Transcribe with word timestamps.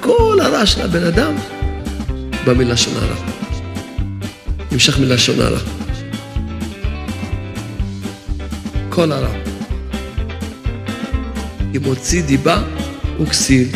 כל 0.00 0.38
הרע 0.42 0.66
של 0.66 0.82
הבן 0.82 1.04
אדם 1.04 1.34
בא 2.44 2.54
מלשון 2.54 2.94
הרע. 2.96 3.16
נמשך 4.72 4.98
מלשון 4.98 5.40
הרע. 5.40 5.58
כל 8.88 9.12
הרע. 9.12 9.34
אם 11.76 11.82
מוציא 11.82 12.22
דיבה, 12.22 12.62
הוא 13.16 13.26
כסיל. 13.26 13.68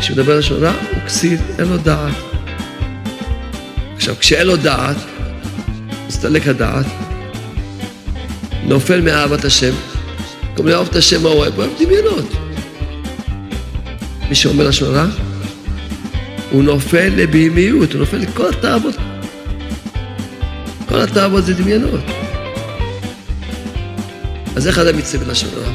כשמדבר 0.00 0.38
לשון 0.38 0.64
רע, 0.64 0.72
הוא 0.72 1.00
כסיל, 1.06 1.38
אין 1.58 1.68
לו 1.68 1.76
דעת. 1.76 2.14
עכשיו, 3.96 4.14
כשאין 4.20 4.46
לו 4.46 4.56
דעת, 4.56 4.96
מסתלק 6.06 6.48
הדעת, 6.48 6.86
נופל 8.64 9.00
מאהבת 9.00 9.44
השם. 9.44 9.72
במקום 10.48 10.66
לאהוב 10.66 10.88
את 10.90 10.96
השם, 10.96 11.22
מה 11.22 11.28
הוא 11.28 11.38
אוהב? 11.38 11.54
הוא 11.54 11.64
אוהב 11.64 11.82
דמיונות. 11.82 12.47
מי 14.28 14.34
שאומר 14.34 14.68
לשון 14.68 14.94
רע, 14.94 15.06
הוא 16.50 16.64
נופל 16.64 17.08
לבהמיות, 17.16 17.92
הוא 17.92 18.00
נופל 18.00 18.16
לכל 18.16 18.48
התאוות. 18.48 18.94
כל 20.88 21.00
התאוות 21.00 21.44
זה 21.44 21.54
דמיונות. 21.54 22.00
אז 24.56 24.68
איך 24.68 24.78
אדם 24.78 24.98
יצא 24.98 25.18
בלשון 25.18 25.50
רע? 25.56 25.72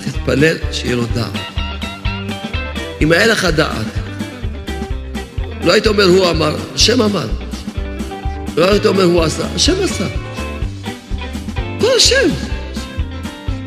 צריך 0.00 0.16
להתפלל 0.16 0.56
שיהיה 0.72 0.96
לו 0.96 1.04
דעת. 1.14 1.32
אם 3.00 3.12
היה 3.12 3.26
לך 3.26 3.44
דעת, 3.44 3.86
לא 5.64 5.72
היית 5.72 5.86
אומר 5.86 6.04
הוא 6.04 6.30
אמר, 6.30 6.56
השם 6.74 7.02
אמר. 7.02 7.28
לא 8.56 8.70
היית 8.70 8.86
אומר 8.86 9.04
הוא 9.04 9.22
עשה, 9.22 9.46
השם 9.54 9.82
עשה. 9.82 10.06
הכל 11.56 11.90
השם. 11.96 12.28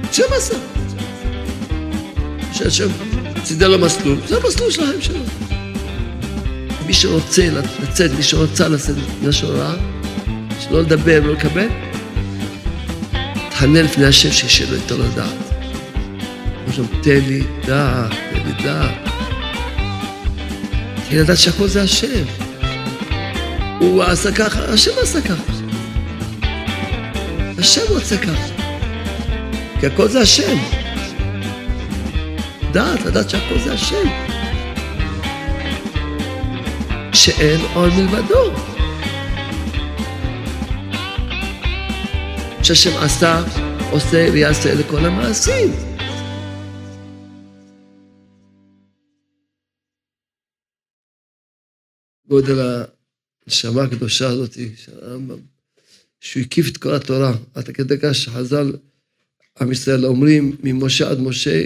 השם 0.09 0.23
עשה. 0.37 0.55
שהשם 2.53 3.10
לו 3.67 3.79
מסלול, 3.79 4.17
זה 4.27 4.37
המסלול 4.37 4.71
של 4.71 4.83
החיים 4.83 5.01
שלו. 5.01 5.19
מי 6.85 6.93
שרוצה 6.93 7.49
לצאת, 7.83 8.11
מי 8.11 8.23
שרוצה 8.23 8.67
לצאת 8.67 8.95
לשון 9.23 9.55
רע, 9.55 9.73
שלא 10.59 10.81
לדבר 10.81 11.19
ולא 11.23 11.33
לקבל, 11.33 11.67
תחנן 13.49 13.83
לפני 13.83 14.05
השם 14.05 14.31
לו 14.69 14.75
יותר 14.75 14.97
לדעת. 14.97 15.33
הוא 16.65 16.73
שם, 16.73 16.83
תן 17.01 17.19
לי 17.27 17.43
דעת, 17.65 18.11
תן 18.11 18.39
לי 18.45 18.63
דעת. 18.63 19.09
תן 21.09 21.17
לדעת 21.17 21.37
שהכל 21.37 21.67
זה 21.67 21.81
השם. 21.81 22.23
הוא 23.79 24.03
עשה 24.03 24.31
ככה, 24.31 24.63
השם 24.63 24.91
עשה 25.01 25.21
ככה. 25.21 25.53
השם 27.57 27.81
רוצה 27.89 28.17
ככה. 28.17 28.47
כי 29.79 29.87
הכל 29.87 30.07
זה 30.07 30.21
השם. 30.21 30.80
דעת, 32.73 33.05
לדעת 33.05 33.29
שהכל 33.29 33.59
זה 33.59 33.73
השם. 33.73 34.07
שאין 37.13 37.59
עוד 37.73 37.89
מלבדו. 37.97 38.51
שהשם 42.63 42.97
עשה, 42.97 43.43
עושה 43.91 44.29
ויעשה 44.33 44.73
לכל 44.73 45.05
המעשים. 45.05 45.69
גודל 52.27 52.85
הנשמה 53.47 53.83
הקדושה 53.83 54.27
הזאת 54.27 54.53
של 54.75 54.99
הרמב"ם, 55.01 55.39
שהוא 56.19 56.43
הקיף 56.43 56.67
את 56.67 56.77
כל 56.77 56.93
התורה, 56.93 57.33
עד 57.53 57.65
כדי 57.65 57.95
כך 58.01 58.15
שחז"ל, 58.15 58.71
עם 59.61 59.71
ישראל 59.71 60.05
אומרים, 60.05 60.57
ממשה 60.63 61.09
עד 61.09 61.19
משה, 61.19 61.63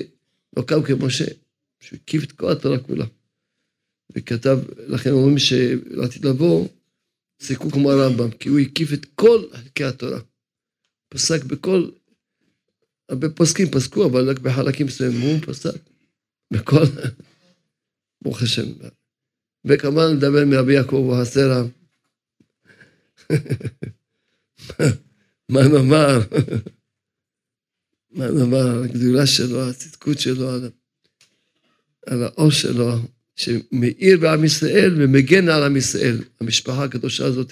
לא 0.58 0.62
קם 0.62 0.84
כמשה, 0.84 1.26
שהוא 1.80 2.00
הקיף 2.04 2.24
את 2.24 2.32
כל 2.32 2.52
התורה 2.52 2.80
כולה. 2.80 3.06
וכתב, 4.16 4.60
לכן 4.78 5.10
אומרים 5.10 5.38
שלעתיד 5.38 6.26
לבוא, 6.26 6.68
סיכו 7.42 7.72
כמו 7.72 7.92
הרמב"ם, 7.92 8.32
כי 8.32 8.50
הוא 8.50 8.60
הקיף 8.60 8.94
את 8.94 9.06
כל 9.16 9.44
חלקי 9.52 9.84
התורה. 9.84 10.20
פסק 11.10 11.44
בכל, 11.44 11.90
הרבה 13.10 13.30
פוסקים 13.30 13.68
פסקו, 13.72 14.06
אבל 14.06 14.30
רק 14.30 14.40
בחלקים 14.40 14.86
מסוימים, 14.86 15.36
הוא 15.36 15.46
פסק 15.46 15.80
בכל, 16.52 16.84
ברוך 18.22 18.42
השם. 18.42 18.72
וכמובן 19.66 20.16
לדבר 20.16 20.46
מרבי 20.46 20.74
יעקב 20.74 21.12
החסרה. 21.14 21.64
מה 25.50 25.68
נאמר? 25.68 26.20
הגדולה 28.16 29.28
שלו, 29.28 29.70
הצדקות 29.70 30.20
שלו, 30.20 30.50
על, 30.50 30.70
על 32.06 32.24
האור 32.24 32.52
שלו, 32.52 32.92
שמאיר 33.36 34.20
בעם 34.20 34.44
ישראל 34.44 34.94
ומגן 34.98 35.50
על 35.50 35.64
עם 35.64 35.78
ישראל. 35.78 36.18
המשפחה 36.42 36.84
הקדושה 36.84 37.26
הזאת 37.26 37.52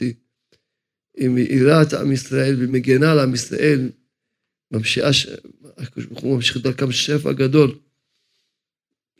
היא 1.18 1.30
מאירה 1.30 1.82
את 1.82 1.94
עם 1.94 2.12
ישראל 2.12 2.56
ומגנה 2.60 3.12
על 3.12 3.20
עם 3.20 3.34
ישראל, 3.34 3.90
ממשיכה, 4.72 5.10
הקדוש 5.78 6.06
ברוך 6.06 6.22
הוא 6.22 6.36
ממשיך 6.36 6.58
דרכם 6.58 6.92
שפע 6.92 7.32
גדול. 7.32 7.76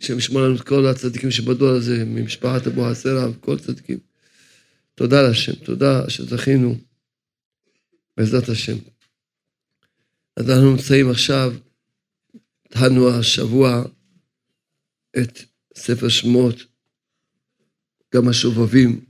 השם 0.02 0.18
ישמור 0.18 0.42
לנו 0.42 0.56
את 0.56 0.62
כל 0.62 0.86
הצדיקים 0.86 1.32
שבדור 1.32 1.70
הזה, 1.70 2.06
ממשפחת 2.06 2.68
אבו 2.68 2.88
הסרע 2.88 3.30
וכל 3.30 3.56
הצדיקים. 3.56 3.98
תודה 4.96 5.22
להשם, 5.22 5.56
תודה 5.56 6.10
שזכינו, 6.10 6.78
בעזרת 8.18 8.50
השם. 8.50 8.78
אז 10.38 10.50
אנחנו 10.50 10.72
נמצאים 10.72 11.12
עכשיו, 11.12 11.52
התחלנו 12.66 13.10
השבוע 13.20 13.84
את 15.18 15.40
ספר 15.76 16.10
שמות, 16.10 16.56
גם 18.16 18.30
השובבים, 18.30 19.06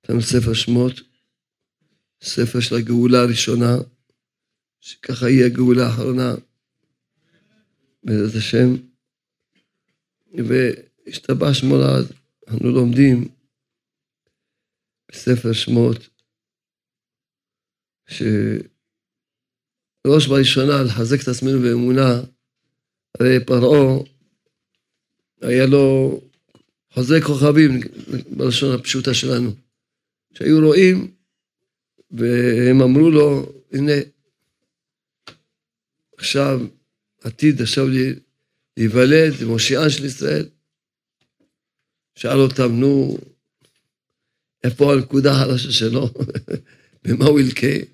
התחלנו 0.00 0.22
ספר 0.22 0.54
שמות, 0.54 0.92
ספר 2.22 2.60
של 2.60 2.74
הגאולה 2.76 3.18
הראשונה, 3.18 3.76
שככה 4.80 5.26
היא 5.26 5.44
הגאולה 5.44 5.86
האחרונה, 5.86 6.34
בעזרת 8.04 8.34
השם. 8.34 8.68
והשתבח 10.34 11.52
שמו 11.52 11.76
לעד, 11.76 12.04
אנחנו 12.48 12.70
לומדים 12.70 13.28
בספר 15.10 15.52
שמות, 15.52 16.08
שראש 20.06 20.26
בראשונה 20.26 20.82
לחזק 20.82 21.22
את 21.22 21.28
עצמנו 21.28 21.60
באמונה, 21.60 22.20
הרי 23.18 23.44
פרעה 23.44 23.98
היה 25.40 25.66
לו 25.66 26.20
חוזי 26.90 27.22
כוכבים 27.22 27.80
בלשון 28.30 28.74
הפשוטה 28.74 29.14
שלנו, 29.14 29.50
שהיו 30.34 30.66
רואים 30.66 31.10
והם 32.10 32.82
אמרו 32.82 33.10
לו, 33.10 33.52
הנה, 33.72 33.92
עכשיו, 36.18 36.60
עתיד 37.22 37.62
עכשיו 37.62 37.86
להיוולד, 38.76 39.44
מושיען 39.46 39.90
של 39.90 40.04
ישראל. 40.04 40.48
שאל 42.14 42.38
אותם, 42.38 42.72
נו, 42.72 43.18
איפה 44.64 44.92
הנקודה 44.92 45.32
החלשה 45.32 45.72
שלו? 45.72 46.10
במה 47.04 47.24
הוא 47.24 47.40
ילקה? 47.40 47.86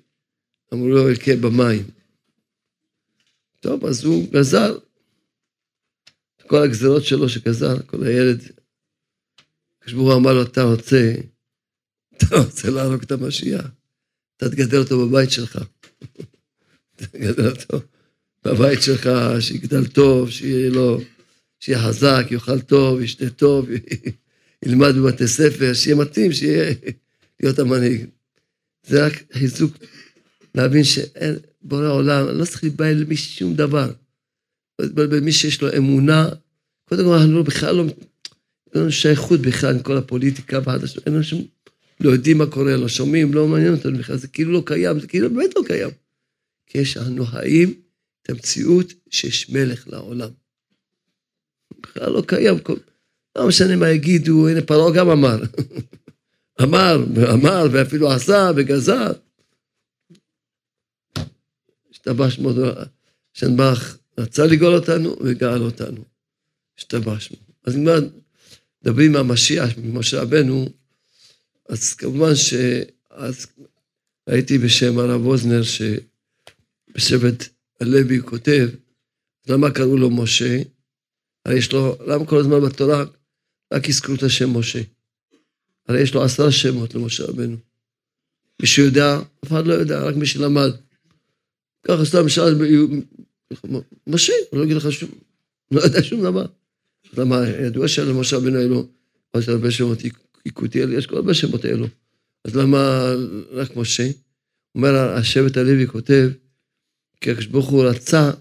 אמרו 0.73 0.87
לו, 0.87 1.09
ילקה 1.09 1.35
במים. 1.41 1.98
טוב, 3.59 3.85
אז 3.85 4.03
הוא 4.03 4.31
גזר 4.31 4.77
כל 6.49 6.63
הגזרות 6.63 7.05
שלו 7.05 7.29
שגזר, 7.29 7.81
כל 7.85 8.03
הילד. 8.03 8.41
הקדוש 9.81 9.93
אמר 10.17 10.33
לו, 10.33 10.43
אתה 10.43 10.63
רוצה, 10.63 11.13
אתה 12.17 12.25
רוצה 12.37 12.69
להרוג 12.69 13.01
את 13.01 13.11
המשיח, 13.11 13.65
אתה 14.37 14.49
תגדל 14.49 14.77
אותו 14.77 15.07
בבית 15.07 15.31
שלך. 15.31 15.59
תגדל 16.95 17.49
אותו 17.49 17.79
בבית 18.45 18.81
שלך, 18.81 19.09
שיגדל 19.39 19.87
טוב, 19.87 20.29
שיהיה 20.29 20.69
לו, 20.69 20.97
שיהיה 21.59 21.79
חזק, 21.79 22.25
יאכל 22.31 22.61
טוב, 22.61 23.01
ישתה 23.01 23.29
טוב, 23.29 23.67
ילמד 24.65 24.95
בבתי 24.95 25.27
ספר, 25.27 25.73
שיהיה 25.73 25.95
מתאים, 25.95 26.33
שיהיה 26.33 26.73
להיות 27.39 27.59
המנהיג. 27.59 28.05
זה 28.83 29.05
רק 29.05 29.13
חיזוק, 29.33 29.77
להבין 30.55 30.83
שאין, 30.83 31.35
בורא 31.61 31.87
עולם, 31.87 32.27
לא 32.27 32.45
צריך 32.45 32.63
להיבהל 32.63 32.97
למי 32.97 33.15
שום 33.15 33.55
דבר. 33.55 33.91
במי 34.81 35.31
שיש 35.31 35.61
לו 35.61 35.77
אמונה, 35.77 36.29
קודם 36.89 37.05
כל 37.05 37.13
אנחנו 37.13 37.43
בכלל 37.43 37.75
לא, 37.75 37.83
אין 38.73 38.81
לנו 38.81 38.91
שייכות 38.91 39.39
בכלל 39.41 39.75
עם 39.75 39.81
כל 39.81 39.97
הפוליטיקה 39.97 40.59
והחדשות, 40.63 41.05
אין 41.05 41.13
לנו 41.13 41.23
שום, 41.23 41.45
לא 41.99 42.09
יודעים 42.09 42.37
מה 42.37 42.45
קורה, 42.45 42.77
לא 42.77 42.87
שומעים, 42.87 43.33
לא 43.33 43.47
מעניין 43.47 43.73
אותנו 43.73 43.97
בכלל, 43.97 44.17
זה 44.17 44.27
כאילו 44.27 44.51
לא 44.51 44.63
קיים, 44.65 44.99
זה 44.99 45.07
כאילו 45.07 45.29
באמת 45.29 45.55
לא 45.55 45.61
קיים. 45.67 45.89
כי 46.67 46.77
יש 46.77 46.97
אנחנו 46.97 47.25
חיים 47.25 47.73
את 48.21 48.29
המציאות 48.29 48.93
שיש 49.09 49.49
מלך 49.49 49.87
לעולם. 49.87 50.29
בכלל 51.81 52.11
לא 52.11 52.23
קיים, 52.27 52.55
לא 53.37 53.47
משנה 53.47 53.75
מה 53.75 53.89
יגידו, 53.89 54.47
הנה 54.47 54.61
פרעה 54.61 54.91
גם 54.93 55.09
אמר. 55.09 55.39
אמר, 56.63 57.03
ואמר, 57.15 57.67
ואפילו 57.71 58.11
עשה, 58.11 58.51
וגזר. 58.55 59.11
השתבש 61.99 62.39
מאוד, 62.39 62.57
שנבח 63.33 63.97
רצה 64.17 64.45
לגאול 64.45 64.75
אותנו 64.75 65.15
וגאל 65.23 65.61
אותנו. 65.61 66.03
השתבשנו. 66.77 67.37
אז 67.65 67.75
אם 67.75 67.87
מדברים 68.83 69.15
על 69.15 69.21
המשיח, 69.21 69.69
משה 69.77 70.21
רבנו, 70.21 70.69
אז 71.69 71.93
כמובן 71.93 72.35
שאז 72.35 73.47
ראיתי 74.29 74.57
בשם 74.57 74.99
הרב 74.99 75.25
אוזנר, 75.25 75.61
שבשבט 76.93 77.47
הלוי 77.81 78.21
כותב, 78.25 78.69
למה 79.47 79.71
קראו 79.71 79.97
לו 79.97 80.09
משה? 80.09 80.61
הרי 81.45 81.57
יש 81.57 81.71
לו, 81.71 81.97
למה 82.07 82.25
כל 82.25 82.39
הזמן 82.39 82.61
בתורה 82.61 83.03
רק 83.73 83.89
הזכרו 83.89 84.15
את 84.15 84.23
השם 84.23 84.57
משה? 84.57 84.81
הרי 85.87 86.01
יש 86.01 86.13
לו 86.13 86.23
עשרה 86.23 86.51
שמות 86.51 86.95
למשה 86.95 87.23
רבנו. 87.23 87.57
מי 88.61 88.67
שיודע, 88.67 89.19
אף 89.45 89.51
אחד 89.51 89.67
לא 89.67 89.73
יודע, 89.73 90.03
רק 90.03 90.15
מי 90.15 90.25
שלמד. 90.25 90.71
ככה 91.87 92.05
סתם 92.05 92.29
שאל, 92.29 92.55
משה, 94.07 94.33
הוא 94.49 94.59
לא 94.59 94.63
יגיד 94.63 94.77
לך 94.77 94.91
שום, 94.91 95.09
לא 95.71 95.81
יודע 95.81 96.03
שום 96.03 96.21
דבר. 96.21 96.45
למה, 97.17 97.49
ידוע 97.49 97.87
שלמשה 97.87 98.37
רבנו 98.37 98.57
היה 98.57 98.67
לו 98.67 98.87
עוד 99.31 99.43
הרבה 99.47 99.71
שמות 99.71 99.99
יקותיאל, 100.45 100.93
יש 100.93 101.07
כל 101.07 101.15
הרבה 101.15 101.33
שמות 101.33 101.65
האלו. 101.65 101.87
אז 102.45 102.55
למה 102.55 103.13
רק 103.51 103.75
משה? 103.75 104.09
אומר 104.75 104.95
השבט 104.95 105.57
הלוי 105.57 105.87
כותב, 105.87 106.29
כי 107.21 107.31
הקדוש 107.31 107.45
ברוך 107.45 107.69
הוא 107.69 107.83
רצה 107.83 108.31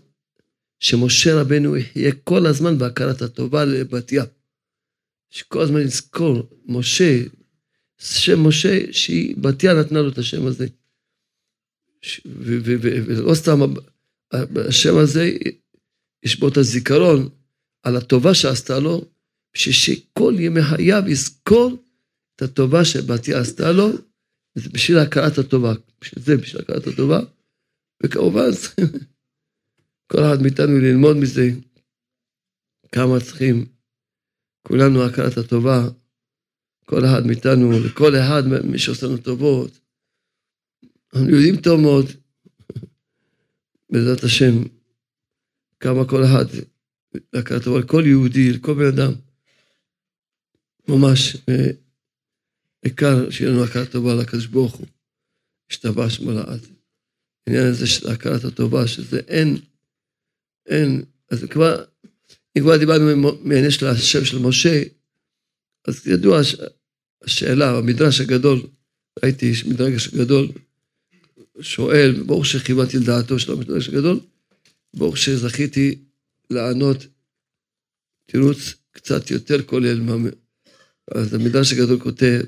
שמשה 0.80 1.40
רבנו 1.40 1.76
יהיה 1.76 2.12
כל 2.24 2.46
הזמן 2.46 2.78
בהכרת 2.78 3.22
הטובה 3.22 3.64
לבתיה. 3.64 4.24
שכל 5.30 5.60
הזמן 5.60 5.80
נזכור, 5.80 6.48
משה, 6.66 7.22
שם 7.98 8.46
משה, 8.46 8.92
שהיא, 8.92 9.36
בתיה 9.36 9.74
נתנה 9.74 10.02
לו 10.02 10.08
את 10.08 10.18
השם 10.18 10.46
הזה. 10.46 10.66
ולא 12.26 13.34
סתם 13.34 13.60
השם 14.68 14.98
הזה, 14.98 15.30
יש 16.22 16.40
בו 16.40 16.48
את 16.48 16.56
הזיכרון 16.56 17.28
על 17.82 17.96
הטובה 17.96 18.34
שעשתה 18.34 18.78
לו, 18.78 19.04
בשביל 19.54 19.74
שכל 19.74 20.34
ימי 20.38 20.62
חייו 20.62 21.02
יזכור 21.06 21.84
את 22.36 22.42
הטובה 22.42 22.84
שבתיה 22.84 23.40
עשתה 23.40 23.72
לו, 23.72 23.88
וזה 24.56 24.68
בשביל 24.68 24.98
הכרת 24.98 25.38
הטובה. 25.38 25.72
בשביל 26.00 26.24
זה, 26.24 26.36
בשביל 26.36 26.62
הכרת 26.62 26.86
הטובה. 26.86 27.20
וכמובן, 28.02 28.50
כל 30.12 30.18
אחד 30.18 30.42
מאיתנו 30.42 30.78
ללמוד 30.78 31.16
מזה 31.16 31.50
כמה 32.92 33.20
צריכים, 33.20 33.66
כולנו 34.62 35.02
הכרת 35.02 35.38
הטובה, 35.38 35.88
כל 36.84 37.04
אחד 37.04 37.26
מאיתנו, 37.26 37.70
לכל 37.86 38.16
אחד 38.16 38.42
מי 38.64 38.78
שעושה 38.78 39.06
לנו 39.06 39.16
טובות. 39.16 39.87
אנחנו 41.14 41.30
יודעים 41.30 41.56
טוב 41.56 41.80
מאוד, 41.80 42.06
בעזרת 43.90 44.24
השם, 44.24 44.54
כמה 45.80 46.08
כל 46.08 46.24
אחד, 46.24 46.44
להכרת 47.32 47.64
טובה 47.64 47.78
לכל 47.80 48.02
יהודי, 48.06 48.52
לכל 48.52 48.74
בן 48.74 48.86
אדם. 48.86 49.12
ממש, 50.88 51.36
בעיקר 52.82 53.30
שיהיה 53.30 53.50
לנו 53.50 53.64
הכרת 53.64 53.90
טובה 53.90 54.14
לקדוש 54.14 54.46
ברוך 54.46 54.74
הוא, 54.74 54.86
השתבש 55.70 56.20
מלעד. 56.20 56.60
העניין 57.46 57.66
הזה 57.66 57.86
של 57.86 58.10
הכרת 58.10 58.44
הטובה, 58.44 58.86
שזה 58.86 59.20
אין, 59.28 59.56
אין, 60.66 61.04
אז 61.30 61.44
כבר, 61.50 61.84
אם 62.58 62.62
כבר 62.62 62.76
דיברנו 62.76 63.32
מעניין 63.44 63.70
של 63.70 63.86
השם 63.86 64.24
של 64.24 64.38
משה, 64.38 64.82
אז 65.88 66.06
ידוע 66.06 66.40
השאלה, 67.24 67.78
המדרש 67.78 68.20
הגדול, 68.20 68.60
ראיתי 69.22 69.52
מדרש 69.66 70.08
גדול, 70.14 70.48
שואל, 71.60 72.22
ברוך 72.26 72.46
שכיוונתי 72.46 72.96
לדעתו 72.96 73.38
של 73.38 73.52
המדרש 73.52 73.88
הגדול, 73.88 74.20
ברוך 74.94 75.18
שזכיתי 75.18 75.98
לענות 76.50 77.06
תירוץ 78.26 78.74
קצת 78.90 79.30
יותר 79.30 79.62
כולל. 79.62 80.00
אז 81.14 81.34
המדרש 81.34 81.72
הגדול 81.72 82.00
כותב, 82.00 82.40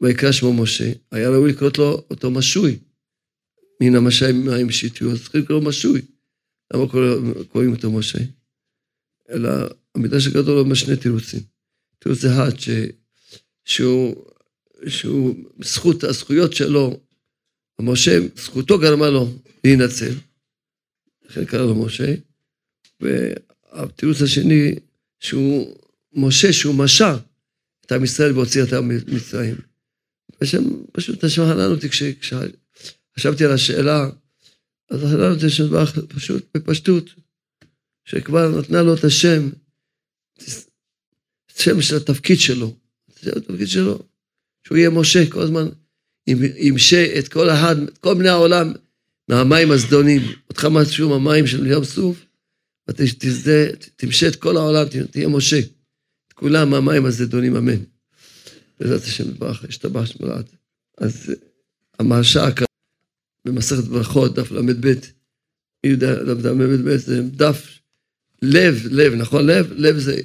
ויקרא 0.00 0.32
שמו 0.32 0.62
משה, 0.62 0.92
היה 1.10 1.30
ראוי 1.30 1.52
לקרוא 1.52 1.70
לו 1.78 2.04
אותו 2.10 2.30
משוי. 2.30 2.78
מן 3.80 3.94
המשיים 3.94 4.46
מים 4.46 4.70
שיתיו, 4.70 5.12
אז 5.12 5.22
צריכים 5.22 5.40
לקרוא 5.40 5.60
משוי. 5.60 6.02
למה 6.74 6.84
קוראים 7.48 7.72
אותו 7.72 7.90
משה? 7.90 8.18
אלא 9.30 9.50
המדרש 9.94 10.26
הגדול 10.26 10.58
אומר 10.58 10.74
שני 10.74 10.96
תירוצים. 10.96 11.40
תירוץ 11.98 12.24
אחד, 12.24 12.60
ש... 12.60 12.68
שהוא, 13.64 14.24
שהוא, 14.88 15.34
זכות 15.62 16.04
הזכויות 16.04 16.52
שלו, 16.52 17.00
משה, 17.82 18.18
זכותו 18.36 18.78
גרמה 18.78 19.10
לו 19.10 19.28
להינצל, 19.64 20.14
לכן 21.24 21.44
קרא 21.44 21.66
לו 21.66 21.84
משה, 21.84 22.14
והתירוץ 23.00 24.22
השני, 24.22 24.74
שהוא 25.20 25.76
משה, 26.12 26.52
שהוא 26.52 26.74
משה 26.74 27.16
את 27.86 27.92
עם 27.92 28.04
ישראל 28.04 28.32
והוציא 28.32 28.62
אותם 28.62 28.88
ממצרים. 28.88 29.56
השם, 30.40 30.62
פשוט 30.92 31.24
השם 31.24 31.42
חנן 31.42 31.70
אותי 31.70 31.88
כשחשבתי 31.88 33.44
על 33.44 33.52
השאלה, 33.52 34.10
אז 34.90 35.00
חנן 35.00 35.32
אותי 35.32 35.46
השם 35.46 35.64
פשוט 36.08 36.44
בפשטות, 36.54 37.04
שכבר 38.04 38.58
נתנה 38.58 38.82
לו 38.82 38.94
את 38.94 39.04
השם, 39.04 39.50
שם 41.56 41.82
של 41.82 41.96
התפקיד 41.96 42.40
שלו, 42.40 42.76
זה 43.22 43.30
התפקיד 43.36 43.68
שלו, 43.68 44.02
שהוא 44.66 44.78
יהיה 44.78 44.90
משה 44.90 45.30
כל 45.30 45.40
הזמן, 45.40 45.68
ימשה 46.26 47.18
את 47.18 47.28
כל 47.28 47.50
אחד, 47.50 47.78
את 47.82 47.98
כל 47.98 48.14
בני 48.14 48.28
העולם 48.28 48.72
מהמים 49.28 49.70
הזדונים, 49.70 50.22
אותך 50.48 50.64
משהו 50.64 51.08
מהמים 51.08 51.46
של 51.46 51.66
ים 51.66 51.84
סוף, 51.84 52.24
ותמשה 52.88 54.28
את 54.28 54.36
כל 54.36 54.56
העולם, 54.56 54.86
תהיה 55.10 55.28
משה, 55.28 55.58
את 55.58 56.32
כולם 56.32 56.70
מהמים 56.70 57.06
הזדונים, 57.06 57.56
אמן. 57.56 57.82
בעזרת 58.80 59.02
השם 59.02 59.30
יתברך, 59.30 59.64
השתבח 59.64 60.06
שמולד. 60.06 60.44
אז 60.98 61.34
המרשה 61.98 62.48
במסכת 63.44 63.84
ברכות, 63.84 64.34
דף 64.34 64.50
ל"ב, 64.50 64.92
דף 65.86 66.44
ל"ב 66.44 66.96
זה 66.96 67.22
דף 67.22 67.78
לב, 68.42 68.86
לב, 68.90 69.14
נכון? 69.14 69.46
לב? 69.46 69.72
לב 69.76 69.98
זה 69.98 70.20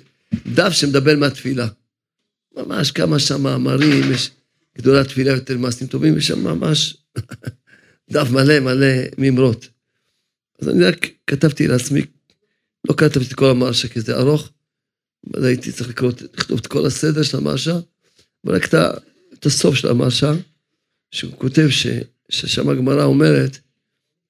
דף 0.53 0.69
שמדבר 0.69 1.17
מהתפילה. 1.17 1.67
ממש 2.57 2.91
כמה 2.91 3.19
שם 3.19 3.43
מאמרים, 3.43 4.11
יש 4.11 4.31
גדולה 4.77 5.03
תפילה 5.03 5.31
יותר 5.31 5.57
מעשים 5.57 5.87
טובים, 5.87 6.17
יש 6.17 6.27
שם 6.27 6.43
ממש 6.43 6.97
דף 8.13 8.27
מלא 8.31 8.59
מלא 8.59 8.87
מימרות. 9.17 9.67
אז 10.59 10.69
אני 10.69 10.83
רק 10.83 11.07
כתבתי 11.27 11.67
לעצמי, 11.67 12.01
לא 12.89 12.93
כתבתי 12.97 13.27
את 13.27 13.33
כל 13.33 13.49
המרשה 13.49 13.87
כי 13.87 14.01
זה 14.01 14.15
ארוך, 14.15 14.49
אבל 15.27 15.45
הייתי 15.45 15.71
צריך 15.71 15.89
לקרוא, 15.89 16.11
לכתוב 16.33 16.59
את 16.59 16.67
כל 16.67 16.85
הסדר 16.85 17.23
של 17.23 17.37
המרשה, 17.37 17.79
אבל 18.45 18.55
רק 18.55 18.73
את 19.33 19.45
הסוף 19.45 19.75
של 19.75 19.87
המרשה, 19.87 20.31
שהוא 21.11 21.33
כותב 21.37 21.67
ש, 21.69 21.87
ששם 22.29 22.69
הגמרא 22.69 23.03
אומרת, 23.03 23.57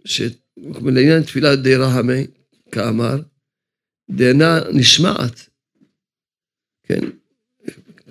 שלעניין 0.06 1.24
תפילה 1.24 1.56
די 1.56 1.76
רחמי, 1.76 2.28
כאמר, 2.72 3.22
דאינה 4.12 4.60
נשמעת, 4.74 5.50
כן, 6.84 7.00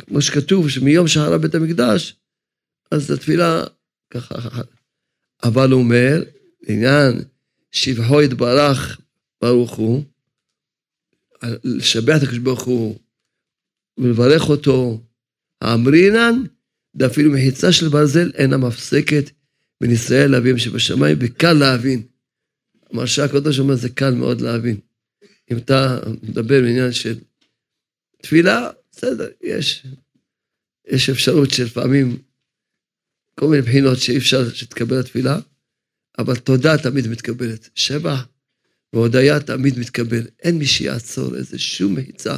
כמו 0.07 0.23
שכתוב, 0.23 0.71
שמיום 0.71 1.09
שחרב 1.09 1.43
בית 1.43 1.55
המקדש, 1.55 2.17
אז 2.91 3.11
התפילה 3.11 3.65
ככה, 4.11 4.35
אבל 5.45 5.71
הוא 5.71 5.81
אומר, 5.81 6.23
לעניין 6.63 7.23
שבחו 7.71 8.23
יתברך 8.23 9.01
ברוך 9.43 9.75
הוא, 9.77 10.05
לשבח 11.65 12.17
את 12.17 12.23
הקדוש 12.23 12.39
ברוך 12.39 12.63
הוא 12.65 12.99
ולברך 13.99 14.49
אותו, 14.49 15.01
האמרינן, 15.61 16.43
ואפילו 16.95 17.33
מחיצה 17.33 17.73
של 17.73 17.89
ברזל 17.89 18.31
אינה 18.35 18.57
מפסקת 18.57 19.31
בין 19.81 19.91
ישראל 19.91 20.31
לאביהם 20.31 20.59
שבשמיים, 20.59 21.17
וקל 21.21 21.53
להבין. 21.53 22.03
המרשה 22.91 23.25
הקדוש 23.25 23.59
אומר, 23.59 23.75
זה 23.75 23.89
קל 23.89 24.11
מאוד 24.11 24.41
להבין. 24.41 24.77
אם 25.51 25.57
אתה 25.57 25.99
מדבר 26.23 26.61
בעניין 26.61 26.93
של 26.93 27.19
תפילה, 28.23 28.71
בסדר, 28.93 29.29
יש, 29.43 29.87
יש 30.89 31.11
אפשרות 31.11 31.51
שלפעמים, 31.51 32.17
כל 33.41 33.47
מיני 33.47 33.63
בחינות 33.63 33.99
שאי 33.99 34.19
אפשר 34.19 34.51
שתקבל 34.55 35.01
התפילה, 35.01 35.39
אבל 36.19 36.37
תודה 36.37 36.79
תמיד 36.79 37.09
מתקבלת. 37.09 37.69
שבח 37.75 38.27
והודיה 38.93 39.41
תמיד 39.41 39.79
מתקבל. 39.79 40.27
אין 40.43 40.59
מי 40.59 40.67
שיעצור 40.67 41.37
איזה 41.37 41.59
שום 41.59 41.95
מחיצה, 41.95 42.37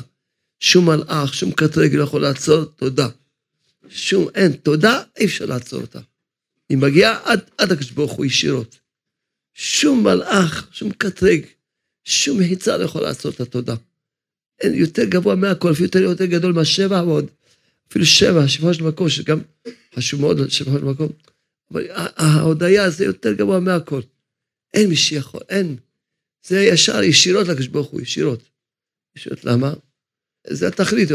שום 0.60 0.86
מלאך, 0.86 1.34
שום 1.34 1.52
קטרג 1.52 1.94
לא 1.94 2.04
יכול 2.04 2.22
לעצור 2.22 2.64
תודה. 2.64 3.08
שום, 3.88 4.28
אין, 4.34 4.52
תודה, 4.52 5.02
אי 5.18 5.24
אפשר 5.24 5.46
לעצור 5.46 5.80
אותה. 5.80 6.00
היא 6.68 6.78
מגיעה 6.78 7.20
עד, 7.24 7.40
עד 7.58 7.72
הקדוש 7.72 7.90
ברוך 7.90 8.12
הוא 8.12 8.26
ישירות. 8.26 8.78
שום 9.54 10.04
מלאך, 10.04 10.68
שום 10.72 10.92
קטרג, 10.92 11.40
שום 12.04 12.40
מחיצה 12.40 12.76
לא 12.76 12.84
יכול 12.84 13.02
לעצור 13.02 13.32
את 13.32 13.40
התודה. 13.40 13.74
אין 14.60 14.74
יותר 14.74 15.04
גבוה 15.04 15.34
מהכל, 15.34 15.72
אפילו 15.72 15.86
יותר, 15.86 15.98
יותר 15.98 16.24
גדול 16.26 16.52
מהשבע 16.52 17.02
ועוד, 17.02 17.26
אפילו 17.88 18.06
שבע, 18.06 18.48
שבע 18.48 18.74
של 18.74 18.84
מקום, 18.84 19.08
שגם 19.08 19.38
חשוב 19.94 20.20
מאוד 20.20 20.48
שבע 20.48 20.78
של 20.78 20.84
מקום. 20.84 21.08
אבל 21.70 21.86
ההודיה 22.16 22.90
זה 22.90 23.04
יותר 23.04 23.32
גבוה 23.32 23.60
מהכל. 23.60 24.00
אין 24.74 24.88
מי 24.88 24.96
שיכול, 24.96 25.40
אין. 25.48 25.76
זה 26.46 26.60
ישר, 26.60 27.02
ישירות 27.02 27.48
לקדוש 27.48 27.66
ברוך 27.66 27.88
הוא, 27.88 28.00
ישירות. 28.00 28.48
ישירות, 29.16 29.44
למה? 29.44 29.74
זה 30.46 30.68
התכלית. 30.68 31.08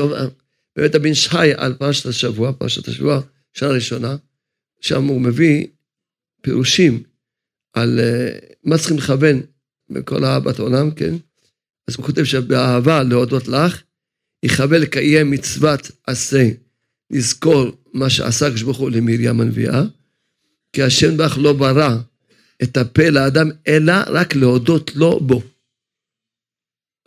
באמת 0.75 0.95
הבן 0.95 1.13
שחי 1.13 1.51
על 1.57 1.73
פרשת 1.73 2.05
השבוע, 2.05 2.53
פרשת 2.53 2.87
השבוע, 2.87 3.21
שנה 3.53 3.69
ראשונה, 3.69 4.15
שם 4.81 5.03
הוא 5.03 5.21
מביא 5.21 5.67
פירושים 6.41 7.03
על 7.73 7.99
אה, 7.99 8.39
מה 8.63 8.77
צריכים 8.77 8.97
לכוון 8.97 9.41
בכל 9.89 10.25
אהבת 10.25 10.59
העולם, 10.59 10.91
כן? 10.91 11.15
אז 11.87 11.95
הוא 11.95 12.05
כותב 12.05 12.23
שבאהבה 12.23 13.03
להודות 13.03 13.47
לך, 13.47 13.83
יכוון 14.43 14.81
לקיים 14.81 15.31
מצוות 15.31 15.91
עשה, 16.07 16.49
לזכור 17.09 17.65
מה 17.93 18.09
שעשה 18.09 18.45
הקדוש 18.47 18.61
ברוך 18.61 18.77
הוא 18.77 18.91
למרים 18.91 19.41
הנביאה, 19.41 19.83
כי 20.73 20.83
השם 20.83 21.17
בך 21.17 21.37
לא 21.37 21.53
ברא 21.53 21.97
את 22.63 22.77
הפה 22.77 23.09
לאדם, 23.09 23.49
אלא 23.67 23.93
רק 24.07 24.35
להודות 24.35 24.95
לו 24.95 25.19
בו. 25.19 25.41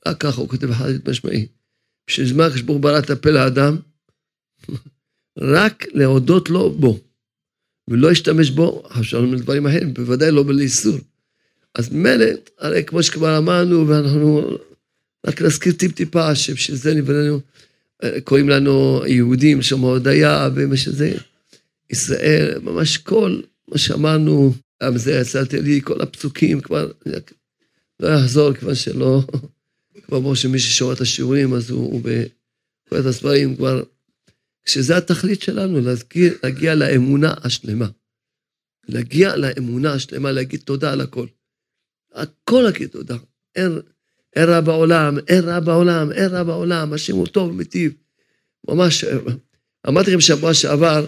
רק 0.07 0.21
ככה 0.21 0.41
הוא 0.41 0.49
כותב 0.49 0.73
חד 0.73 1.09
משמעי. 1.09 1.47
בשביל 2.07 2.27
זמן 2.27 2.45
הקדוש 2.45 2.61
ברוך 2.61 2.77
הוא 2.77 2.83
ברא 2.83 2.99
את 2.99 3.11
הפה 3.11 3.31
לאדם, 3.31 3.77
רק 5.39 5.85
להודות 5.95 6.51
לו 6.51 6.71
בו. 6.71 7.01
ולא 7.89 8.13
ישתמש 8.13 8.51
בו, 8.51 8.83
חשבנו 8.89 9.35
לדברים 9.35 9.67
אחרים, 9.67 9.95
בוודאי 9.95 10.31
לא 10.31 10.43
בלאיסור. 10.43 10.99
אז 11.75 11.93
מילא, 11.93 12.27
הרי 12.59 12.85
כמו 12.85 13.03
שכבר 13.03 13.39
אמרנו, 13.39 13.89
ואנחנו 13.89 14.59
רק 15.27 15.43
נזכיר 15.43 15.73
טיפ-טיפה, 15.73 16.35
שבשביל 16.35 16.77
זה 16.77 16.95
נבראנו, 16.95 17.41
קוראים 18.25 18.49
לנו 18.49 19.03
יהודים, 19.07 19.63
שם 19.63 19.81
הודיה, 19.81 20.49
ומה 20.55 20.77
שזה, 20.77 21.13
ישראל, 21.91 22.59
ממש 22.63 22.99
כל 22.99 23.41
מה 23.69 23.79
שאמרנו, 23.79 24.55
גם 24.83 24.99
זה 24.99 25.13
יצאתי 25.13 25.61
לי, 25.61 25.81
כל 25.85 26.01
הפסוקים, 26.01 26.61
כבר 26.61 26.91
לא 28.01 28.09
יחזור, 28.09 28.53
כיוון 28.53 28.75
שלא, 28.75 29.23
כבר 30.07 30.21
ברור 30.21 30.35
שמי 30.35 30.59
ששומע 30.59 30.93
את 30.93 31.01
השיעורים, 31.01 31.55
אז 31.55 31.71
הוא, 31.71 31.93
הוא 31.93 32.01
בכל 32.01 33.09
הספרים 33.09 33.57
כבר 33.57 33.83
שזה 34.67 34.97
התכלית 34.97 35.43
שלנו, 35.43 35.81
להגיע, 35.81 36.33
להגיע 36.43 36.75
לאמונה 36.75 37.35
השלמה. 37.45 37.89
להגיע 38.89 39.37
לאמונה 39.37 39.93
השלמה, 39.93 40.33
להגיד 40.33 40.61
תודה 40.61 40.93
על 40.93 41.01
הכל. 41.01 41.27
הכל 42.13 42.63
להגיד 42.65 42.89
תודה. 42.89 43.17
אין, 43.57 43.81
אין 44.37 44.49
רע 44.49 44.61
בעולם, 44.61 45.19
אין 45.29 45.45
רע 45.45 45.61
בעולם, 45.61 46.13
אין 46.13 46.31
רע 46.31 46.43
בעולם, 46.43 46.93
השם 46.93 47.17
הוא 47.17 47.27
טוב 47.27 47.51
ומיטיב. 47.51 47.93
ממש, 48.69 49.05
אמרתי 49.89 50.11
לכם 50.11 50.21
שבוע 50.21 50.55
שעבר, 50.55 51.07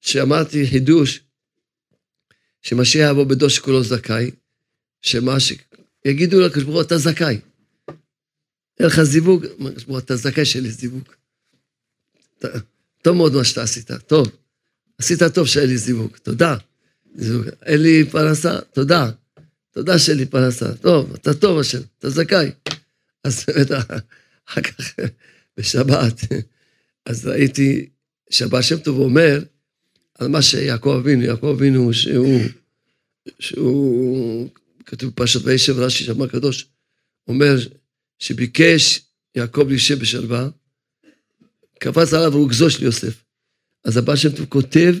שאמרתי 0.00 0.66
חידוש, 0.66 1.20
שמשיח 2.62 3.10
יבוא 3.10 3.24
בדור 3.24 3.48
שכולו 3.48 3.82
זכאי, 3.82 4.30
שמה 5.02 5.40
ש... 5.40 5.52
יגידו 6.04 6.40
לקדוש 6.40 6.64
ברוך 6.64 6.76
הוא, 6.76 6.82
אתה 6.82 6.98
זכאי. 6.98 7.38
אין 8.80 8.86
לך 8.86 9.02
זיווג, 9.02 9.46
אתה 9.98 10.16
זכאי 10.16 10.44
שלי 10.44 10.70
זיווג. 10.70 11.02
טוב 13.02 13.16
מאוד 13.16 13.34
מה 13.34 13.44
שאתה 13.44 13.62
עשית, 13.62 13.90
טוב. 14.06 14.28
עשית 14.98 15.22
טוב 15.22 15.46
שהיה 15.46 15.66
לי 15.66 15.76
זיווג, 15.76 16.16
תודה. 16.22 16.56
אין 17.62 17.82
לי 17.82 18.04
פרנסה, 18.10 18.60
תודה. 18.60 19.10
תודה 19.72 19.98
שאין 19.98 20.16
לי 20.16 20.26
פרנסה. 20.26 20.74
טוב, 20.74 21.12
אתה 21.14 21.34
טוב 21.34 21.58
השם, 21.58 21.80
אתה 21.98 22.10
זכאי. 22.10 22.50
אז 23.24 23.44
באמת, 23.46 23.70
אחר 24.48 24.60
כך, 24.60 24.94
בשבת, 25.56 26.20
אז 27.06 27.26
ראיתי 27.26 27.88
שהבעל 28.30 28.62
שם 28.62 28.78
טוב 28.78 28.98
אומר 28.98 29.42
על 30.18 30.28
מה 30.28 30.42
שיעקב 30.42 30.96
אבינו, 31.00 31.22
יעקב 31.22 31.46
אבינו 31.46 31.92
שהוא, 31.92 32.40
שהוא, 33.38 34.48
כתוב 34.86 35.10
בפרשת 35.10 35.40
וישב 35.44 35.78
רש"י, 35.78 36.04
שאמר 36.04 36.24
הקדוש, 36.24 36.66
אומר 37.28 37.56
שביקש 38.18 39.00
יעקב 39.34 39.68
להישב 39.68 39.98
בשלווה, 39.98 40.48
קפץ 41.78 42.14
עליו 42.14 42.30
רוגזו 42.32 42.70
של 42.70 42.84
יוסף. 42.84 43.22
אז 43.84 43.96
הבא 43.96 44.16
שם 44.16 44.30
טוב 44.30 44.46
כותב 44.46 44.94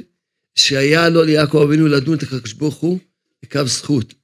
שהיה 0.54 1.08
לו 1.08 1.24
ליעקב 1.24 1.62
אבינו 1.66 1.88
לדון 1.88 2.18
את 2.18 2.22
הקדוש 2.22 2.52
ברוך 2.52 2.74
הוא 2.74 2.98
לקו 3.42 3.66
זכות. 3.66 4.14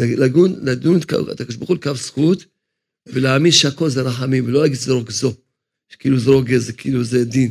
לדון, 0.00 0.54
לדון 0.62 0.98
את 1.32 1.40
הקדוש 1.40 1.56
ברוך 1.56 1.68
הוא 1.68 1.76
לקו 1.76 1.94
זכות, 1.94 2.44
ולהאמין 3.06 3.52
שהכל 3.52 3.88
זה 3.88 4.02
רחמים, 4.02 4.44
ולא 4.44 4.62
להגיד 4.62 4.78
שזה 4.78 4.92
רוגזו. 4.92 5.34
שכאילו 5.88 6.18
זה 6.18 6.30
רוגז, 6.30 6.66
זה 6.66 6.72
כאילו 6.72 7.04
זה 7.04 7.24
דין. 7.24 7.50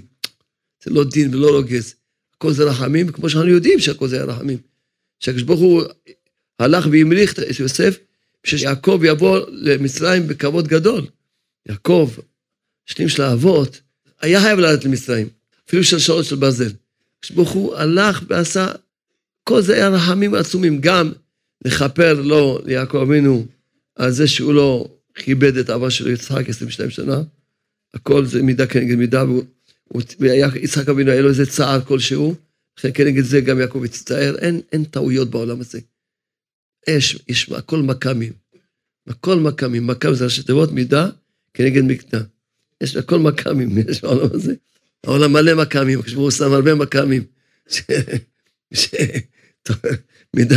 זה 0.84 0.92
לא 0.92 1.04
דין 1.04 1.36
ולא 1.36 1.50
רוגז. 1.50 1.94
הכל 2.36 2.54
זה 2.54 2.64
רחמים, 2.64 3.12
כמו 3.12 3.30
שאנחנו 3.30 3.50
יודעים 3.50 3.80
שהכל 3.80 4.08
זה 4.08 4.24
רחמים. 4.24 4.58
שהקדוש 5.20 5.44
ברוך 5.44 5.60
הוא 5.60 5.84
הלך 6.60 6.88
והמליך 6.92 7.34
את 7.34 7.60
יוסף, 7.60 7.98
שיעקב 8.44 9.02
יבוא 9.04 9.40
למצרים 9.50 10.28
בכבוד 10.28 10.68
גדול. 10.68 11.06
יעקב, 11.70 12.12
שנים 12.86 13.10
של 13.10 13.22
האבות, 13.22 13.82
היה 14.22 14.42
חייב 14.42 14.60
לרדת 14.60 14.86
למצרים, 14.86 15.28
אפילו 15.68 15.84
של 15.84 16.00
שעות 16.00 16.26
של 16.26 16.36
ברזל. 16.36 16.72
כשברוך 17.22 17.52
הוא 17.52 17.76
הלך 17.76 18.24
ועשה, 18.28 18.72
כל 19.44 19.62
זה 19.62 19.74
היה 19.74 19.90
רחמים 19.90 20.34
עצומים, 20.34 20.82
גם 20.82 21.12
לכפר 21.66 22.22
לו, 22.22 22.60
ליעקב 22.66 22.98
אבינו, 22.98 23.46
על 23.96 24.12
זה 24.12 24.28
שהוא 24.28 24.54
לא 24.54 24.88
כיבד 25.16 25.58
את 25.58 25.70
אבא 25.70 25.90
שלו 25.90 26.12
יצחק 26.12 26.50
22 26.50 26.90
שנה, 26.90 27.22
הכל 27.94 28.26
זה 28.26 28.44
מידה 28.44 28.68
כנגד 28.68 28.96
מידה, 28.96 29.24
ויצחק 30.20 30.90
אבינו 30.90 31.12
היה 31.12 31.22
לו 31.22 31.30
איזה 31.30 31.46
צער 31.46 31.82
כלשהו, 31.82 32.36
לכן 32.78 32.90
כנגד 32.94 33.24
זה 33.24 33.42
גם 33.42 33.60
יעקב 33.60 33.84
הצטער, 33.84 34.36
אין, 34.38 34.62
אין 34.72 34.84
טעויות 34.84 35.30
בעולם 35.30 35.62
הזה. 35.62 35.80
יש, 36.88 37.20
יש 37.28 37.52
הכל 37.52 37.82
מכ"מים. 37.82 38.34
הכל 39.08 39.40
מכ"מים, 39.40 39.88
מכ"ם 39.88 40.14
זה 40.14 40.24
ראשי 40.24 40.44
תיבות 40.44 40.72
מידה 40.72 41.10
כנגד 41.54 41.82
מקטע. 41.84 42.20
יש 42.82 42.96
הכל 42.96 43.20
מכ"מים, 43.20 43.78
יש 43.90 44.02
בעולם 44.02 44.30
הזה. 44.34 44.54
העולם 45.04 45.34
מלא 45.34 45.56
מכ"מים, 45.56 46.00
הוא 46.16 46.32
שם 46.32 46.54
הרבה 46.54 46.76
מכ"מים. 46.76 47.24
מידה, 50.36 50.56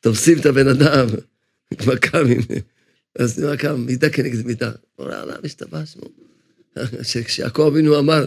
תופסים 0.00 0.38
את 0.38 0.46
הבן 0.46 0.68
אדם, 0.68 1.06
מכ"מים. 1.72 2.40
אז 3.18 3.44
מכ"ם, 3.44 3.86
מידה 3.86 4.10
כנגד 4.10 4.46
מידה. 4.46 4.70
העולם 4.98 5.40
השתבש. 5.44 5.96
שכשיעקב 7.02 7.62
אבינו 7.72 7.98
אמר, 7.98 8.24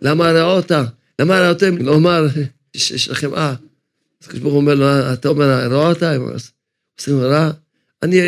למה 0.00 0.28
הרעות? 0.28 0.70
למה 1.18 1.36
הרעותם? 1.36 1.76
לא 1.78 1.96
אמר, 1.96 2.26
יש 2.74 3.08
לכם 3.08 3.34
אה. 3.34 3.54
אז 4.22 4.26
כשברוך 4.26 4.52
הוא 4.52 4.60
אומר 4.60 4.74
לו, 4.74 5.12
אתה 5.12 5.28
אומר, 5.28 5.44
הרעות? 5.44 6.02
הם 6.02 6.22
עושים 6.98 7.20
רע. 7.20 7.50
אני 8.02 8.20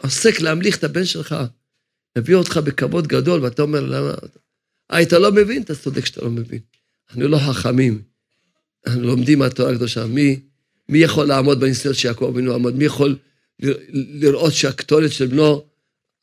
עוסק 0.00 0.40
להמליך 0.40 0.76
את 0.78 0.84
הבן 0.84 1.04
שלך. 1.04 1.36
מביא 2.18 2.34
אותך 2.34 2.56
בכבוד 2.56 3.06
גדול, 3.06 3.44
ואתה 3.44 3.62
אומר, 3.62 3.80
למה... 3.80 4.14
אה, 4.92 5.02
אתה 5.02 5.18
לא 5.18 5.32
מבין? 5.32 5.62
אתה 5.62 5.74
צודק 5.74 6.06
שאתה 6.06 6.20
לא 6.20 6.30
מבין. 6.30 6.60
אנחנו 7.10 7.28
לא 7.28 7.38
חכמים. 7.38 8.02
אנחנו 8.86 9.02
לומדים 9.02 9.38
מהתורה 9.38 9.72
הקדושה. 9.72 10.06
מי, 10.06 10.40
מי 10.88 10.98
יכול 10.98 11.26
לעמוד 11.26 11.60
בניסיון 11.60 11.94
שיעקב 11.94 12.24
אבינו 12.24 12.54
עמד? 12.54 12.74
מי 12.74 12.84
יכול 12.84 13.18
לראות 13.92 14.52
שהקטורת 14.52 15.12
של 15.12 15.26
בנו, 15.26 15.64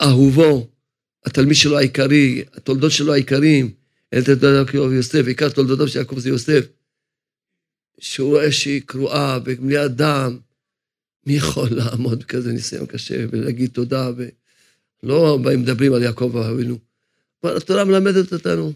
אהובו, 0.01 0.67
התלמיד 1.25 1.55
שלו 1.55 1.77
העיקרי, 1.77 2.43
התולדות 2.53 2.91
שלו 2.91 3.13
העיקריים, 3.13 3.73
אל 4.13 4.23
תולדותיו 4.23 4.57
יעקב 4.57 4.77
ויוסף, 4.77 5.27
עיקר 5.27 5.49
תולדותיו 5.49 5.87
של 5.87 5.99
יעקב 5.99 6.19
זה 6.19 6.29
יוסף, 6.29 6.65
שהוא 7.99 8.29
רואה 8.29 8.51
שהיא 8.51 8.81
קרועה 8.85 9.39
במליאת 9.39 9.95
דם, 9.95 10.37
מי 11.25 11.33
יכול 11.33 11.69
לעמוד 11.71 12.19
בכזה 12.19 12.51
ניסיון 12.51 12.85
קשה 12.85 13.25
ולהגיד 13.31 13.69
תודה 13.73 14.11
ו... 14.17 14.27
לא 15.03 15.39
מדברים 15.39 15.93
על 15.93 16.03
יעקב 16.03 16.37
אבינו. 16.37 16.79
אבל 17.43 17.57
התורה 17.57 17.83
מלמדת 17.83 18.33
אותנו 18.33 18.73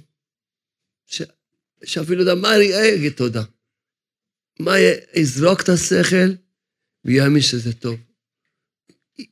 ש... 1.05 1.22
שאפילו 1.84 2.36
מה 2.36 2.58
יגיד 2.58 3.13
תודה. 3.13 3.43
מה 4.61 4.73
יזרוק 5.13 5.61
את 5.61 5.69
השכל 5.69 6.33
ויאמין 7.05 7.41
שזה 7.41 7.73
טוב. 7.73 7.99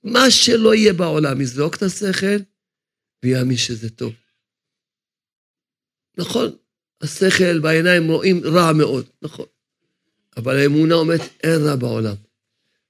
מה 0.03 0.31
שלא 0.31 0.75
יהיה 0.75 0.93
בעולם, 0.93 1.41
יזרוק 1.41 1.75
את 1.75 1.83
השכל 1.83 2.37
ויאמין 3.23 3.57
שזה 3.57 3.89
טוב. 3.89 4.13
נכון, 6.17 6.55
השכל 7.01 7.59
והעיניים 7.63 8.11
רואים 8.11 8.41
רע 8.43 8.73
מאוד, 8.73 9.05
נכון. 9.21 9.45
אבל 10.37 10.57
האמונה 10.57 10.95
אומרת, 10.95 11.21
אין 11.43 11.61
רע 11.61 11.75
בעולם. 11.75 12.15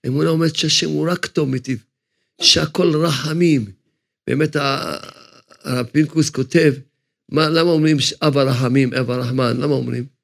האמונה 0.03 0.29
אומרת 0.29 0.55
שהשם 0.55 0.89
הוא 0.89 1.09
רק 1.11 1.25
טוב 1.25 1.49
מיטיב, 1.49 1.83
שהכל 2.41 2.95
רחמים, 2.95 3.71
באמת 4.27 4.55
הרב 4.55 5.85
פינקוס 5.85 6.29
כותב, 6.29 6.73
מה, 7.29 7.49
למה 7.49 7.69
אומרים 7.69 7.97
אב 8.21 8.37
הרחמים, 8.37 8.93
אב 8.93 9.11
הרחמן, 9.11 9.57
למה 9.57 9.73
אומרים? 9.73 10.16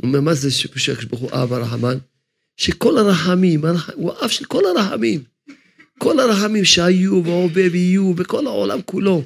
הוא 0.00 0.08
אומר, 0.08 0.20
מה 0.20 0.34
זה 0.34 0.50
שהקדוש 0.50 1.04
ברוך 1.04 1.20
הוא 1.20 1.30
אב 1.32 1.52
הרחמן? 1.52 1.98
שכל 2.56 2.98
הרחמים, 2.98 3.64
הוא 3.94 4.12
האב 4.12 4.30
של 4.30 4.44
כל 4.44 4.62
הרחמים. 4.66 5.22
כל 5.98 6.20
הרחמים 6.20 6.64
שהיו 6.64 7.24
והווה 7.24 7.62
ויהיו 7.72 8.14
בכל 8.14 8.46
העולם 8.46 8.82
כולו. 8.84 9.22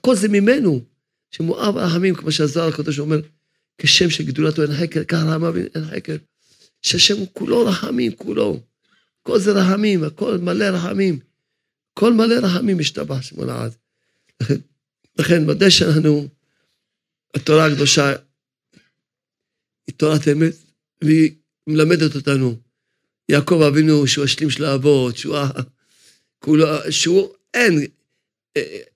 כל 0.00 0.16
זה 0.16 0.28
ממנו. 0.28 0.80
שהוא 1.30 1.62
אב 1.62 1.76
הרחמים, 1.76 2.14
כמו 2.14 2.32
שהזוהר 2.32 2.68
הקדוש 2.68 2.98
אומר, 2.98 3.20
כשם 3.78 4.10
שגדולתו 4.10 4.62
אין 4.62 4.72
חקר, 4.72 5.04
כך 5.04 5.18
רחמיו 5.18 5.56
אין 5.56 5.84
חקר. 5.90 6.16
שהשם 6.82 7.16
הוא 7.16 7.26
כולו 7.32 7.66
רחמים, 7.66 8.12
כולו. 8.12 8.60
כל 9.22 9.38
זה 9.38 9.52
רחמים, 9.52 10.04
הכל 10.04 10.38
מלא 10.38 10.64
רחמים. 10.64 11.18
כל 11.94 12.12
מלא 12.12 12.34
רחמים 12.34 12.78
משתבח 12.78 13.22
שמו 13.22 13.44
לעד. 13.44 13.72
לכן, 15.18 15.50
ודאי 15.50 15.70
שלנו, 15.70 16.28
התורה 17.34 17.66
הקדושה 17.66 18.12
תורת 20.00 20.28
אמת, 20.28 20.54
והיא 21.04 21.32
מלמדת 21.66 22.16
אותנו. 22.16 22.56
יעקב 23.28 23.62
אבינו, 23.68 24.06
שהוא 24.06 24.24
השלים 24.24 24.50
של 24.50 24.64
האבות, 24.64 25.16
שהוא, 25.16 25.36
כולו, 26.38 26.66
שהוא, 26.90 27.34
אין, 27.54 27.86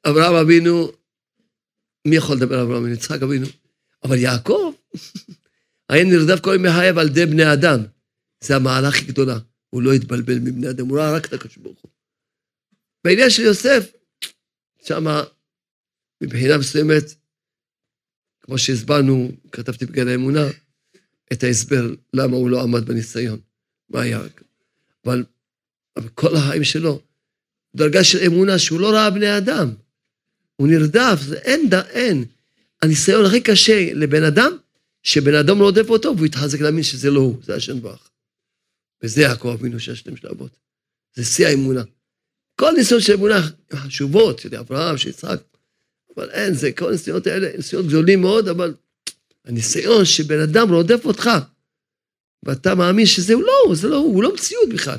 אברהם 0.07 0.35
אבינו, 0.35 0.93
מי 2.07 2.17
יכול 2.17 2.37
לדבר 2.37 2.55
על 2.55 2.61
אברהם 2.61 2.83
אבינו? 2.83 2.95
יצחק 2.95 3.23
אבינו. 3.23 3.47
אבל 4.05 4.19
יעקב, 4.19 4.75
היה 5.89 6.05
נרדף 6.05 6.41
כל 6.41 6.55
ימי 6.55 6.69
חייו 6.73 7.01
על 7.01 7.07
ידי 7.07 7.27
בני 7.27 7.53
אדם. 7.53 7.81
זה 8.45 8.57
המעלה 8.57 8.89
הכי 8.89 9.05
גדולה. 9.05 9.39
הוא 9.71 9.83
לא 9.83 9.93
התבלבל 9.93 10.39
מבני 10.39 10.71
אדם, 10.71 10.89
הוא 10.89 10.99
ראה 10.99 11.17
רק 11.17 11.27
את 11.27 11.33
הקדוש 11.33 11.57
ברוך 11.57 11.81
הוא. 11.81 11.91
בעניין 13.05 13.31
של 13.31 13.43
יוסף, 13.43 13.93
שמה, 14.85 15.23
מבחינה 16.21 16.59
מסוימת, 16.59 17.05
כמו 18.41 18.59
שהסברנו, 18.59 19.33
כתבתי 19.53 19.87
בגן 19.87 20.09
האמונה, 20.09 20.45
את 21.35 21.43
ההסבר 21.43 21.91
למה 22.15 22.37
הוא 22.37 22.51
לא 22.51 22.63
עמד 22.63 22.87
בניסיון, 22.87 23.39
מה 23.91 24.01
היה. 24.01 24.21
אבל, 25.05 25.25
אבל 25.97 26.09
כל 26.09 26.37
החיים 26.37 26.65
שלו, 26.65 27.01
דרגה 27.77 28.05
של 28.05 28.19
אמונה 28.27 28.59
שהוא 28.59 28.81
לא 28.81 28.91
ראה 28.91 29.11
בני 29.11 29.39
אדם. 29.39 29.75
הוא 30.57 30.69
נרדף, 30.69 31.19
זה 31.21 31.39
אין, 31.39 31.71
אין. 31.91 32.25
הניסיון 32.83 33.25
הכי 33.25 33.41
קשה 33.41 33.93
לבן 33.95 34.23
אדם, 34.25 34.57
שבן 35.03 35.35
אדם 35.35 35.59
רודף 35.59 35.91
אותו 35.91 36.15
והוא 36.17 36.27
יתחזק 36.27 36.61
להאמין 36.61 36.83
שזה 36.83 37.11
לא 37.11 37.21
הוא, 37.21 37.43
זה 37.43 37.55
השם 37.55 37.83
ברך. 37.83 38.11
וזה 39.03 39.23
יעקב 39.23 39.49
אבינו 39.49 39.81
של 39.81 39.93
השלם 39.93 40.17
של 40.17 40.29
האבות. 40.29 40.57
זה 41.15 41.25
שיא 41.25 41.47
האמונה. 41.47 41.83
כל 42.57 42.73
ניסיון 42.77 43.01
של 43.01 43.13
אמונה 43.13 43.41
חשובות, 43.75 44.39
של 44.39 44.57
אברהם, 44.57 44.99
של 44.99 45.09
יצחק, 45.09 45.41
אבל 46.17 46.31
אין, 46.31 46.55
זה, 46.55 46.73
כל 46.73 46.89
הניסיונות 46.89 47.27
האלה, 47.27 47.57
ניסיונות 47.57 47.89
גדולים 47.89 48.21
מאוד, 48.21 48.49
אבל 48.49 48.75
הניסיון 49.45 50.05
שבן 50.05 50.41
אדם 50.41 50.73
רודף 50.73 51.05
אותך, 51.05 51.31
ואתה 52.43 52.75
מאמין 52.75 53.07
שזה 53.07 53.35
הוא 53.35 53.43
לא, 53.43 53.75
זה 53.75 53.89
לא 53.89 53.97
הוא, 53.97 54.15
הוא 54.15 54.23
לא 54.23 54.35
מציאות 54.35 54.69
בכלל. 54.69 54.99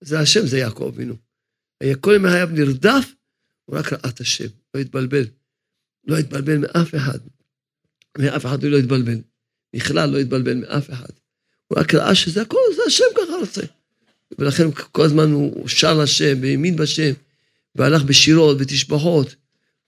זה 0.00 0.20
השם, 0.20 0.46
זה 0.46 0.58
יעקב 0.58 0.90
אבינו. 0.94 1.14
היה 1.80 1.96
כל 1.96 2.12
ימי 2.16 2.30
חייו 2.30 2.48
נרדף, 2.52 3.12
הוא 3.64 3.78
רק 3.78 3.92
ראה 3.92 4.10
את 4.10 4.20
השם, 4.20 4.48
לא 4.74 4.80
התבלבל. 4.80 5.24
לא 6.06 6.16
התבלבל 6.16 6.58
מאף 6.58 6.94
אחד. 6.94 7.18
מאף 8.18 8.46
אחד 8.46 8.64
הוא 8.64 8.70
לא 8.70 8.78
התבלבל. 8.78 9.18
בכלל 9.76 10.10
לא 10.10 10.18
התבלבל 10.18 10.54
מאף 10.54 10.90
אחד. 10.90 11.10
הוא 11.68 11.78
רק 11.78 11.94
ראה 11.94 12.14
שזה 12.14 12.42
הכל, 12.42 12.58
זה 12.76 12.82
השם 12.86 13.04
ככה 13.16 13.36
רוצה. 13.40 13.62
ולכן 14.38 14.64
כל 14.92 15.04
הזמן 15.04 15.30
הוא 15.32 15.68
שר 15.68 16.02
לשם, 16.02 16.38
והאמין 16.42 16.76
בשם, 16.76 17.12
והלך 17.74 18.02
בשירות 18.02 18.56
ותשבחות. 18.60 19.34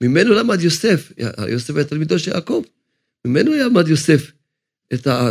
ממנו 0.03 0.33
למד 0.33 0.61
יוסף, 0.61 1.11
יוסף 1.47 1.75
היה 1.75 1.85
תלמידו 1.85 2.19
של 2.19 2.31
יעקב. 2.31 2.63
ממנו 3.27 3.51
למד 3.53 3.87
יוסף. 3.87 4.31
את 4.93 5.07
ה... 5.07 5.29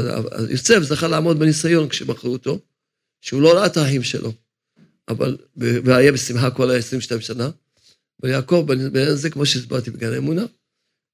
יוסף 0.50 0.78
זכה 0.82 1.08
לעמוד 1.08 1.38
בניסיון 1.38 1.88
כשבחרו 1.88 2.32
אותו, 2.32 2.58
שהוא 3.20 3.42
לא 3.42 3.56
ראה 3.56 3.66
את 3.66 3.76
האחים 3.76 4.02
שלו. 4.02 4.32
אבל, 5.08 5.36
והיה 5.56 6.12
בשמחה 6.12 6.50
כל 6.50 6.70
ה-22 6.70 7.20
שנה. 7.20 7.50
ויעקב, 8.22 8.64
בעניין 8.66 9.08
הזה, 9.08 9.30
כמו 9.30 9.46
שהסברתי 9.46 9.90
בגן 9.90 10.12
האמונה, 10.12 10.44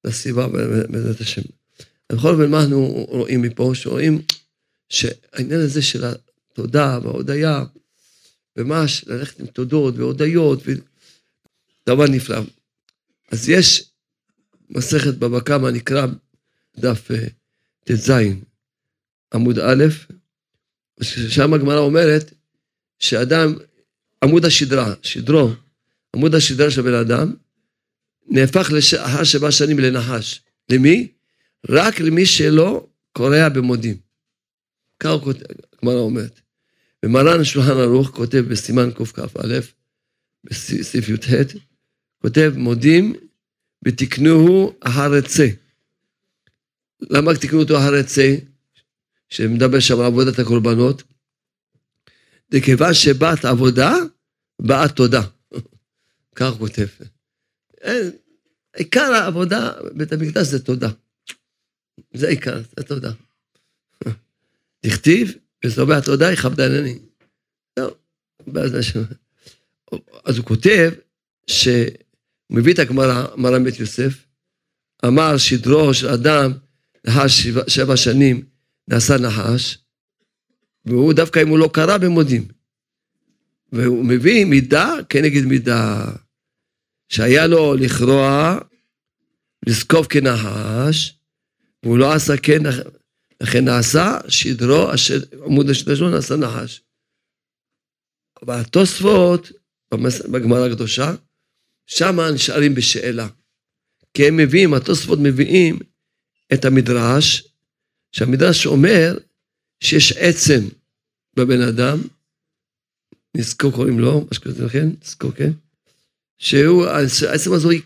לסיבה 0.05 0.49
בעזרת 0.89 1.21
השם. 1.21 1.43
בכל 2.13 2.35
אופן, 2.35 2.51
מה 2.51 2.61
אנחנו 2.61 3.07
רואים 3.09 3.43
מפה? 3.43 3.71
שרואים 3.75 4.23
שהעניין 4.89 5.61
הזה 5.61 5.83
של 5.83 6.05
התודה 6.05 6.99
וההודיה, 7.03 7.65
ממש 8.57 9.05
ללכת 9.07 9.41
עם 9.41 9.47
תודות 9.47 9.95
והודיות, 9.97 10.63
ו... 10.67 10.73
דבר 11.89 12.07
נפלא. 12.07 12.39
אז 13.33 13.49
יש 13.49 13.91
מסכת 14.71 15.15
בבא 15.15 15.41
קמא, 15.41 15.69
נקרא 15.69 16.07
דף 16.77 17.11
אה, 17.11 17.27
ט"ז, 17.85 18.13
עמוד 19.35 19.59
א', 19.59 19.85
שם 21.29 21.55
הגמרא 21.55 21.79
אומרת 21.79 22.33
שאדם, 22.99 23.55
עמוד 24.25 24.45
השדרה, 24.45 24.95
שדרו, 25.03 25.51
עמוד 26.17 26.35
השדרה 26.35 26.71
של 26.71 26.83
בן 26.83 26.95
אדם, 26.95 27.35
נהפך 28.29 28.71
לאחר 28.73 29.25
שבע 29.25 29.51
שנים 29.51 29.79
לנחש. 29.79 30.41
למי? 30.71 31.09
רק 31.69 32.01
למי 32.01 32.27
שלא 32.27 32.87
קורע 33.13 33.49
במודים. 33.49 33.97
ככה 35.01 35.15
הגמרא 35.79 35.99
אומרת. 35.99 36.41
ומרן 37.05 37.45
שולחן 37.45 37.71
ערוך 37.71 38.09
כותב 38.09 38.45
בסימן 38.49 38.91
קכ"א, 38.91 39.61
בסעיף 40.45 41.09
י"ח, 41.09 41.31
כותב 42.19 42.53
מודים 42.57 43.15
ותקנוהו 43.85 44.73
אחר 44.81 45.15
עצה. 45.15 45.49
למה 47.11 47.35
תקנו 47.35 47.61
אותו 47.61 47.79
אחר 47.79 47.95
עצה? 47.95 48.35
שמדבר 49.29 49.81
שם 49.81 50.01
על 50.01 50.07
עבודת 50.07 50.39
הקורבנות. 50.39 51.03
וכיוון 52.51 52.95
שבאת 52.95 53.45
עבודה, 53.45 53.95
באה 54.59 54.89
תודה. 54.89 55.23
כך 56.37 56.51
הוא 56.51 56.59
כותב. 56.59 56.87
עיקר 58.77 59.13
העבודה 59.13 59.73
בבית 59.85 60.13
המקדש 60.13 60.47
זה 60.47 60.65
תודה. 60.65 60.89
זה 62.15 62.29
עיקר, 62.29 62.61
זה 62.77 62.85
תודה. 62.85 63.13
תכתיב, 64.87 65.33
וזובע 65.65 66.01
תודה 66.01 66.33
יכבדה 66.33 66.67
עיני. 66.67 66.99
לא, 67.77 67.97
אז 70.25 70.37
הוא 70.37 70.47
כותב, 70.47 70.93
שהוא 71.47 71.87
מביא 72.51 72.75
את 72.75 72.79
הגמרא, 72.79 73.37
מרן 73.37 73.65
בית 73.65 73.81
יוסף, 73.81 74.27
אמר 75.07 75.39
שדרו 75.39 75.95
של 75.95 76.09
אדם 76.09 76.53
לאחר 77.05 77.29
שבע, 77.29 77.63
שבע 77.69 77.97
שנים 77.97 78.45
נעשה 78.89 79.19
נחש, 79.19 79.79
והוא 80.85 81.13
דווקא 81.13 81.43
אם 81.43 81.49
הוא 81.49 81.59
לא 81.59 81.71
קרא 81.73 81.99
במודים. 81.99 82.49
והוא 83.73 84.05
מביא 84.05 84.45
מידה 84.45 84.95
כנגד 85.09 85.45
מידה. 85.45 86.05
שהיה 87.09 87.47
לו 87.47 87.75
לכרוע, 87.75 88.59
לזקוף 89.67 90.07
כנחש, 90.07 91.19
והוא 91.83 91.99
לא 91.99 92.13
עשה 92.13 92.37
כן, 92.37 92.59
לכן 93.43 93.65
נעשה 93.65 94.19
שדרו, 94.29 94.95
אשר, 94.95 95.21
עמוד 95.45 95.71
השדרה 95.71 95.97
שלו 95.97 96.11
נעשה 96.11 96.37
נחש. 96.37 96.83
אבל 98.43 98.61
התוספות, 98.61 99.53
בגמרא 100.31 100.67
הקדושה, 100.67 101.15
שם 101.87 102.21
נשארים 102.35 102.75
בשאלה. 102.75 103.29
כי 104.15 104.29
הם 104.29 104.37
מביאים, 104.37 104.75
התוספות 104.75 105.19
מביאים 105.23 105.79
את 106.55 106.65
המדרש, 106.65 107.49
שהמדרש 108.13 108.67
אומר 108.67 109.19
שיש 109.81 110.13
עצם 110.13 110.69
בבן 111.37 111.61
אדם, 111.61 111.99
נזכור 113.37 113.73
קוראים 113.73 113.99
לו, 113.99 114.27
משהו 114.31 114.43
כזה, 114.43 114.69
כן? 114.69 114.89
נזכור, 115.03 115.33
כן? 115.33 115.51
שהוא, 116.39 116.87
העצם 116.87 117.53
הזו 117.53 117.71
היא 117.71 117.83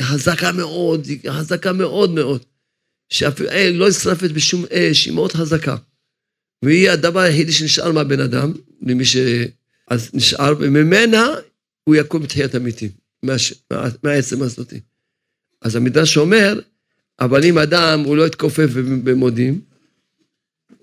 חזקה 0.00 0.52
מאוד, 0.52 1.06
היא 1.06 1.30
חזקה 1.30 1.72
מאוד 1.72 2.10
מאוד, 2.10 2.44
שאפילו 3.08 3.50
אה, 3.50 3.70
לא 3.70 3.88
נשרפת 3.88 4.30
בשום 4.30 4.64
אש, 4.70 5.06
היא 5.06 5.14
מאוד 5.14 5.32
חזקה. 5.32 5.76
והיא 6.64 6.90
הדבר 6.90 7.20
היחידי 7.20 7.52
שנשאר 7.52 7.92
מהבן 7.92 8.20
אדם, 8.20 8.52
למי 8.82 9.04
ש... 9.04 9.16
אז 9.88 10.10
נשאר, 10.14 10.54
וממנה 10.60 11.26
הוא 11.84 11.96
יקום 11.96 12.22
בתחיית 12.22 12.54
המתים, 12.54 12.90
מהעצם 14.02 14.42
הזאת. 14.42 14.72
אז 15.62 15.76
המדרש 15.76 16.16
אומר, 16.16 16.60
אבל 17.20 17.44
אם 17.44 17.58
אדם 17.58 18.00
הוא 18.00 18.16
לא 18.16 18.26
יתכופף 18.26 18.68
במודים, 19.04 19.60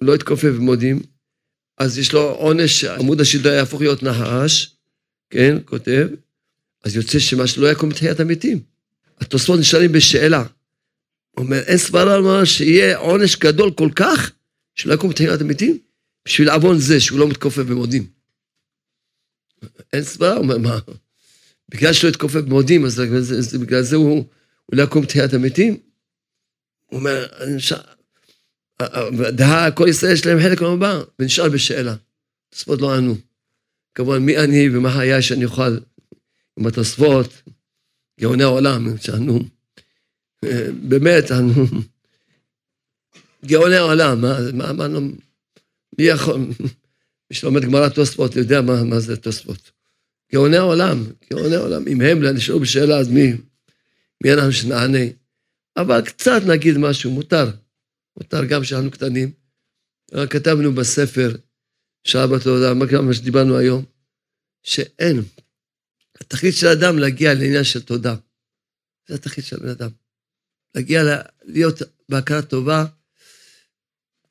לא 0.02 0.16
יתכופף 0.16 0.50
במודים, 0.50 1.02
אז 1.78 1.98
יש 1.98 2.14
לו 2.14 2.22
עונש, 2.22 2.84
עמוד 2.84 3.22
השדרה 3.22 3.54
יהפוך 3.54 3.82
להיות 3.82 4.04
נחש, 4.04 4.76
כן, 5.30 5.58
כותב, 5.66 6.08
אז 6.84 6.96
יוצא 6.96 7.20
שמה 7.20 7.48
שלא 7.48 7.72
יקום 7.72 7.90
בתחיית 7.90 8.20
המתים. 8.20 8.60
התוספות 9.20 9.60
נשארים 9.60 9.92
בשאלה. 9.92 10.44
הוא 11.32 11.46
אומר, 11.46 11.60
אין 11.60 11.78
סברה 11.78 12.18
לומר 12.18 12.46
שיהיה 12.46 12.98
עונש 12.98 13.36
גדול 13.36 13.72
כל 13.72 13.90
כך, 13.96 14.32
שלא 14.76 14.94
יקום 14.94 15.10
בתחיית 15.10 15.42
המתים, 15.42 15.78
בשביל 16.26 16.50
עוון 16.50 16.80
זה 16.80 17.00
שהוא 17.00 17.20
לא 17.20 17.28
מתכופף 17.28 17.64
במודים. 17.64 18.08
אין 19.94 20.04
סברה, 20.04 20.34
הוא 20.34 20.44
אומר, 20.44 20.58
מה? 20.58 20.80
בגלל 21.70 21.94
שלא 21.94 22.10
יתכופף 22.10 22.42
במודים, 22.42 22.86
אז 22.86 23.02
בגלל 23.62 23.82
זה 23.82 23.96
הוא, 23.96 24.26
הוא 24.66 24.78
לא 24.78 24.84
יקום 24.84 25.02
בתחיית 25.02 25.34
המתים? 25.34 25.78
הוא 26.92 27.00
אומר, 27.00 27.26
דהה, 29.32 29.72
כל 29.72 29.86
ישראל 29.90 30.14
יש 30.14 30.26
להם 30.26 30.40
חלק 30.40 30.62
מהבא, 30.62 31.02
ונשאר 31.20 31.50
בשאלה. 31.50 31.96
תוספות 32.50 32.82
לא 32.82 32.96
ענו. 32.96 33.16
כמובן, 33.96 34.18
מי 34.18 34.38
אני 34.38 34.70
ומה 34.70 35.00
היה 35.00 35.22
שאני 35.22 35.46
אוכל 35.46 35.78
עם 36.60 36.68
התוספות, 36.68 37.42
גאוני 38.20 38.44
העולם, 38.44 38.98
שאנו, 38.98 39.40
באמת, 40.74 41.32
אנו, 41.32 41.54
גאוני 43.46 43.76
העולם, 43.76 44.22
מה, 44.22 44.38
מה, 44.54 44.74
מה, 44.74 45.00
מי 46.00 46.04
יכול, 46.04 46.40
מי 47.30 47.36
שלומד 47.36 47.66
גמרא 47.66 47.90
תוספות 47.90 48.36
יודע 48.36 48.62
מה, 48.62 48.84
מה 48.84 49.00
זה 49.00 49.18
תוספות. 49.18 49.72
גאוני 50.34 50.58
העולם, 50.58 51.04
גאוני 51.34 51.56
העולם, 51.56 51.88
אם 51.88 52.02
הם 52.02 52.22
לא 52.22 52.32
נשארו 52.32 52.60
בשאלה, 52.60 52.98
אז 52.98 53.10
מי? 53.10 53.34
מי 54.24 54.34
אנחנו 54.34 54.52
שנענה? 54.52 55.21
אבל 55.78 56.02
קצת 56.02 56.42
נגיד 56.48 56.78
משהו, 56.78 57.12
מותר. 57.12 57.52
מותר 58.18 58.46
גם 58.46 58.62
כשאנחנו 58.62 58.92
קטנים. 58.92 59.32
כתבנו 60.30 60.76
בספר, 60.76 61.36
שעה 62.04 62.28
בתודה, 62.28 62.74
מה 63.02 63.14
שדיברנו 63.14 63.58
היום, 63.58 63.86
שאין. 64.64 65.22
התכלית 66.22 66.56
של 66.56 66.68
האדם 66.68 67.00
להגיע 67.00 67.34
לעניין 67.34 67.64
של 67.64 67.82
תודה. 67.82 68.16
זה 69.08 69.16
התכלית 69.16 69.46
של 69.46 69.56
הבן 69.56 69.70
אדם. 69.70 69.90
להגיע, 70.76 71.04
ל... 71.04 71.08
להיות 71.44 71.82
בהכרת 72.10 72.50
טובה, 72.50 72.86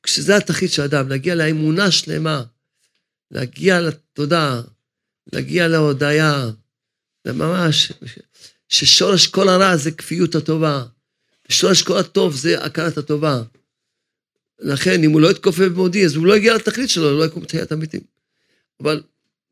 כשזה 0.03 0.37
התכלית 0.37 0.71
של 0.71 0.81
האדם, 0.81 1.09
להגיע 1.09 1.35
לאמונה 1.35 1.91
שלמה, 1.91 2.43
להגיע 3.31 3.81
לתודה, 3.81 4.61
להגיע 5.33 5.67
להודיה, 5.67 6.49
זה 7.27 7.33
ממש, 7.33 7.91
ששורש 8.69 9.27
כל 9.27 9.49
הרע 9.49 9.77
זה 9.77 9.91
כפיות 9.91 10.35
הטובה, 10.35 10.85
ושורש 11.51 11.81
כל 11.81 11.97
הטוב 11.97 12.35
זה 12.35 12.63
הכרת 12.63 12.97
הטובה. 12.97 13.43
לכן, 14.59 15.03
אם 15.03 15.11
הוא 15.11 15.21
לא 15.21 15.31
יתכופף 15.31 15.59
במודי, 15.59 16.05
אז 16.05 16.15
הוא 16.15 16.25
לא 16.25 16.37
יגיע 16.37 16.55
לתכלית 16.55 16.89
שלו, 16.89 17.19
לא 17.19 17.25
יקום 17.25 17.45
תחיית 17.45 17.71
המתים. 17.71 18.01
אבל, 18.79 19.03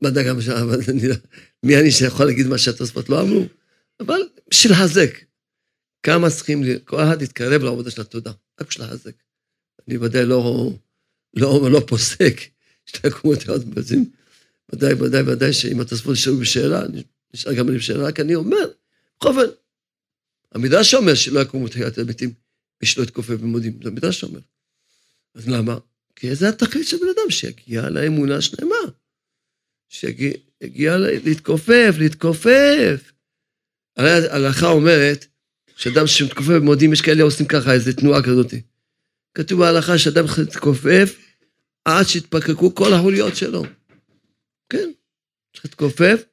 מה 0.01 0.09
דאגה, 0.09 0.31
אבל 0.62 0.79
אני, 0.88 1.07
לא- 1.07 1.15
מי 1.63 1.77
אני 1.77 1.91
שיכול 1.91 2.25
להגיד 2.25 2.47
מה 2.47 2.57
שהתוספות 2.57 3.09
לא 3.09 3.21
אמרו? 3.21 3.45
אבל 3.99 4.21
בשביל 4.49 4.73
להזק. 4.73 5.17
כמה 6.03 6.29
צריכים, 6.29 6.63
כל 6.85 7.03
אחד 7.03 7.21
להתקרב 7.21 7.63
לעבודה 7.63 7.91
של 7.91 8.01
התודה, 8.01 8.31
רק 8.62 8.67
בשביל 8.67 8.88
להזק. 8.88 9.15
אני 9.88 9.97
ודאי 9.97 10.25
לא, 10.25 10.71
לא, 11.33 11.71
לא 11.71 11.81
פוסק, 11.88 12.41
שתי 12.85 13.09
קומות 13.09 13.49
עוד 13.49 13.75
בזים. 13.75 14.12
ודאי, 14.73 14.93
ודאי, 14.93 15.21
ודאי 15.21 15.53
שאם 15.53 15.79
התוספות 15.79 16.12
נשארו 16.12 16.38
בשאלה, 16.38 16.83
נשאר 17.33 17.53
גם 17.53 17.69
אני 17.69 17.77
בשאלה, 17.77 18.07
רק 18.07 18.19
אני 18.19 18.35
אומר, 18.35 18.67
בכל 19.17 19.29
אופן, 19.29 19.51
המדרש 20.51 20.93
אומר 20.93 21.15
שלא 21.15 21.39
יקומו 21.39 21.67
תחיית 21.67 21.97
המתים, 21.97 22.33
מי 22.81 22.88
שלא 22.88 23.03
יתכופף 23.03 23.33
במודים, 23.33 23.79
זה 23.83 23.89
המדרש 23.89 24.23
אומר. 24.23 24.39
אז 25.35 25.49
למה? 25.49 25.77
כי 26.15 26.35
זה 26.35 26.49
התכלית 26.49 26.88
של 26.88 26.97
בן 26.97 27.07
אדם, 27.07 27.29
שיגיע 27.29 27.89
לאמונה 27.89 28.41
שלמה. 28.41 28.75
שיגיע 29.89 30.97
להתכופף, 30.97 31.95
להתכופף. 31.99 33.12
הרי 33.97 34.09
ההלכה 34.12 34.67
אומרת, 34.67 35.25
שאדם 35.75 36.07
שמתכופף 36.07 36.49
במודים, 36.49 36.93
יש 36.93 37.01
כאלה 37.01 37.23
עושים 37.23 37.45
ככה, 37.45 37.73
איזו 37.73 37.93
תנועה 37.93 38.23
כזאת. 38.23 38.53
כתוב 39.33 39.59
בהלכה 39.59 39.97
שאדם 39.97 40.25
להתכופף 40.38 41.17
עד 41.85 42.05
שיתפקקו 42.07 42.75
כל 42.75 42.93
החוליות 42.93 43.35
שלו. 43.35 43.63
כן, 44.69 44.91
צריך 45.53 45.65
להתכופף 45.65 46.23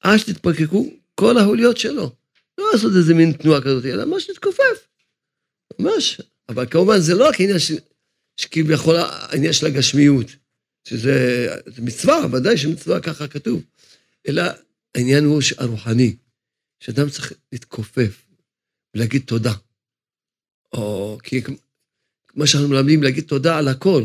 עד 0.00 0.18
שתתפקקו 0.18 0.90
כל 1.14 1.38
החוליות 1.38 1.76
שלו. 1.76 2.12
לא 2.58 2.70
לעשות 2.72 2.92
איזה 2.96 3.14
מין 3.14 3.32
תנועה 3.32 3.60
כזאת, 3.60 3.84
אלא 3.84 4.04
ממש 4.04 4.28
להתכופף. 4.28 4.88
ממש. 5.78 6.20
אבל 6.48 6.66
כמובן 6.70 7.00
זה 7.00 7.14
לא 7.14 7.28
רק 7.28 7.40
עניין 7.40 7.58
ש... 7.58 7.72
שכביכול 8.36 8.96
העניין 8.96 9.52
של 9.52 9.66
הגשמיות, 9.66 10.26
שזה 10.88 11.48
מצווה, 11.82 12.26
ודאי 12.32 12.58
שמצווה 12.58 13.00
ככה 13.00 13.28
כתוב, 13.28 13.62
אלא 14.28 14.42
העניין 14.94 15.24
הוא 15.24 15.40
הרוחני, 15.58 16.16
שאדם 16.80 17.10
צריך 17.10 17.32
להתכופף 17.52 18.22
ולהגיד 18.94 19.22
תודה. 19.26 19.52
או 20.72 21.18
כי 21.22 21.42
כמו 22.26 22.46
שאנחנו 22.46 22.68
מלמדים, 22.68 23.02
להגיד 23.02 23.24
תודה 23.24 23.58
על 23.58 23.68
הכל, 23.68 24.04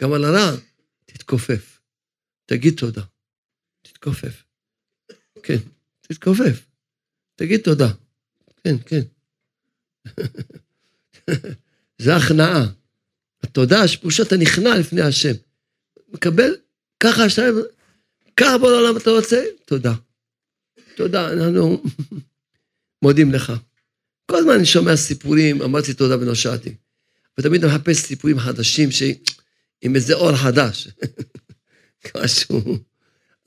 גם 0.00 0.12
על 0.12 0.24
הרע, 0.24 0.56
תתכופף. 1.04 1.80
תגיד 2.46 2.74
תודה. 2.76 3.02
תתכופף. 3.82 4.44
כן, 5.42 5.58
תתכופף. 6.00 6.67
תגיד 7.38 7.60
תודה. 7.60 7.88
כן, 8.64 8.76
כן. 8.86 9.00
זה 12.02 12.16
הכנעה. 12.16 12.66
התודה, 13.42 13.88
שפושט 13.88 14.26
אתה 14.26 14.36
נכנע 14.36 14.78
לפני 14.78 15.00
השם. 15.00 15.32
מקבל, 16.08 16.56
ככה 17.00 17.24
השם, 17.24 17.54
ככה 18.36 18.58
בעולם 18.58 18.96
אתה 18.96 19.10
רוצה, 19.10 19.44
תודה. 19.64 19.94
תודה, 20.96 21.32
אנחנו 21.32 21.82
מודים 23.02 23.32
לך. 23.32 23.52
כל 24.26 24.36
הזמן 24.36 24.54
אני 24.54 24.66
שומע 24.66 24.96
סיפורים, 24.96 25.62
אמרתי 25.62 25.94
תודה 25.94 26.18
ונושעתי. 26.18 26.74
ותמיד 27.38 27.64
אני 27.64 27.74
מחפש 27.74 27.96
סיפורים 27.96 28.38
חדשים 28.38 28.90
ש... 28.90 29.02
עם 29.82 29.94
איזה 29.96 30.14
אור 30.14 30.36
חדש. 30.36 30.88
משהו. 32.16 32.78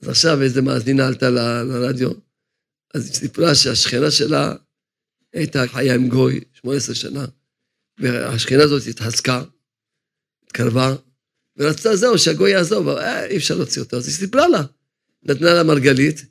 אז 0.02 0.08
עכשיו 0.08 0.42
איזה 0.42 0.62
מאזינה 0.62 1.06
עלתה. 1.06 1.30
לרדיו, 1.30 2.10
אז 2.94 3.06
היא 3.06 3.14
סיפרה 3.14 3.54
שהשכנה 3.54 4.10
שלה 4.10 4.54
הייתה 5.32 5.66
חיה 5.66 5.94
עם 5.94 6.08
גוי 6.08 6.40
18 6.54 6.94
שנה, 6.94 7.24
והשכנה 7.98 8.62
הזאת 8.62 8.86
התחזקה, 8.86 9.42
התקרבה, 10.44 10.94
ורצתה 11.56 11.96
זהו, 11.96 12.18
שהגוי 12.18 12.50
יעזוב, 12.50 12.88
אבל 12.88 13.00
אה, 13.00 13.26
אי 13.26 13.36
אפשר 13.36 13.56
להוציא 13.56 13.82
אותו. 13.82 13.96
אז 13.96 14.06
היא 14.06 14.14
סיפרה 14.14 14.48
לה, 14.48 14.62
נתנה 15.22 15.54
לה 15.54 15.62
מרגלית, 15.62 16.24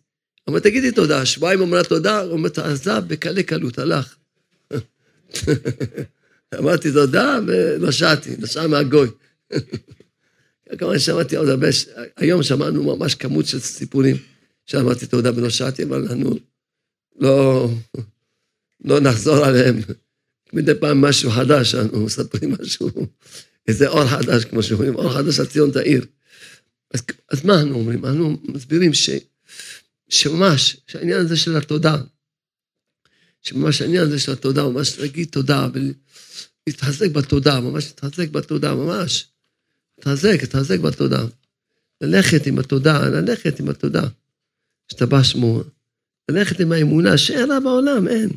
אמרה, 0.50 0.60
תגידי 0.60 0.91
תודה, 0.91 1.26
שבועיים 1.26 1.62
אמרה 1.62 1.84
תודה, 1.84 2.24
אומרת, 2.24 2.58
עזב 2.58 3.04
בקלי 3.08 3.43
קלות, 3.43 3.80
הלך. 3.80 4.15
אמרתי 6.60 6.91
תודה 6.91 7.39
ונשעתי, 7.47 8.30
נשע 8.39 8.67
מהגוי. 8.67 9.10
כמובן 10.78 11.00
שמעתי 11.00 11.36
עוד 11.36 11.50
הרבה, 11.50 11.67
היום 12.17 12.43
שמענו 12.43 12.95
ממש 12.95 13.15
כמות 13.15 13.45
של 13.45 13.60
סיפורים 13.60 14.17
שאמרתי 14.65 15.06
תודה 15.06 15.32
ונשעתי, 15.36 15.84
אבל 15.84 16.08
אנחנו 16.08 16.36
לא, 17.19 17.69
לא 18.84 19.00
נחזור 19.00 19.45
עליהם. 19.45 19.80
מדי 20.54 20.71
פעם 20.80 21.02
משהו 21.02 21.32
חדש, 21.32 21.76
אנחנו 21.76 22.06
מספרים 22.06 22.56
משהו, 22.62 22.89
איזה 23.67 23.88
אור 23.88 24.08
חדש, 24.08 24.45
כמו 24.45 24.63
שאומרים, 24.63 24.95
אור 24.95 25.13
חדש 25.13 25.39
על 25.39 25.45
ציון 25.45 25.71
תאיר. 25.71 26.06
אז, 26.93 27.02
אז 27.32 27.45
מה 27.45 27.54
אנחנו 27.54 27.76
אומרים? 27.76 28.06
אנחנו 28.06 28.38
מסבירים 28.43 28.93
ש, 28.93 29.10
שממש, 30.10 30.78
שהעניין 30.88 31.19
הזה 31.19 31.38
של 31.38 31.58
התודה, 31.58 31.97
שממש 33.41 33.82
העניין 33.82 34.04
הזה 34.04 34.19
של 34.19 34.32
התודה, 34.32 34.63
ממש 34.63 35.00
להגיד 35.00 35.28
תודה, 35.32 35.67
להתחזק 36.67 37.12
בתודה, 37.12 37.60
ממש 37.60 37.86
להתחזק 37.86 38.30
בתודה, 38.30 38.76
ממש. 38.76 39.28
להתחזק, 39.97 40.38
להתחזק 40.41 40.80
בתודה. 40.80 41.26
ללכת 42.02 42.47
עם 42.47 42.60
התודה, 42.60 43.10
ללכת 43.10 43.60
עם 43.60 43.69
התודה. 43.69 44.04
השתבח. 44.91 45.36
ללכת 46.32 46.60
עם 46.60 46.72
האמונה 46.72 47.17
שאין 47.17 47.50
לה 47.50 47.60
בעולם, 47.60 48.08
אין. 48.08 48.30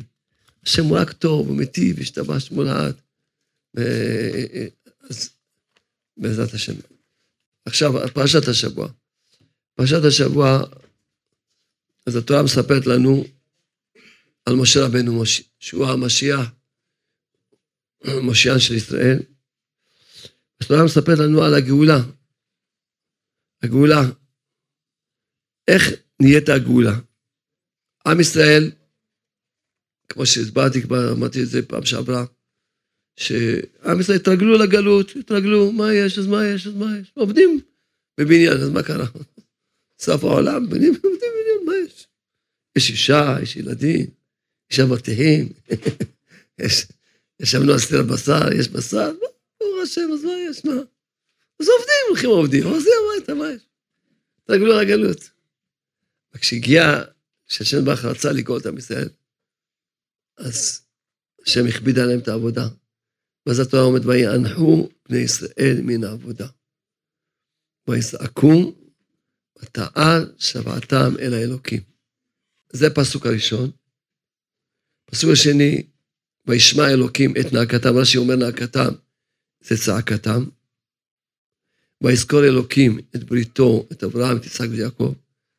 השם 0.63 0.85
הוא 0.85 0.97
רק 0.97 1.11
טוב, 1.11 1.47
הוא 1.47 1.57
מיטיב, 1.57 1.99
השתבח 1.99 2.39
שמו 2.39 2.63
לעד. 2.63 2.95
אז 5.09 5.29
בעזרת 6.17 6.53
השם. 6.53 6.73
עכשיו, 7.65 7.93
פרשת 8.13 8.47
השבוע. 8.47 8.87
פרשת 9.75 10.03
השבוע, 10.07 10.63
אז 12.05 12.15
התורה 12.15 12.43
מספרת 12.43 12.87
לנו 12.87 13.23
על 14.45 14.55
משה 14.55 14.85
רבנו, 14.85 15.23
שהוא 15.59 15.87
המשיח, 15.87 16.51
מושיען 18.21 18.59
של 18.59 18.73
ישראל. 18.73 19.19
התורה 20.61 20.85
מספרת 20.85 21.17
לנו 21.19 21.43
על 21.43 21.53
הגאולה. 21.53 21.99
הגאולה, 23.63 24.01
איך 25.67 25.91
נהיית 26.19 26.49
הגאולה? 26.49 26.99
עם 28.07 28.19
ישראל, 28.19 28.71
כמו 30.09 30.25
שהסברתי 30.25 30.81
כבר, 30.81 31.11
אמרתי 31.11 31.43
את 31.43 31.47
זה 31.47 31.65
פעם 31.67 31.85
שעברה, 31.85 32.25
שעם 33.15 33.99
ישראל 33.99 34.17
התרגלו 34.17 34.57
לגלות, 34.57 35.15
התרגלו, 35.19 35.71
מה 35.71 35.93
יש, 35.93 36.19
אז 36.19 36.27
מה 36.27 36.47
יש, 36.47 36.67
אז 36.67 36.73
מה 36.73 36.97
יש? 37.01 37.11
עובדים 37.13 37.61
בבניין, 38.19 38.53
אז 38.53 38.69
מה 38.69 38.83
קרה? 38.83 39.05
סוף 40.01 40.23
העולם, 40.23 40.69
בנים 40.69 40.93
עובדים 40.93 41.11
בבניין, 41.11 41.65
מה 41.65 41.73
יש? 41.85 42.07
יש 42.75 42.89
אישה, 42.89 43.35
יש 43.41 43.55
ילדים, 43.55 44.05
יש 44.71 44.79
אבותיהם, 44.79 45.47
יש 46.59 46.87
ישבנו 47.39 47.71
על 47.71 47.79
סטיר 47.79 48.03
בשר, 48.03 48.53
יש 48.59 48.67
בשר, 48.67 49.11
ברוך 49.59 49.81
השם, 49.83 50.09
אז 50.13 50.23
מה 50.23 50.31
יש, 50.49 50.65
מה? 50.65 50.73
אז 51.59 51.67
עובדים, 51.67 52.05
הולכים 52.09 52.29
עובדים, 52.29 52.63
עושים 52.63 52.91
הביתה, 53.15 53.33
מה 53.33 53.51
יש? 53.51 53.61
תרגלו 54.43 54.79
הגלות. 54.79 55.29
וכשהגיע, 56.35 57.01
כשהשם 57.47 57.85
ברוך 57.85 58.05
רצה 58.05 58.31
לגאול 58.31 58.59
את 58.59 58.65
עם 58.65 58.77
ישראל, 58.77 59.09
אז 60.37 60.81
השם 61.45 61.67
הכביד 61.67 61.99
עליהם 61.99 62.19
את 62.19 62.27
העבודה. 62.27 62.67
ואז 63.45 63.59
התורה 63.59 63.83
אומרת, 63.83 64.05
ויאנחו 64.05 64.89
בני 65.09 65.17
ישראל 65.17 65.81
מן 65.83 66.03
העבודה. 66.03 66.47
ויזעקו, 67.89 68.73
ותעל 69.61 70.33
שוועתם 70.39 71.13
אל 71.19 71.33
האלוקים. 71.33 71.81
זה 72.73 72.87
הפסוק 72.87 73.25
הראשון. 73.25 73.71
הפסוק 75.07 75.29
השני, 75.33 75.83
וישמע 76.47 76.89
אלוקים 76.93 77.33
את 77.41 77.53
נאקתם, 77.53 77.97
רש"י 78.01 78.17
אומר 78.17 78.35
נאקתם, 78.35 78.93
זה 79.61 79.75
צעקתם. 79.85 80.43
ויזכור 82.03 82.45
אלוקים 82.45 82.99
את 83.15 83.23
בריתו, 83.23 83.87
את 83.91 84.03
אברהם, 84.03 84.37
את 84.37 84.45
יצחק 84.45 84.67
ויעקב, 84.71 85.13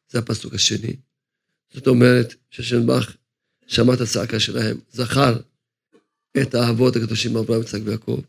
זה 0.09 0.19
הפסוק 0.19 0.55
השני. 0.55 0.97
זאת 1.73 1.87
אומרת, 1.87 2.35
שהשם 2.51 2.87
ברך 2.87 3.17
שמע 3.67 3.95
את 3.95 4.01
הצעקה 4.01 4.41
שלהם, 4.41 4.77
זכר 4.93 5.37
את 6.43 6.55
האבות 6.55 6.97
הקדושים 6.97 7.37
אברהם, 7.37 7.61
יצחק 7.61 7.81
ויעקב. 7.85 8.21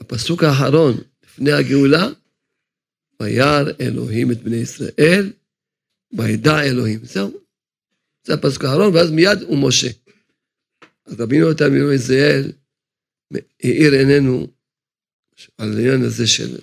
הפסוק 0.00 0.42
האחרון, 0.42 0.94
לפני 1.24 1.52
הגאולה, 1.52 2.06
וירא 3.22 3.62
אלוהים 3.80 4.32
את 4.32 4.42
בני 4.42 4.56
ישראל, 4.56 5.32
וידע 6.12 6.62
אלוהים. 6.62 7.04
זהו. 7.04 7.40
זה 8.24 8.34
הפסוק 8.34 8.64
האחרון, 8.64 8.94
ואז 8.94 9.10
מיד 9.10 9.42
הוא 9.42 9.68
משה. 9.68 9.88
אז 11.06 11.20
רבינו 11.20 11.48
אותם 11.48 11.74
אלוהי 11.74 11.96
ישראל 11.96 12.52
האיר 13.62 13.92
עינינו 13.92 14.46
על 15.58 15.72
העניין 15.72 16.02
הזה 16.02 16.26
של 16.26 16.56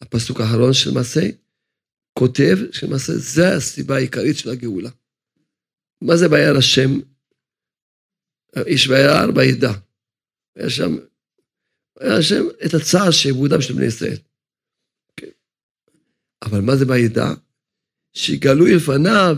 הפסוק 0.00 0.40
האחרון 0.40 0.72
של 0.72 0.90
מעשה, 0.90 1.20
כותב 2.18 2.56
שלמעשה 2.72 3.12
זה 3.16 3.56
הסיבה 3.56 3.96
העיקרית 3.96 4.36
של 4.36 4.50
הגאולה. 4.50 4.90
מה 6.02 6.16
זה 6.16 6.26
וירא 6.30 6.58
השם? 6.58 6.90
איש 8.66 8.88
וירא 8.88 9.26
וידע. 9.36 9.72
היה 10.56 10.70
שם, 10.70 10.96
היה 12.00 12.22
שם 12.22 12.44
את 12.66 12.74
הצער 12.74 13.10
שבודם 13.10 13.62
של 13.62 13.74
בני 13.74 13.86
ישראל. 13.86 14.18
כן. 15.16 15.30
אבל 16.42 16.60
מה 16.60 16.76
זה 16.76 16.84
וידע? 16.88 17.26
שיגלו 18.12 18.66
לפניו 18.66 19.36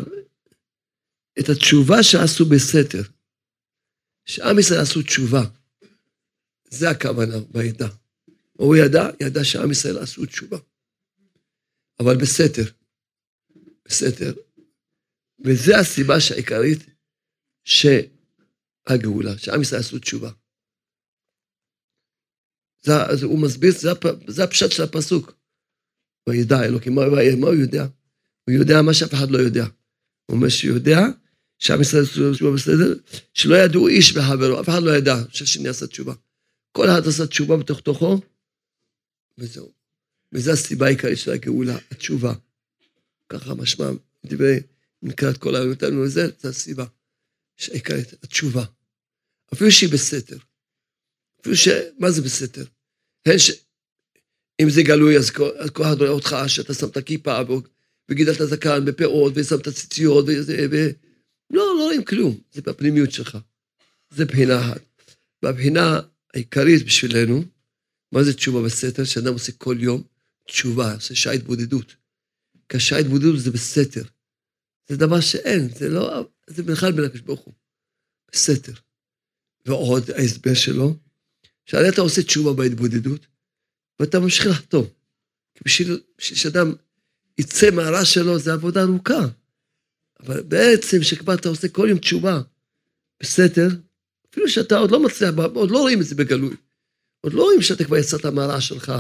את 1.39 1.49
התשובה 1.49 2.03
שעשו 2.03 2.45
בסתר. 2.45 3.03
שעם 4.27 4.59
ישראל 4.59 4.81
עשו 4.81 5.03
תשובה. 5.03 5.43
זה 6.71 6.91
הכוונה 6.91 7.37
בידע. 7.51 7.89
הוא 8.53 8.77
ידע, 8.77 9.09
ידע 9.21 9.45
שעם 9.45 9.71
ישראל 9.71 9.99
עשו 9.99 10.27
תשובה. 10.27 10.59
אבל 12.03 12.17
בסתר. 12.17 12.63
בסתר. 13.85 14.33
וזו 15.45 15.75
הסיבה 15.75 16.15
העיקרית 16.35 16.79
שהגאולה, 17.65 19.39
שעם 19.39 19.63
ישראל 19.63 19.81
עשו 19.81 19.99
תשובה. 19.99 20.31
זה, 22.83 22.93
זה, 23.15 23.27
הוא 23.27 23.43
מסביר, 23.43 23.73
זה, 23.79 23.91
זה 24.29 24.45
הפשט 24.45 24.71
של 24.71 24.83
הפסוק. 24.83 25.33
וידע 26.29 26.65
אלוקים, 26.65 26.95
מה, 26.95 27.03
מה 27.41 27.47
הוא 27.47 27.55
יודע? 27.55 27.87
הוא 28.45 28.55
יודע 28.55 28.83
מה 28.83 28.95
שאף 28.95 29.15
אחד 29.15 29.31
לא 29.31 29.39
יודע. 29.39 29.65
הוא 30.27 30.37
אומר 30.37 30.49
שהוא 30.49 30.75
יודע 30.75 31.01
שעם 31.59 31.81
ישראל 31.81 32.03
עשו 32.03 32.35
תשובה 32.35 32.57
בסדר, 32.57 32.95
שלא 33.35 33.55
ידעו 33.55 33.89
איש 33.89 34.17
בחברו, 34.17 34.61
אף 34.61 34.69
אחד 34.69 34.83
לא 34.83 34.97
ידע 34.97 35.15
שהשני 35.29 35.69
עשה 35.69 35.87
תשובה. 35.87 36.15
כל 36.73 36.87
אחד 36.87 37.07
עשה 37.09 37.27
תשובה 37.27 37.57
בתוך 37.57 37.81
תוכו, 37.81 38.21
וזהו. 39.39 39.82
וזו 40.33 40.53
הסיבה 40.53 40.87
העיקרית 40.87 41.19
של 41.19 41.31
הגאולה, 41.31 41.79
התשובה. 41.91 42.35
ככה 43.29 43.55
משמע, 43.55 43.91
דברי, 44.27 44.61
נקרא 45.03 45.31
את 45.31 45.39
כל 45.39 45.57
העלותנו 45.57 46.01
וזה, 46.01 46.27
זו 46.43 46.49
הסיבה 46.49 46.85
העיקרית, 47.71 48.13
התשובה. 48.13 48.65
אפילו 49.53 49.71
שהיא 49.71 49.93
בסתר. 49.93 50.37
אפילו 51.41 51.57
ש... 51.57 51.69
מה 51.99 52.11
זה 52.11 52.23
בסתר? 52.23 52.65
הן 53.27 53.39
ש... 53.39 53.51
אם 54.63 54.71
זה 54.71 54.83
גלוי, 54.83 55.19
אז 55.19 55.31
כל, 55.31 55.51
אחד 55.83 55.97
רואה 55.99 56.11
אותך 56.11 56.37
שאתה 56.47 56.75
שם 56.75 56.87
את 56.87 56.97
הכיפה 56.97 57.41
וגידלת 58.09 58.39
זקן 58.49 58.85
בפאות 58.85 59.33
ושמת 59.37 59.69
ציציות 59.69 60.25
וזה, 60.29 60.67
ו... 60.71 60.77
לא, 61.51 61.77
לא 61.79 61.85
רואים 61.85 62.05
כלום, 62.05 62.41
זה 62.53 62.63
בפנימיות 62.63 63.13
שלך. 63.13 63.39
זה 64.11 64.25
בחינה 64.25 64.61
אחת. 64.61 64.81
והבחינה 65.43 66.01
העיקרית 66.35 66.85
בשבילנו, 66.87 67.45
מה 68.13 68.23
זה 68.23 68.35
תשובה 68.35 68.63
בסתר? 68.63 69.05
שאדם 69.05 69.33
עושה 69.33 69.53
כל 69.53 69.77
יום 69.81 70.03
תשובה, 70.53 70.95
עושה 70.95 71.15
שעה 71.15 71.33
התבודדות. 71.33 71.97
כי 72.69 72.77
השעה 72.77 72.99
התבודדות 72.99 73.39
זה 73.39 73.51
בסתר. 73.51 74.03
זה 74.89 74.97
דבר 74.97 75.21
שאין, 75.21 75.69
זה 75.69 75.89
לא, 75.89 76.29
זה 76.47 76.63
בכלל 76.63 76.93
בין 76.93 77.05
הקדוש 77.05 77.21
ברוך 77.21 77.41
הוא. 77.41 77.55
בסתר. 78.33 78.73
ועוד 79.67 80.11
ההסבר 80.11 80.55
שלו, 80.55 80.97
שהרי 81.67 81.89
אתה 81.89 82.01
עושה 82.01 82.23
תשובה 82.23 82.53
בהתבודדות, 82.53 83.27
ואתה 84.01 84.21
ממשיך 84.21 84.47
לחתום. 84.47 84.87
כי 85.55 85.61
בשביל, 85.65 86.01
בשביל 86.19 86.39
שאדם 86.39 86.73
יצא 87.39 87.71
מהרע 87.71 88.05
שלו, 88.05 88.39
זה 88.39 88.53
עבודה 88.53 88.83
ארוכה. 88.83 89.27
אבל 90.21 90.43
בעצם, 90.43 91.03
שכבר 91.03 91.35
אתה 91.35 91.49
עושה 91.49 91.69
כל 91.69 91.87
יום 91.91 91.99
תשובה 91.99 92.41
בסתר, 93.23 93.69
אפילו 94.31 94.49
שאתה 94.49 94.79
עוד 94.79 94.91
לא 94.91 95.03
מצליח, 95.03 95.31
עוד 95.55 95.71
לא 95.71 95.79
רואים 95.79 96.01
את 96.01 96.07
זה 96.07 96.15
בגלוי. 96.15 96.57
עוד 97.21 97.33
לא 97.33 97.43
רואים 97.43 97.63
שאתה 97.63 97.85
כבר 97.85 97.97
יצאת 97.97 98.27
מהרע 98.27 98.61
שלך, 98.61 98.93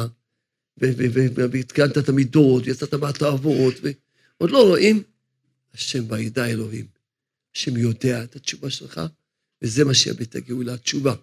והתקנת 0.78 1.98
את 1.98 2.08
המידות, 2.08 2.66
ויצאת 2.66 2.94
מהתאוות, 2.94 3.80
ועוד 4.40 4.50
לא 4.50 4.68
רואים. 4.68 5.02
השם 5.74 6.08
בידע 6.08 6.46
אלוהים. 6.46 6.86
השם 7.56 7.76
יודע 7.76 8.24
את 8.24 8.36
התשובה 8.36 8.70
שלך, 8.70 9.00
וזה 9.62 9.84
מה 9.84 9.94
שיביא 9.94 10.26
את 10.26 10.34
הגאולה, 10.34 10.74
התשובה. 10.74 11.14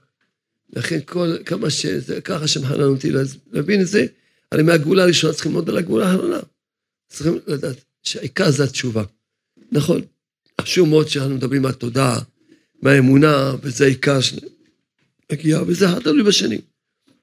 לכן 0.69 0.99
כל, 1.05 1.37
כמה 1.45 1.69
שזה, 1.69 2.21
ככה 2.21 2.47
שמחנן 2.47 2.83
אותי 2.83 3.11
להבין 3.51 3.81
את 3.81 3.87
זה, 3.87 4.05
הרי 4.51 4.63
מהגאולה 4.63 5.03
הראשונה 5.03 5.33
צריכים 5.33 5.51
ללמוד 5.51 5.69
על 5.69 5.77
הגאולה 5.77 6.11
האחרונה. 6.11 6.39
צריכים 7.09 7.39
לדעת 7.47 7.77
שהעיקר 8.03 8.51
זה 8.51 8.63
התשובה. 8.63 9.03
נכון, 9.71 10.01
חשוב 10.61 10.89
מאוד 10.89 11.07
שאנחנו 11.07 11.35
מדברים 11.35 11.65
על 11.65 11.71
תודעה, 11.71 12.19
מהאמונה, 12.81 13.55
וזה 13.61 13.85
העיקר 13.85 14.19
שנגיע, 14.21 15.61
וזה 15.67 15.89
אחד 15.89 15.99
תלוי 15.99 16.23
בשני. 16.23 16.61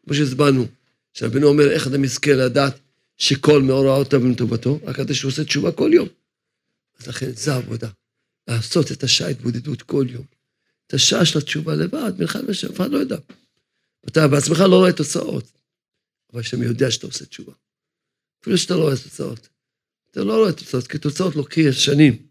כמו 0.05 0.15
שהסברנו, 0.15 0.67
שרבנו 1.17 1.47
אומר, 1.47 1.71
איך 1.71 1.87
אדם 1.87 2.05
יזכה 2.05 2.33
לדעת 2.33 2.81
שכל 3.17 3.63
מאורעותיו 3.63 4.21
הם 4.21 4.35
טובתו, 4.35 4.81
רק 4.85 5.13
שהוא 5.13 5.29
עושה 5.29 5.45
תשובה 5.45 5.73
כל 5.73 5.91
יום. 5.95 6.09
אז 6.99 7.07
לכן, 7.07 7.31
זו 7.31 7.53
העבודה. 7.53 7.89
לעשות 8.49 8.93
את 8.93 9.03
השעה 9.03 9.29
התבודדות 9.29 9.83
כל 9.83 10.07
יום. 10.11 10.25
את 10.87 10.95
השעה 10.95 11.27
של 11.27 11.39
התשובה 11.39 11.75
לבד, 11.75 12.13
מלחם 12.19 12.41
ושם, 12.49 12.69
אף 12.69 12.77
אחד 12.77 12.91
לא 12.91 12.99
יודע. 12.99 13.17
אתה 14.09 14.29
בעצמך 14.29 14.61
לא 14.61 14.77
רואה 14.77 14.93
תוצאות, 14.93 15.53
אבל 16.33 16.41
השם 16.41 16.63
יודע 16.63 16.91
שאתה 16.91 17.07
עושה 17.07 17.27
תשובה. 17.27 17.53
אפילו 18.43 18.59
שאתה 18.59 18.75
לא 18.75 18.83
רואה 18.83 18.97
תוצאות. 18.97 19.49
אתה 20.11 20.25
לא 20.25 20.37
רואה 20.37 20.53
תוצאות, 20.53 20.87
כי 20.87 20.99
תוצאות 20.99 21.37
לוקחים 21.37 21.73
שנים. 21.73 22.27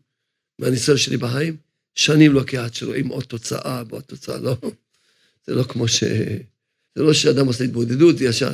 מהניסיון 0.59 0.97
שלי 0.97 1.17
בחיים, 1.17 1.57
שנים 1.95 2.33
לוקח 2.33 2.57
עד 2.57 2.73
שרואים 2.73 3.07
עוד 3.07 3.23
תוצאה 3.23 3.83
ועוד 3.89 4.03
תוצאה, 4.03 4.37
לא. 4.37 4.57
זה 5.47 5.55
לא 5.55 5.63
כמו 5.63 5.87
ש... 5.87 6.03
זה 6.95 7.03
לא 7.03 7.13
שאדם 7.13 7.47
עושה 7.47 7.63
התבודדות 7.63 8.15
ישר, 8.19 8.49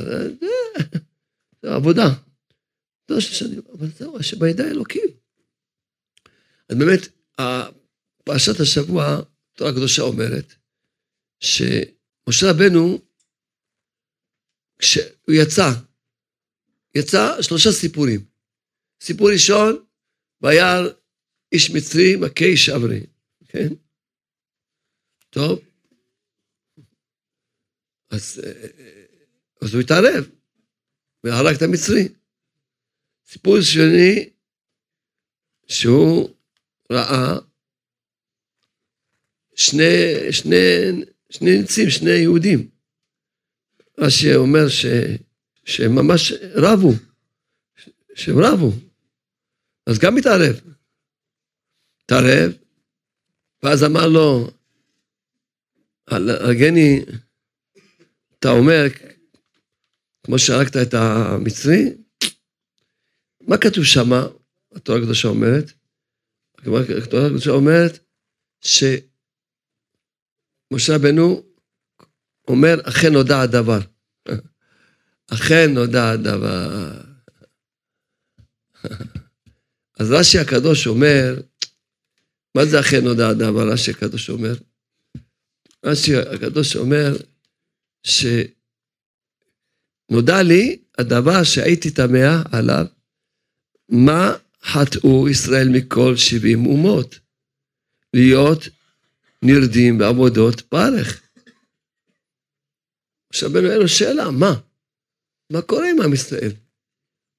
זה 1.62 1.74
עבודה. 1.74 2.08
זה 3.08 3.14
לא 3.14 3.20
שנים, 3.20 3.62
אבל 3.72 3.86
זהו, 3.98 4.22
שבידי 4.22 4.62
אלוקים. 4.62 5.08
אז 6.68 6.76
באמת, 6.76 7.00
פרשת 8.24 8.60
השבוע, 8.60 9.20
תורה 9.52 9.70
הקדושה 9.70 10.02
אומרת, 10.02 10.54
שמשה 11.40 12.46
רבנו, 12.50 12.98
כשהוא 14.78 15.34
יצא, 15.42 15.70
יצא 16.94 17.42
שלושה 17.42 17.72
סיפורים. 17.72 18.24
סיפור 19.00 19.30
ראשון, 19.32 19.84
וירא 20.40 20.88
איש 21.52 21.70
מצרי 21.70 22.16
מכה 22.16 22.44
איש 22.44 22.68
אברי, 22.68 23.06
כן? 23.48 23.68
טוב, 25.30 25.60
אז, 28.12 28.40
אז 29.62 29.74
הוא 29.74 29.80
התערב 29.80 30.28
והרג 31.24 31.54
את 31.54 31.62
המצרי. 31.62 32.08
סיפור 33.26 33.60
שני, 33.60 34.30
שהוא 35.66 36.28
ראה 36.92 37.38
שני, 39.54 40.32
שני, 40.32 40.56
שני 41.30 41.58
ניצים, 41.58 41.90
שני 41.90 42.10
יהודים. 42.10 42.68
רש"י 43.98 44.34
אומר 44.34 44.68
ש, 44.68 44.86
שהם 45.64 45.94
ממש 45.94 46.32
רבו, 46.54 46.92
שהם 48.14 48.38
רבו. 48.38 48.72
אז 49.86 49.98
גם 49.98 50.16
התערב. 50.16 50.60
התערב, 52.04 52.52
ואז 53.62 53.84
אמר 53.84 54.08
לו, 54.08 54.50
הרגני, 56.06 57.04
אתה 58.42 58.50
אומר, 58.50 58.82
כמו 60.26 60.38
שהרגת 60.38 60.76
את 60.76 60.94
המצרי, 60.94 61.94
מה 63.40 63.56
כתוב 63.58 63.84
שמה? 63.84 64.26
התורה 64.74 64.98
הקדושה 64.98 65.28
אומרת, 65.28 65.72
התורה 66.58 66.80
הקדושה 67.26 67.50
אומרת 67.50 67.98
שמשה 68.60 68.92
רבנו 70.94 71.42
אומר, 72.48 72.74
אכן 72.88 73.12
נודע 73.12 73.40
הדבר. 73.40 73.80
אכן 75.34 75.74
נודע 75.74 76.10
הדבר. 76.10 77.00
אז 80.00 80.10
רש"י 80.10 80.38
הקדוש 80.38 80.86
אומר, 80.86 81.40
מה 82.56 82.64
זה 82.64 82.80
אכן 82.80 83.04
נודע 83.04 83.28
הדבר, 83.28 83.68
רש"י 83.72 83.90
הקדוש 83.90 84.30
אומר? 84.30 84.54
רש"י 85.84 86.16
הקדוש 86.16 86.76
אומר 86.76 87.16
שנודע 88.02 88.42
לי 90.42 90.78
הדבר 90.98 91.42
שהייתי 91.44 91.90
תמה 91.90 92.42
עליו, 92.52 92.86
מה 93.88 94.32
חטאו 94.62 95.28
ישראל 95.28 95.68
מכל 95.68 96.16
שבעים 96.16 96.66
אומות? 96.66 97.18
להיות 98.14 98.68
נרדים 99.42 99.98
בעבודות 99.98 100.60
פרך. 100.60 101.22
עכשיו 103.28 103.50
רבנו 103.50 103.70
אין 103.70 103.78
לו 103.78 103.88
שאלה, 103.88 104.30
מה? 104.30 104.54
מה 105.50 105.62
קורה 105.62 105.90
עם 105.90 106.00
עם 106.00 106.12
ישראל? 106.12 106.52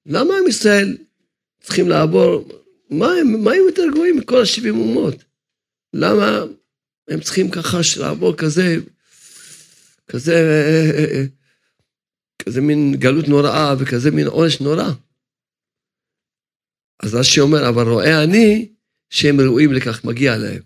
למה 0.06 0.34
עם 0.34 0.48
ישראל 0.48 0.96
צריכים 1.60 1.88
לעבור, 1.88 2.48
מה 2.90 3.06
הם, 3.20 3.44
מה 3.44 3.52
הם 3.52 3.62
יותר 3.68 3.82
גבוהים 3.92 4.16
מכל 4.16 4.42
השבעים 4.42 4.78
אומות? 4.78 5.14
למה 5.92 6.40
הם 7.08 7.20
צריכים 7.20 7.50
ככה 7.50 7.78
לעבור 8.00 8.36
כזה, 8.36 8.76
כזה, 10.10 10.34
כזה 12.42 12.60
מין 12.60 12.94
גלות 12.94 13.28
נוראה 13.28 13.74
וכזה 13.78 14.10
מין 14.10 14.26
עונש 14.26 14.60
נורא? 14.60 14.90
אז 17.02 17.14
רש"י 17.14 17.40
אומר, 17.40 17.68
אבל 17.68 17.88
רואה 17.88 18.24
אני 18.24 18.74
שהם 19.10 19.40
ראויים 19.40 19.72
לכך, 19.72 20.04
מגיע 20.04 20.36
להם. 20.36 20.62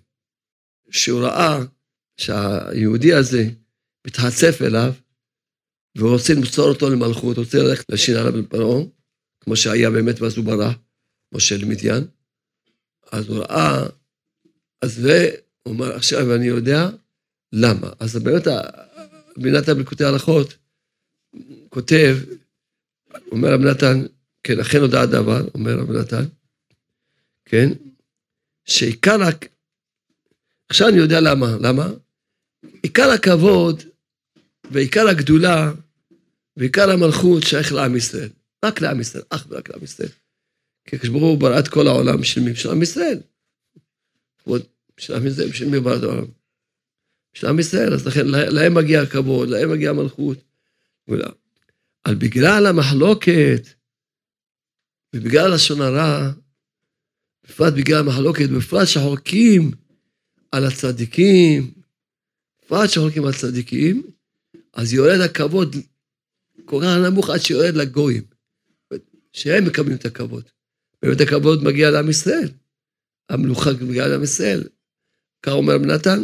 שהוא 0.91 1.21
ראה 1.21 1.59
שהיהודי 2.21 3.15
הזה 3.15 3.45
מתחצף 4.07 4.63
אליו, 4.63 4.93
והוא 5.97 6.13
רוצה 6.13 6.33
למסור 6.35 6.69
אותו 6.69 6.91
למלכות, 6.91 7.39
רוצה 7.39 7.59
ללכת 7.59 7.91
לשין 7.91 8.17
עליו 8.17 8.37
לפרעה, 8.37 8.85
כמו 9.41 9.57
שהיה 9.57 9.91
באמת 9.91 10.21
בזוברה, 10.21 10.73
משה 11.35 11.57
למדיין. 11.57 12.05
אז 13.13 13.29
הוא 13.29 13.39
ראה, 13.39 13.87
אז 14.83 14.95
זה, 14.95 15.31
הוא 15.63 15.75
אומר, 15.75 15.97
עכשיו 15.97 16.35
אני 16.35 16.47
יודע 16.47 16.89
למה. 17.53 17.91
אז 18.01 18.17
באמת, 18.17 18.47
בינת 19.39 19.69
בליקוטי 19.69 20.05
ההלכות, 20.05 20.55
כותב, 21.69 22.17
אומר 23.33 23.53
רב 23.53 23.61
נתן, 23.61 24.07
כן, 24.43 24.61
אכן 24.61 24.81
הודעה 24.81 25.07
דבר, 25.07 25.49
אומר 25.55 25.73
רב 25.73 25.91
נתן, 25.91 26.25
כן, 27.45 27.69
שעיקר, 28.65 29.17
עכשיו 30.69 30.89
אני 30.89 30.97
יודע 30.97 31.21
למה, 31.21 31.57
למה? 31.61 31.89
עיקר 32.83 33.11
הכבוד 33.11 33.83
ועיקר 34.71 35.09
הגדולה 35.09 35.73
ועיקר 36.57 36.91
המלכות 36.91 37.43
שייך 37.43 37.73
לעם 37.73 37.97
ישראל. 37.97 38.29
רק 38.65 38.81
לעם 38.81 39.01
ישראל, 39.01 39.23
אך 39.31 39.47
ורק 39.49 39.69
לעם 39.69 39.85
ישראל. 39.85 40.09
כי 40.85 40.97
הקדוש 40.97 41.23
הוא 41.23 41.39
ברא 41.39 41.59
את 41.59 41.69
כל 41.69 41.87
העולם 41.87 42.25
של 42.25 42.41
מי? 42.41 42.57
של 42.57 42.71
עם 42.71 42.83
ישראל. 42.83 43.21
של 44.99 45.15
עם 45.15 45.27
ישראל, 45.27 45.53
של 45.53 45.69
מי 45.69 45.81
ברא 45.81 45.97
את 45.97 46.03
העולם? 46.03 46.27
של 47.39 47.47
עם 47.47 47.59
ישראל, 47.59 47.95
אז 47.95 48.07
לכן 48.07 48.27
להם 48.27 48.75
מגיע 48.75 49.03
הכבוד, 49.03 49.49
להם 49.49 49.71
מגיע 49.73 49.91
המלכות. 49.91 50.39
אבל 52.07 52.15
בגלל 52.15 52.67
המחלוקת 52.67 53.69
ובגלל 55.17 55.55
לשון 55.55 55.81
הרע, 55.81 56.31
בפרט 57.45 57.75
בגלל 57.75 57.99
המחלוקת, 57.99 58.49
בפרט 58.49 58.89
שחולקים 58.89 59.71
על 60.53 60.65
הצדיקים, 60.65 61.71
בפרט 62.59 62.91
שחולקים 62.91 63.25
על 63.25 63.31
הצדיקים, 63.31 64.03
אז 64.73 64.93
יורד 64.93 65.21
הכבוד 65.21 65.77
כל 66.65 66.81
כך 66.83 66.97
נמוך 67.07 67.31
עד 67.31 67.41
שיורד 67.41 67.75
לגויים, 67.75 68.23
שהם 69.33 69.65
מקבלים 69.65 69.97
את 69.97 70.05
הכבוד. 70.05 70.45
באמת 71.03 71.21
הכבוד 71.21 71.65
מגיע 71.65 71.91
לעם 71.91 72.11
ישראל, 72.11 72.51
המלוכה 73.29 73.71
מגיעה 73.81 74.09
לעם 74.09 74.23
ישראל. 74.23 74.65
כך 75.43 75.53
אומר 75.53 75.79
נתן, 75.79 76.23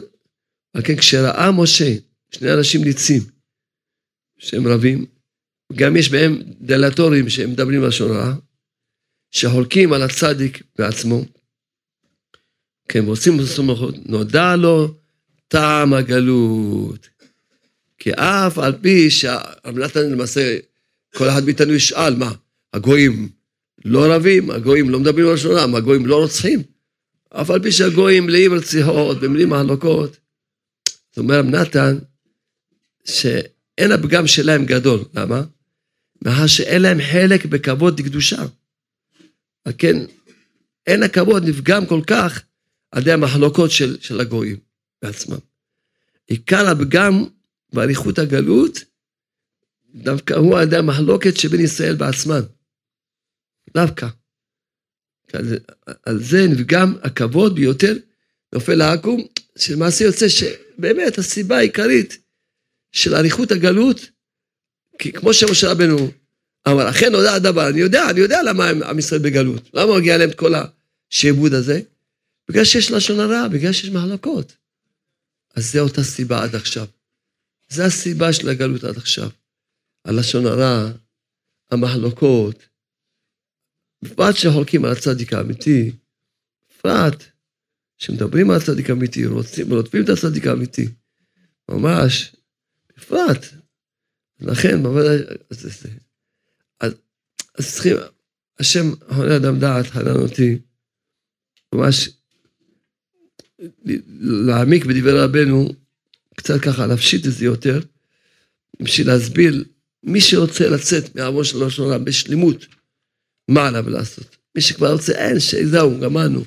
על 0.74 0.82
כן 0.84 0.96
כשראה 0.96 1.50
משה 1.52 1.94
שני 2.30 2.52
אנשים 2.52 2.84
ניצים, 2.84 3.22
שהם 4.38 4.66
רבים, 4.66 5.06
גם 5.72 5.96
יש 5.96 6.10
בהם 6.10 6.42
דלטורים 6.60 7.28
שהם 7.28 7.50
מדברים 7.50 7.82
לשון 7.82 8.10
רע, 8.10 8.34
שחולקים 9.30 9.92
על 9.92 10.02
הצדיק 10.02 10.62
בעצמו, 10.78 11.24
כן, 12.88 13.04
רוצים 13.04 13.44
סמכות, 13.44 13.94
נודע 14.06 14.56
לו 14.56 14.94
טעם 15.48 15.94
הגלות. 15.94 17.08
כי 17.98 18.12
אף 18.12 18.58
על 18.58 18.72
פי 18.80 19.10
שהרב 19.10 19.78
למעשה, 19.96 20.58
כל 21.14 21.28
אחד 21.28 21.44
מאיתנו 21.44 21.72
ישאל, 21.72 22.16
מה, 22.16 22.32
הגויים 22.72 23.28
לא 23.84 24.14
רבים, 24.14 24.50
הגויים 24.50 24.90
לא 24.90 25.00
מדברים 25.00 25.26
על 25.26 25.34
לשונם, 25.34 25.74
הגויים 25.74 26.06
לא 26.06 26.22
רוצחים. 26.22 26.62
אף 27.30 27.50
על 27.50 27.62
פי 27.62 27.72
שהגויים 27.72 28.26
מלאים 28.26 28.54
רציחות 28.54 29.16
ומלאים 29.20 29.50
מחלוקות. 29.50 30.23
זאת 31.14 31.18
אומרת, 31.18 31.44
נתן, 31.44 31.98
שאין 33.04 33.92
הפגם 33.92 34.26
שלהם 34.26 34.64
גדול. 34.64 35.04
למה? 35.14 35.42
מאחר 36.22 36.46
שאין 36.46 36.82
להם 36.82 36.98
חלק 37.12 37.46
בכבוד 37.46 38.00
לקדושה. 38.00 38.42
על 39.64 39.72
כן, 39.78 39.96
אין 40.86 41.02
הכבוד 41.02 41.48
נפגם 41.48 41.86
כל 41.86 42.00
כך 42.06 42.42
על 42.90 43.02
ידי 43.02 43.12
המחלוקות 43.12 43.70
של, 43.70 44.00
של 44.00 44.20
הגויים 44.20 44.56
בעצמם. 45.02 45.38
עיקר 46.26 46.68
הפגם 46.68 47.24
באריכות 47.72 48.18
הגלות, 48.18 48.78
דווקא 49.94 50.34
הוא 50.34 50.58
על 50.58 50.62
ידי 50.62 50.76
המחלוקת 50.76 51.36
שבין 51.36 51.60
ישראל 51.60 51.96
בעצמם. 51.96 52.40
דווקא. 53.74 54.08
על, 56.04 56.22
זה 56.22 56.46
נפגם 56.50 56.94
הכבוד 57.02 57.54
ביותר, 57.54 57.96
נופל 58.54 58.80
העכו"ם, 58.80 59.20
שלמעשה 59.58 60.04
יוצא 60.04 60.28
שבאמת 60.28 61.18
הסיבה 61.18 61.56
העיקרית 61.56 62.18
של 62.92 63.14
אריכות 63.14 63.50
הגלות, 63.50 64.00
כי 64.98 65.12
כמו 65.12 65.34
שמשה 65.34 65.70
רבנו 65.70 66.10
אמר, 66.68 66.90
אכן 66.90 67.12
נודע 67.12 67.34
הדבר, 67.34 67.68
אני 67.68 67.80
יודע, 67.80 68.10
אני 68.10 68.20
יודע 68.20 68.42
למה 68.42 68.68
עם 68.68 68.98
ישראל 68.98 69.20
בגלות, 69.20 69.70
למה 69.74 69.98
מגיע 69.98 70.18
להם 70.18 70.30
את 70.30 70.34
כל 70.34 70.52
השעבוד 70.54 71.54
הזה? 71.54 71.80
בגלל 72.48 72.64
שיש 72.64 72.90
לשון 72.90 73.20
הרע, 73.20 73.48
בגלל 73.48 73.72
שיש 73.72 73.90
מחלוקות. 73.90 74.56
אז 75.54 75.72
זו 75.72 75.80
אותה 75.80 76.02
סיבה 76.02 76.42
עד 76.42 76.54
עכשיו. 76.54 76.86
זו 77.68 77.82
הסיבה 77.82 78.32
של 78.32 78.48
הגלות 78.48 78.84
עד 78.84 78.96
עכשיו. 78.96 79.30
הלשון 80.04 80.46
הרע, 80.46 80.90
המחלוקות, 81.70 82.68
בפרט 84.02 84.36
שחולקים 84.36 84.84
על 84.84 84.92
הצדיק 84.92 85.32
האמיתי, 85.32 85.92
בפרט 86.70 87.24
שמדברים 87.98 88.50
על 88.50 88.56
הצדיק 88.56 88.90
האמיתי, 88.90 89.26
רוצים, 89.26 89.72
רודפים 89.72 90.04
את 90.04 90.08
הצדיק 90.08 90.46
האמיתי, 90.46 90.88
ממש, 91.70 92.36
בפרט. 92.96 93.46
לכן, 94.40 94.82
בוודאי, 94.82 95.18
אז, 95.50 95.66
אז, 95.66 95.86
אז, 96.80 96.94
אז 97.58 97.74
צריכים, 97.74 97.96
השם 98.58 98.90
עונה 99.08 99.36
אדם 99.36 99.58
דעת, 99.58 99.86
חנן 99.86 100.16
אותי, 100.16 100.58
ממש 101.74 102.08
להעמיק 104.20 104.84
בדברי 104.84 105.20
רבנו, 105.20 105.68
קצת 106.36 106.60
ככה 106.60 106.86
להפשיט 106.86 107.26
את 107.26 107.32
זה 107.32 107.44
יותר, 107.44 107.80
בשביל 108.82 109.06
להסביר, 109.06 109.64
מי 110.02 110.20
שרוצה 110.20 110.68
לצאת 110.68 111.16
מהעוון 111.16 111.44
של 111.44 111.64
ראש 111.64 111.78
העולם 111.78 112.04
בשלמות, 112.04 112.66
מה 113.48 113.68
עליו 113.68 113.90
לעשות? 113.90 114.36
מי 114.54 114.62
שכבר 114.62 114.92
רוצה, 114.92 115.12
אין, 115.12 115.40
שזהו, 115.40 116.00
גמרנו. 116.00 116.44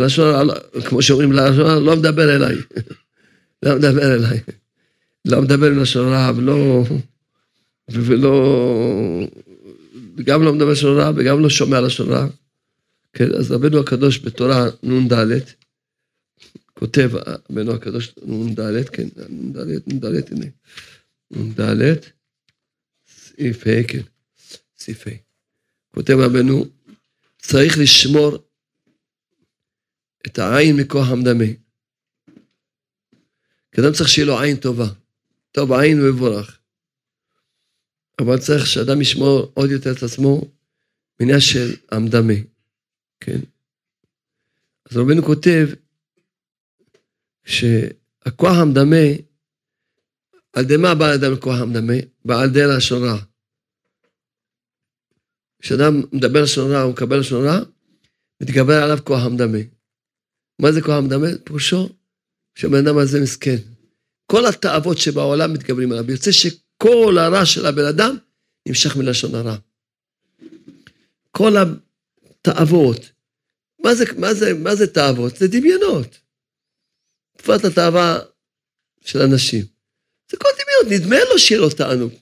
לשון 0.00 0.48
כמו 0.88 1.02
שאומרים, 1.02 1.32
לשון 1.32 1.84
לא 1.84 1.96
מדבר 1.96 2.36
אליי. 2.36 2.56
לא 3.62 3.76
מדבר 3.76 4.14
אליי. 4.14 4.40
לא 5.24 5.42
מדבר 5.42 5.66
עם 5.66 5.78
לשון 5.78 6.12
הרע, 6.12 6.32
ולא... 6.36 6.84
ולא... 7.88 9.28
גם 10.24 10.42
לא 10.42 10.52
מדבר 10.52 10.72
לשון 10.72 11.00
הרע, 11.00 11.12
וגם 11.16 11.42
לא 11.42 11.50
שומע 11.50 11.80
לשון 11.80 12.12
הרע. 12.12 12.26
כן, 13.12 13.34
אז 13.38 13.50
רבנו 13.52 13.80
הקדוש 13.80 14.18
בתורה 14.18 14.66
נ"ד, 14.82 15.12
כותב 16.74 17.10
רבנו 17.50 17.72
הקדוש 17.72 18.14
נ"ד, 18.22 18.88
כן, 18.88 19.08
נ"ד, 19.28 19.58
נ"ד, 19.86 20.04
הנה, 20.04 20.46
נ"ד, 21.30 21.96
סעיף 23.08 23.66
ה', 23.66 23.82
כן, 23.88 24.02
סעיף 24.78 25.06
ה'. 25.06 25.10
כותב 25.94 26.14
רבנו, 26.18 26.66
צריך 27.38 27.78
לשמור 27.78 28.45
את 30.26 30.38
העין 30.38 30.76
מכוח 30.76 31.08
המדמה. 31.08 31.44
כי 33.72 33.80
אדם 33.80 33.92
צריך 33.92 34.08
שיהיה 34.08 34.26
לו 34.26 34.40
עין 34.40 34.56
טובה. 34.56 34.86
טוב 35.52 35.72
עין 35.72 36.00
ומבורך. 36.00 36.58
אבל 38.18 38.38
צריך 38.38 38.66
שאדם 38.66 39.00
ישמור 39.00 39.52
עוד 39.54 39.70
יותר 39.70 39.92
את 39.92 40.02
עצמו 40.02 40.40
בעניין 41.18 41.40
של 41.40 41.76
המדמה. 41.90 42.34
כן? 43.20 43.38
אז 44.90 44.96
רבנו 44.96 45.22
כותב 45.22 45.68
שהכוח 47.44 48.56
המדמה, 48.62 49.06
על 50.52 50.64
ידי 50.64 50.76
מה 50.76 50.94
בא 50.94 51.14
אדם 51.14 51.32
לכוח 51.32 51.60
המדמה? 51.60 51.94
בא 52.24 52.40
על 52.40 52.48
ידי 52.48 52.60
לשון 52.76 53.02
רע. 53.02 53.18
כשאדם 55.58 56.02
מדבר 56.12 56.42
לשון 56.42 56.72
רע, 56.72 56.80
הוא 56.80 56.92
מקבל 56.92 57.20
לשון 57.20 57.46
רע, 57.46 57.58
מתגבר 58.42 58.82
עליו 58.82 58.98
כוח 59.04 59.22
המדמה. 59.22 59.58
מה 60.58 60.72
זה 60.72 60.80
כוח 60.82 60.94
המדמה? 60.94 61.26
פירושו 61.44 61.88
שהבן 62.54 62.86
אדם 62.86 62.98
הזה 62.98 63.20
מסכן. 63.20 63.56
כל 64.26 64.46
התאוות 64.46 64.98
שבעולם 64.98 65.52
מתגברים 65.52 65.92
עליו. 65.92 66.10
יוצא 66.10 66.32
שכל 66.32 67.16
הרע 67.18 67.46
של 67.46 67.66
הבן 67.66 67.84
אדם 67.84 68.16
נמשך 68.68 68.96
מלשון 68.96 69.34
הרע. 69.34 69.56
כל 71.30 71.52
התאוות. 71.56 73.00
מה 73.84 73.94
זה, 73.94 74.04
מה 74.18 74.34
זה, 74.34 74.54
מה 74.54 74.76
זה 74.76 74.86
תאוות? 74.86 75.36
זה 75.36 75.48
דמיונות. 75.48 76.18
את 77.36 77.64
התאווה 77.64 78.18
של 79.00 79.22
אנשים. 79.22 79.64
זה 80.30 80.36
כל 80.36 80.48
דמיון, 80.58 81.00
נדמה 81.00 81.16
לו 81.30 81.38
שיהיה 81.38 81.60
לו 81.60 81.70
תענוג. 81.70 82.12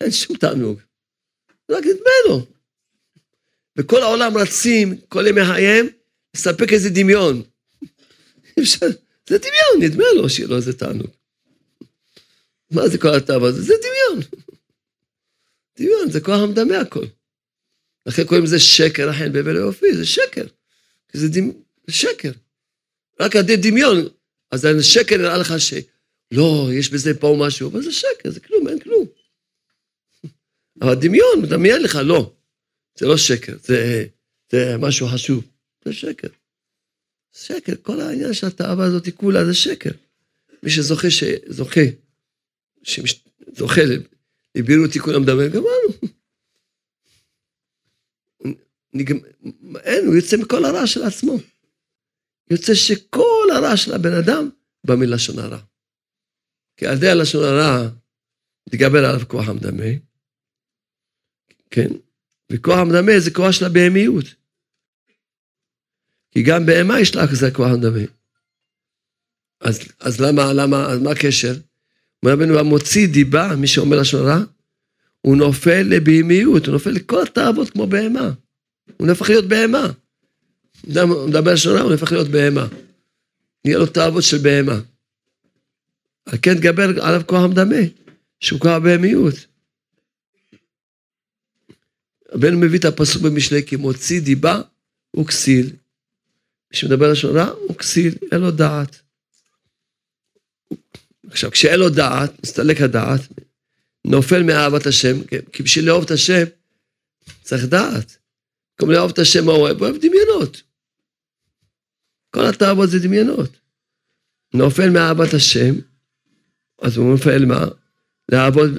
אין 0.00 0.10
שום 0.10 0.36
תענוג. 0.36 0.80
רק 1.70 1.84
נדמה 1.84 2.10
לו. 2.28 2.46
וכל 3.76 4.02
העולם 4.02 4.36
רצים 4.36 4.96
כל 5.08 5.26
ימי 5.26 5.44
חייהם 5.44 5.86
לספק 6.34 6.72
איזה 6.72 6.90
דמיון. 6.90 7.42
זה 9.28 9.38
דמיון, 9.38 9.80
נדמה 9.80 10.04
לו 10.16 10.30
שיהיה 10.30 10.48
לו 10.48 10.56
איזה 10.56 10.72
תענוג. 10.72 11.10
מה 12.70 12.88
זה 12.88 12.98
כל 12.98 13.14
התאווה 13.14 13.48
הזה? 13.48 13.62
זה 13.62 13.74
דמיון. 13.82 14.26
דמיון, 15.78 16.10
זה 16.10 16.20
כוח 16.20 16.40
המדמה 16.40 16.78
הכל. 16.78 17.06
לכן 18.06 18.24
קוראים 18.24 18.44
לזה 18.44 18.58
שקר 18.60 19.08
החן 19.08 19.32
בהבל 19.32 19.56
היופי, 19.56 19.96
זה 19.96 20.06
שקר. 20.06 20.44
זה, 21.12 21.28
דמ... 21.28 21.50
שקר. 21.90 22.32
רק 23.20 23.36
על 23.36 23.42
ידי 23.42 23.70
דמיון, 23.70 23.96
אז 24.50 24.64
השקר 24.64 25.16
נראה 25.16 25.38
לך 25.38 25.54
שלא, 25.58 26.68
יש 26.72 26.90
בזה 26.90 27.20
פה 27.20 27.36
משהו, 27.40 27.70
אבל 27.70 27.82
זה 27.82 27.92
שקר, 27.92 28.30
זה 28.30 28.40
כלום, 28.40 28.68
אין 28.68 28.78
כלום. 28.80 29.06
אבל 30.82 30.94
דמיון 30.94 31.42
מדמיין 31.42 31.82
לך, 31.82 31.98
לא. 32.04 32.32
זה 32.98 33.06
לא 33.06 33.16
שקר, 33.16 33.56
זה, 33.62 34.06
זה 34.52 34.76
משהו 34.78 35.08
חשוב. 35.08 35.49
זה 35.84 35.92
שקר. 35.92 36.28
שקר, 37.32 37.72
כל 37.82 38.00
העניין 38.00 38.34
של 38.34 38.46
התאווה 38.46 38.84
הזאת 38.84 39.08
כולה 39.16 39.44
זה 39.44 39.54
שקר. 39.54 39.90
מי 40.62 40.70
שזוכה, 40.70 41.10
שזוכה, 41.10 41.80
שזוכה 42.82 43.80
לבירו 44.54 44.88
תיקון 44.92 45.14
המדבר, 45.14 45.48
גמרנו. 45.48 46.10
אין, 49.84 50.06
הוא 50.06 50.14
יוצא 50.14 50.36
מכל 50.36 50.64
הרע 50.64 50.86
של 50.86 51.02
עצמו. 51.02 51.38
יוצא 52.50 52.74
שכל 52.74 53.48
הרע 53.56 53.76
של 53.76 53.94
הבן 53.94 54.12
אדם 54.12 54.50
בא 54.84 54.94
מלשון 54.94 55.38
הרע. 55.38 55.58
כי 56.76 56.86
על 56.86 56.96
ידי 56.96 57.08
הלשון 57.08 57.44
הרע, 57.44 57.88
תגבר 58.70 59.04
עליו 59.04 59.28
כוח 59.28 59.48
המדמה, 59.48 59.84
כן? 61.70 61.88
וכוח 62.52 62.78
המדמה 62.78 63.12
זה 63.18 63.30
כוח 63.30 63.50
של 63.50 63.64
הבהמיות. 63.64 64.39
כי 66.30 66.42
גם 66.42 66.66
בהמה 66.66 67.00
יש 67.00 67.16
לה 67.16 67.28
כזה 67.28 67.50
כוח 67.50 67.70
המדמה. 67.70 68.00
אז, 69.60 69.80
אז 70.00 70.20
למה, 70.20 70.52
למה, 70.52 70.86
אז 70.86 70.98
מה 70.98 71.10
הקשר? 71.10 71.54
אומר 72.22 72.32
רבנו, 72.32 72.58
המוציא 72.58 73.08
דיבה, 73.08 73.56
מי 73.56 73.66
שאומר 73.66 74.00
לשון 74.00 74.20
הרע, 74.20 74.42
הוא 75.20 75.36
נופל 75.36 75.82
לבהמיות, 75.82 76.66
הוא 76.66 76.72
נופל 76.72 76.90
לכל 76.90 77.22
התאוות 77.22 77.70
כמו 77.70 77.86
בהמה. 77.86 78.30
הוא 78.96 79.06
נהפך 79.06 79.28
להיות 79.30 79.44
בהמה. 79.44 79.86
הוא 80.82 81.28
מדבר 81.28 81.56
שונה, 81.56 81.80
הוא 81.80 81.90
נהפך 81.90 82.12
להיות 82.12 82.28
בהמה. 82.28 82.66
נהיה 83.64 83.78
לו 83.78 83.86
תאוות 83.86 84.24
של 84.24 84.38
בהמה. 84.38 84.80
על 86.26 86.38
כן 86.42 86.54
תגבר 86.54 87.04
עליו 87.04 87.22
כוח 87.26 87.42
המדמה, 87.42 87.76
שהוא 88.40 88.60
כוח 88.60 88.70
הבהמיות. 88.70 89.34
רבנו 92.32 92.58
מביא 92.58 92.78
את 92.78 92.84
הפסוק 92.84 93.22
במשלי, 93.22 93.66
כי 93.66 93.76
מוציא 93.76 94.20
דיבה 94.20 94.62
הוא 95.10 95.26
כסיל. 95.26 95.66
מי 95.66 95.76
שמדבר 96.72 97.12
לשון 97.12 97.36
רע 97.36 97.48
הוא 97.48 97.76
כסיל, 97.76 98.14
אין 98.32 98.40
לו 98.40 98.50
דעת. 98.50 99.00
עכשיו, 101.30 101.50
כשאין 101.50 101.80
לו 101.80 101.90
דעת, 101.90 102.30
מסתלק 102.42 102.80
הדעת, 102.80 103.20
נופל 104.04 104.42
מאהבת 104.42 104.86
השם, 104.86 105.16
כי 105.52 105.62
בשביל 105.62 105.86
לאהוב 105.86 106.04
את 106.04 106.10
השם 106.10 106.44
צריך 107.42 107.64
דעת. 107.64 108.16
במקום 108.80 108.94
לאהוב 108.94 109.10
את 109.10 109.18
השם 109.18 109.44
מה 109.44 109.52
הוא 109.52 109.60
אוהב, 109.60 109.76
הוא 109.76 109.88
אוהב 109.88 109.96
דמיונות. 110.00 110.62
כל 112.30 112.46
התאוות 112.46 112.90
זה 112.90 112.98
דמיונות. 112.98 113.50
נופל 114.54 114.90
מאהבת 114.90 115.34
השם, 115.34 115.74
אז 116.82 116.96
הוא 116.96 117.10
נופל 117.10 117.44
מה? 117.44 117.64
לאהבות, 118.32 118.70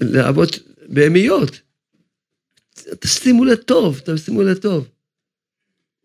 לאהבות 0.00 0.50
בהמיות. 0.88 1.60
תשימו 3.00 3.44
לב 3.44 3.56
טוב, 3.56 4.00
תשימו 4.04 4.42
לב 4.42 4.58
טוב. 4.58 4.88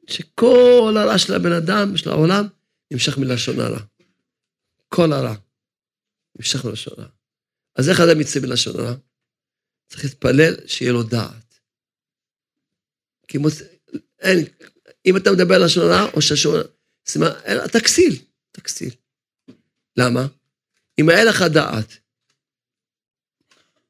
שכל 0.10 0.96
הרע 0.98 1.18
של 1.18 1.34
הבן 1.34 1.52
אדם, 1.52 1.98
של 1.98 2.10
העולם, 2.10 2.48
נמשך 2.92 3.18
מלשון 3.18 3.60
הרע. 3.60 3.80
כל 4.88 5.14
הרע. 5.14 5.36
נמשך 6.36 6.66
מלשון 6.66 6.94
הרע. 6.98 7.10
אז 7.76 7.90
איך 7.90 8.00
אדם 8.00 8.22
יצא 8.22 8.40
מלשון 8.40 8.80
הרע? 8.80 8.94
צריך 9.88 10.04
להתפלל 10.04 10.68
שיהיה 10.68 10.92
לו 10.92 11.04
דעת. 11.04 11.60
כי 13.28 13.38
מוס... 13.38 13.62
אין, 14.20 14.46
אם 15.06 15.18
אתה 15.18 15.32
מדבר 15.32 15.56
על 15.56 15.66
לשון 15.66 15.84
הרע, 15.84 16.12
או 16.14 16.22
שהשון... 16.22 16.56
אתה 17.66 17.80
כסיל, 17.80 18.16
אתה 18.52 18.62
כסיל. 18.62 18.94
למה? 19.98 20.28
אם 21.00 21.10
היה 21.10 21.24
לך 21.24 21.42
דעת, 21.42 21.98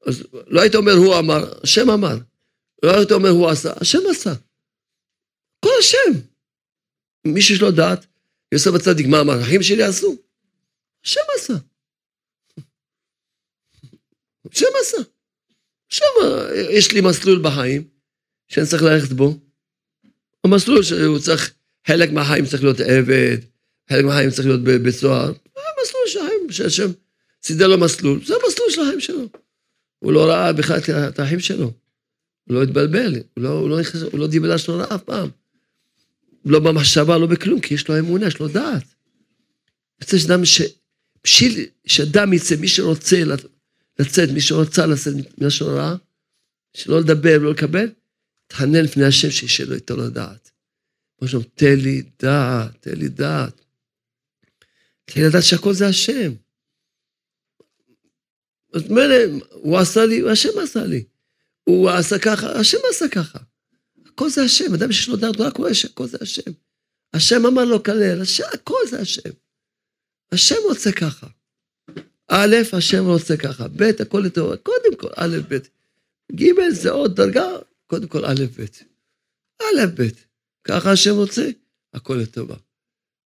אז 0.05 0.23
לא 0.47 0.61
היית 0.61 0.75
אומר 0.75 0.91
הוא 0.91 1.19
אמר, 1.19 1.53
השם 1.63 1.89
אמר. 1.89 2.17
לא 2.83 2.97
היית 2.97 3.11
אומר 3.11 3.29
הוא 3.29 3.49
עשה, 3.49 3.73
השם 3.81 3.99
עשה. 4.11 4.33
כל 5.59 5.69
השם. 5.79 6.19
מי 7.25 7.41
שיש 7.41 7.61
לו 7.61 7.71
דעת, 7.71 8.05
יוסף 8.51 8.71
הצדיק, 8.75 9.07
מה 9.07 9.21
אמר? 9.21 9.41
אחים 9.41 9.63
שלי 9.63 9.83
עשו? 9.83 10.15
השם 11.05 11.21
עשה. 11.37 11.53
השם 14.51 14.65
עשה. 14.81 14.97
עכשיו 15.87 16.07
יש 16.69 16.91
לי 16.91 17.01
מסלול 17.01 17.41
בחיים, 17.43 17.87
שאני 18.47 18.67
צריך 18.67 18.83
ללכת 18.83 19.11
בו. 19.11 19.37
המסלול 20.43 20.83
שהוא 20.83 21.19
צריך, 21.19 21.53
חלק 21.87 22.09
מהחיים 22.11 22.45
צריך 22.45 22.63
להיות 22.63 22.79
עבד, 22.79 23.37
חלק 23.89 24.05
מהחיים 24.05 24.29
צריך 24.29 24.47
להיות 24.47 24.63
בבית 24.63 24.95
סוהר. 24.95 25.33
המסלול 25.55 26.03
שלהם, 26.07 26.51
שהשם 26.51 26.91
סידר 27.43 27.67
לו 27.67 27.77
מסלול, 27.77 28.25
זה 28.25 28.33
המסלול 28.43 28.69
של 28.69 28.81
החיים 28.81 28.99
שלו. 28.99 29.29
הוא 29.99 30.13
לא 30.13 30.29
ראה 30.29 30.53
בכלל 30.53 30.77
את 31.09 31.19
החיים 31.19 31.39
שלו. 31.39 31.73
הוא 32.45 32.55
לא 32.55 32.63
התבלבל, 32.63 33.15
הוא 33.15 33.43
לא, 33.43 33.49
הוא 33.49 33.69
לא, 33.69 33.77
הוא 34.11 34.19
לא 34.19 34.27
דיבר 34.27 34.55
לשון 34.55 34.81
אף 34.81 35.03
פעם. 35.03 35.29
לא 36.49 36.59
במחשבה, 36.59 37.17
לא 37.17 37.27
בכלום, 37.27 37.59
כי 37.61 37.73
יש 37.73 37.87
לו 37.87 37.99
אמונה, 37.99 38.27
יש 38.27 38.39
לו 38.39 38.47
דעת. 38.47 38.83
יוצא 40.01 40.17
שאדם 40.17 40.45
ש... 40.45 40.61
בשביל 41.23 41.65
שאדם 41.85 42.33
יצא, 42.33 42.55
מי 42.55 42.67
שרוצה 42.67 43.23
לצאת, 43.99 44.29
מי 44.29 44.41
שרוצה 44.41 44.85
לצאת 44.85 45.13
מלשון 45.37 45.77
רע, 45.77 45.95
שלא 46.73 46.99
לדבר 46.99 47.37
ולא 47.41 47.51
לקבל, 47.51 47.89
תחנן 48.47 48.83
לפני 48.83 49.05
השם 49.05 49.31
שישאר 49.31 49.65
לו 49.65 49.75
איתו 49.75 49.97
לדעת. 49.97 50.51
כמו 51.17 51.27
שאומרים, 51.27 51.49
תן 51.55 51.75
לי 51.75 52.03
דעת, 52.21 52.81
תן 52.81 52.95
לי 52.95 53.09
דעת. 53.09 53.61
תן 55.05 55.21
לי 55.21 55.27
לדעת 55.27 55.43
שהכל 55.43 55.73
זה 55.73 55.87
השם. 55.87 56.31
אז 58.73 58.89
מילא, 58.89 59.15
הוא 59.51 59.77
עשה 59.77 60.05
לי, 60.05 60.31
השם 60.31 60.59
עשה 60.63 60.83
לי. 60.83 61.03
הוא 61.63 61.89
עשה 61.89 62.19
ככה, 62.19 62.51
השם 62.51 62.77
עשה 62.89 63.05
ככה. 63.11 63.39
הכל 64.19 64.29
זה 64.29 64.43
השם, 64.43 64.73
אדם 64.73 64.91
שיש 64.91 65.07
לו 65.09 65.15
דעת, 65.15 65.39
רק 65.39 65.57
רואה 65.57 65.73
שהכל 65.73 66.07
זה 66.07 66.17
השם. 66.21 66.51
השם 67.13 67.45
אמר 67.45 67.65
לו 67.65 67.83
כלל, 67.83 68.21
הכל 68.53 68.77
זה 68.89 68.99
השם. 68.99 69.29
השם 70.31 70.55
רוצה 70.69 70.91
ככה. 70.91 71.27
א', 72.27 72.55
השם 72.73 73.05
רוצה 73.05 73.37
ככה, 73.37 73.67
ב', 73.67 73.81
הכל 74.01 74.23
לטוב, 74.25 74.55
קודם 74.55 74.95
כל, 74.97 75.07
א', 75.15 75.37
ב', 75.49 75.57
ג', 76.35 76.69
זה 76.69 76.91
עוד 76.91 77.15
דרגה, 77.15 77.45
קודם 77.87 78.07
כל 78.07 78.25
א', 78.25 78.45
ב'. 78.57 78.65
א', 79.61 79.85
ב'. 79.97 80.07
ככה 80.63 80.91
השם 80.91 81.15
רוצה, 81.15 81.49
הכל 81.93 82.13
לטובה. 82.13 82.55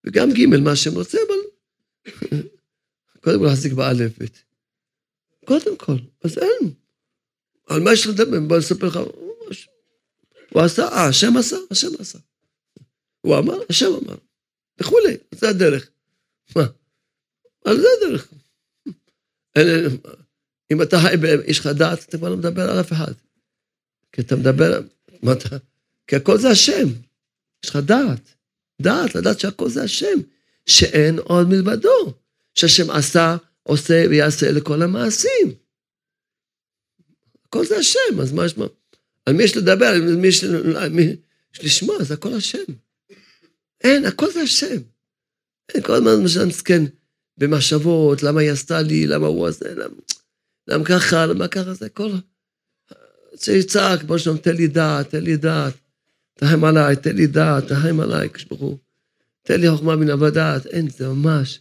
וגם 0.03 0.31
ג', 0.31 0.45
מה 0.45 0.71
השם 0.71 0.93
רוצה, 0.93 1.17
אבל... 1.27 1.35
קודם 3.23 3.39
כל 3.39 3.45
להחזיק 3.45 3.73
באלף, 3.73 4.11
ב'. 4.21 4.25
קודם 5.45 5.77
כל, 5.77 5.97
אז 6.23 6.37
אין. 6.37 6.73
על 7.67 7.81
מה 7.81 7.93
יש 7.93 8.07
לדבר? 8.07 8.39
בוא 8.47 8.57
נספר 8.57 8.87
לך. 8.87 8.99
הוא 10.53 10.61
עשה, 10.61 10.87
אה, 10.87 11.07
השם 11.07 11.37
עשה, 11.37 11.55
השם 11.71 11.87
עשה. 11.99 12.19
הוא 13.21 13.37
אמר, 13.37 13.59
השם 13.69 13.85
אמר. 14.03 14.15
וכולי, 14.79 15.17
זה 15.31 15.49
הדרך. 15.49 15.89
מה? 16.55 16.63
על 17.65 17.77
זה 17.77 17.87
הדרך. 17.97 18.27
אם 20.71 20.81
אתה 20.81 20.97
חי, 20.99 21.15
יש 21.47 21.59
לך 21.59 21.67
דעת, 21.67 22.03
אתה 22.03 22.17
כבר 22.17 22.29
לא 22.29 22.37
מדבר 22.37 22.71
על 22.71 22.79
אף 22.79 22.91
אחד. 22.91 23.13
כי 24.11 24.21
אתה 24.21 24.35
מדבר, 24.35 24.81
מה 25.23 25.33
אתה, 25.33 25.57
כי 26.07 26.15
הכל 26.15 26.37
זה 26.37 26.49
השם. 26.49 26.87
יש 27.63 27.69
לך 27.69 27.75
דעת. 27.75 28.35
דעת, 28.81 29.15
לדעת 29.15 29.39
שהכל 29.39 29.69
זה 29.69 29.83
השם. 29.83 30.19
שאין 30.65 31.19
עוד 31.19 31.47
מלבדו. 31.47 32.13
שהשם 32.55 32.89
עשה, 32.89 33.37
עושה 33.63 34.05
ויעשה 34.09 34.51
לכל 34.51 34.81
המעשים. 34.81 35.55
הכל 37.45 37.65
זה 37.65 37.77
השם, 37.77 38.19
אז 38.21 38.31
מה 38.31 38.45
יש 38.45 38.57
מה? 38.57 38.65
על 39.25 39.33
מי 39.33 39.43
יש 39.43 39.57
לדבר, 39.57 39.85
על 39.85 40.15
מי 40.15 40.27
יש, 40.27 40.43
מי 40.91 41.15
יש 41.53 41.63
לשמוע, 41.63 42.03
זה 42.03 42.13
הכל 42.13 42.33
השם. 42.33 42.73
אין, 43.83 44.05
הכל 44.05 44.31
זה 44.31 44.41
השם. 44.41 44.81
אין, 45.73 45.83
כל 45.83 45.93
הזמן 45.93 46.23
משנה 46.23 46.45
מסכן 46.45 46.83
במחשבות, 47.37 48.23
למה 48.23 48.41
היא 48.41 48.51
עשתה 48.51 48.81
לי, 48.81 49.07
למה 49.07 49.27
הוא 49.27 49.47
עשה, 49.47 49.73
למה, 49.73 49.95
למה 50.67 50.85
ככה, 50.85 51.25
למה 51.25 51.47
ככה, 51.47 51.73
זה 51.73 51.85
הכל. 51.85 52.11
שיצעק, 53.35 54.03
בוא 54.03 54.17
שלום, 54.17 54.37
תן 54.37 54.55
לי 54.55 54.67
דעת, 54.67 55.09
תן 55.09 55.23
לי 55.23 55.37
דעת. 55.37 55.73
תרחם 56.33 56.63
עליי, 56.63 56.95
תן 56.95 57.15
לי 57.15 57.27
דעת, 57.27 57.67
תרחם 57.67 57.99
עליי, 57.99 58.29
כשברוך 58.29 58.61
הוא. 58.61 58.77
תן 59.43 59.61
לי 59.61 59.71
חוכמה 59.71 59.95
מן 59.95 60.23
ודעת, 60.23 60.65
אין, 60.65 60.89
זה 60.89 61.07
ממש. 61.07 61.59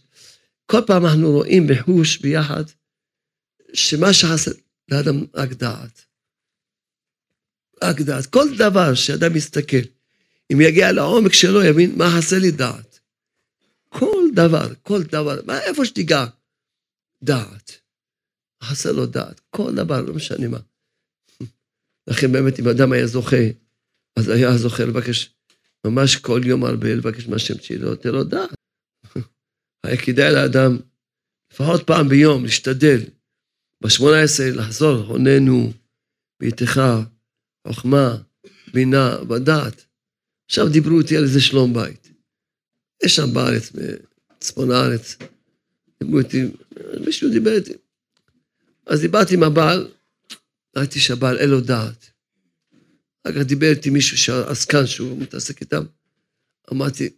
כל 0.65 0.81
פעם 0.87 1.05
אנחנו 1.05 1.31
רואים 1.31 1.67
בחוש 1.67 2.17
ביחד, 2.17 2.63
שמה 3.73 4.13
שחסר 4.13 4.51
לאדם 4.91 5.25
רק 5.33 5.53
דעת. 5.53 6.05
רק 7.83 8.01
דעת. 8.01 8.25
כל 8.25 8.57
דבר 8.57 8.93
שאדם 8.93 9.33
מסתכל, 9.33 9.77
אם 10.53 10.61
יגיע 10.61 10.91
לעומק 10.91 11.33
שלו, 11.33 11.63
יבין 11.63 11.95
מה 11.97 12.05
חסר 12.17 12.39
לי 12.39 12.51
דעת. 12.51 12.99
כל 13.89 14.25
דבר, 14.33 14.73
כל 14.83 15.03
דבר, 15.03 15.39
מה, 15.45 15.61
איפה 15.61 15.85
שתיגע, 15.85 16.25
דעת. 17.23 17.71
חסר 18.63 18.91
לו 18.91 19.05
דעת, 19.05 19.41
כל 19.49 19.75
דבר, 19.75 20.01
לא 20.01 20.13
משנה 20.13 20.47
מה. 20.47 20.59
לכן 22.07 22.31
באמת, 22.31 22.59
אם 22.59 22.67
אדם 22.67 22.91
היה 22.91 23.07
זוכה, 23.07 23.45
אז 24.15 24.29
היה 24.29 24.57
זוכה 24.57 24.85
לבקש 24.85 25.29
ממש 25.87 26.15
כל 26.15 26.41
יום 26.45 26.63
הרבה, 26.63 26.95
לבקש 26.95 27.27
מהשם 27.27 27.59
שלו, 27.61 27.95
תן 27.95 28.09
לו 28.09 28.23
דעת. 28.23 28.53
היה 29.83 29.97
כדאי 29.97 30.33
לאדם, 30.33 30.77
לפחות 31.53 31.87
פעם 31.87 32.09
ביום, 32.09 32.43
להשתדל, 32.43 32.99
בשמונה 33.81 34.21
עשרה 34.21 34.49
לחזור, 34.49 34.95
הוננו, 34.95 35.73
ביתך, 36.39 36.81
חוכמה, 37.67 38.17
בינה 38.73 39.17
ודעת. 39.29 39.85
עכשיו 40.45 40.69
דיברו 40.69 40.99
איתי 40.99 41.17
על 41.17 41.23
איזה 41.23 41.41
שלום 41.41 41.73
בית. 41.73 42.09
יש 43.03 43.15
שם 43.15 43.33
בארץ, 43.33 43.71
בצפון 43.71 44.71
הארץ, 44.71 45.15
דיברו 45.99 46.19
איתי, 46.19 46.43
מישהו 47.05 47.29
דיבר 47.29 47.55
איתי. 47.55 47.73
אז 48.85 49.01
דיברתי 49.01 49.33
עם 49.33 49.43
הבעל, 49.43 49.91
ראיתי 50.77 50.99
שהבעל 50.99 51.37
אין 51.37 51.49
לו 51.49 51.61
דעת. 51.61 52.09
אחר 53.23 53.33
כך 53.33 53.41
דיבר 53.41 53.69
איתי 53.69 53.89
מישהו 53.89 54.17
שעסקן 54.17 54.87
שהוא 54.87 55.19
מתעסק 55.19 55.61
איתם, 55.61 55.83
אמרתי, 56.73 57.09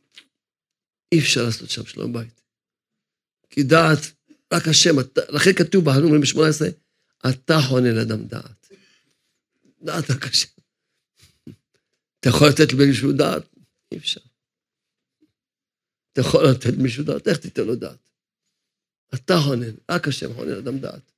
אי 1.11 1.19
אפשר 1.19 1.43
לעשות 1.43 1.69
שם 1.69 1.85
שלום 1.85 2.13
בית. 2.13 2.41
כי 3.49 3.63
דעת, 3.63 3.99
רק 4.53 4.67
השם, 4.67 4.95
לכן 5.29 5.53
כתוב 5.53 5.85
בהנומים 5.85 6.21
ב-18, 6.21 6.65
אתה 7.29 7.61
חונה 7.61 7.91
לאדם 7.91 8.25
דעת. 8.25 8.64
דעת 9.81 10.09
השם. 10.09 10.47
אתה 12.19 12.29
יכול 12.29 12.47
לתת 12.47 12.73
למישהו 12.73 13.11
דעת? 13.11 13.43
אי 13.91 13.97
אפשר. 13.97 14.21
אתה 16.11 16.21
יכול 16.21 16.43
לתת 16.51 16.73
למישהו 16.77 17.03
דעת, 17.03 17.27
איך 17.27 17.37
תיתן 17.37 17.63
לו 17.63 17.75
דעת? 17.75 18.09
אתה 19.15 19.33
חונן, 19.43 19.75
רק 19.91 20.07
השם 20.07 20.33
חונן 20.33 20.57
אדם 20.57 20.79
דעת. 20.79 21.11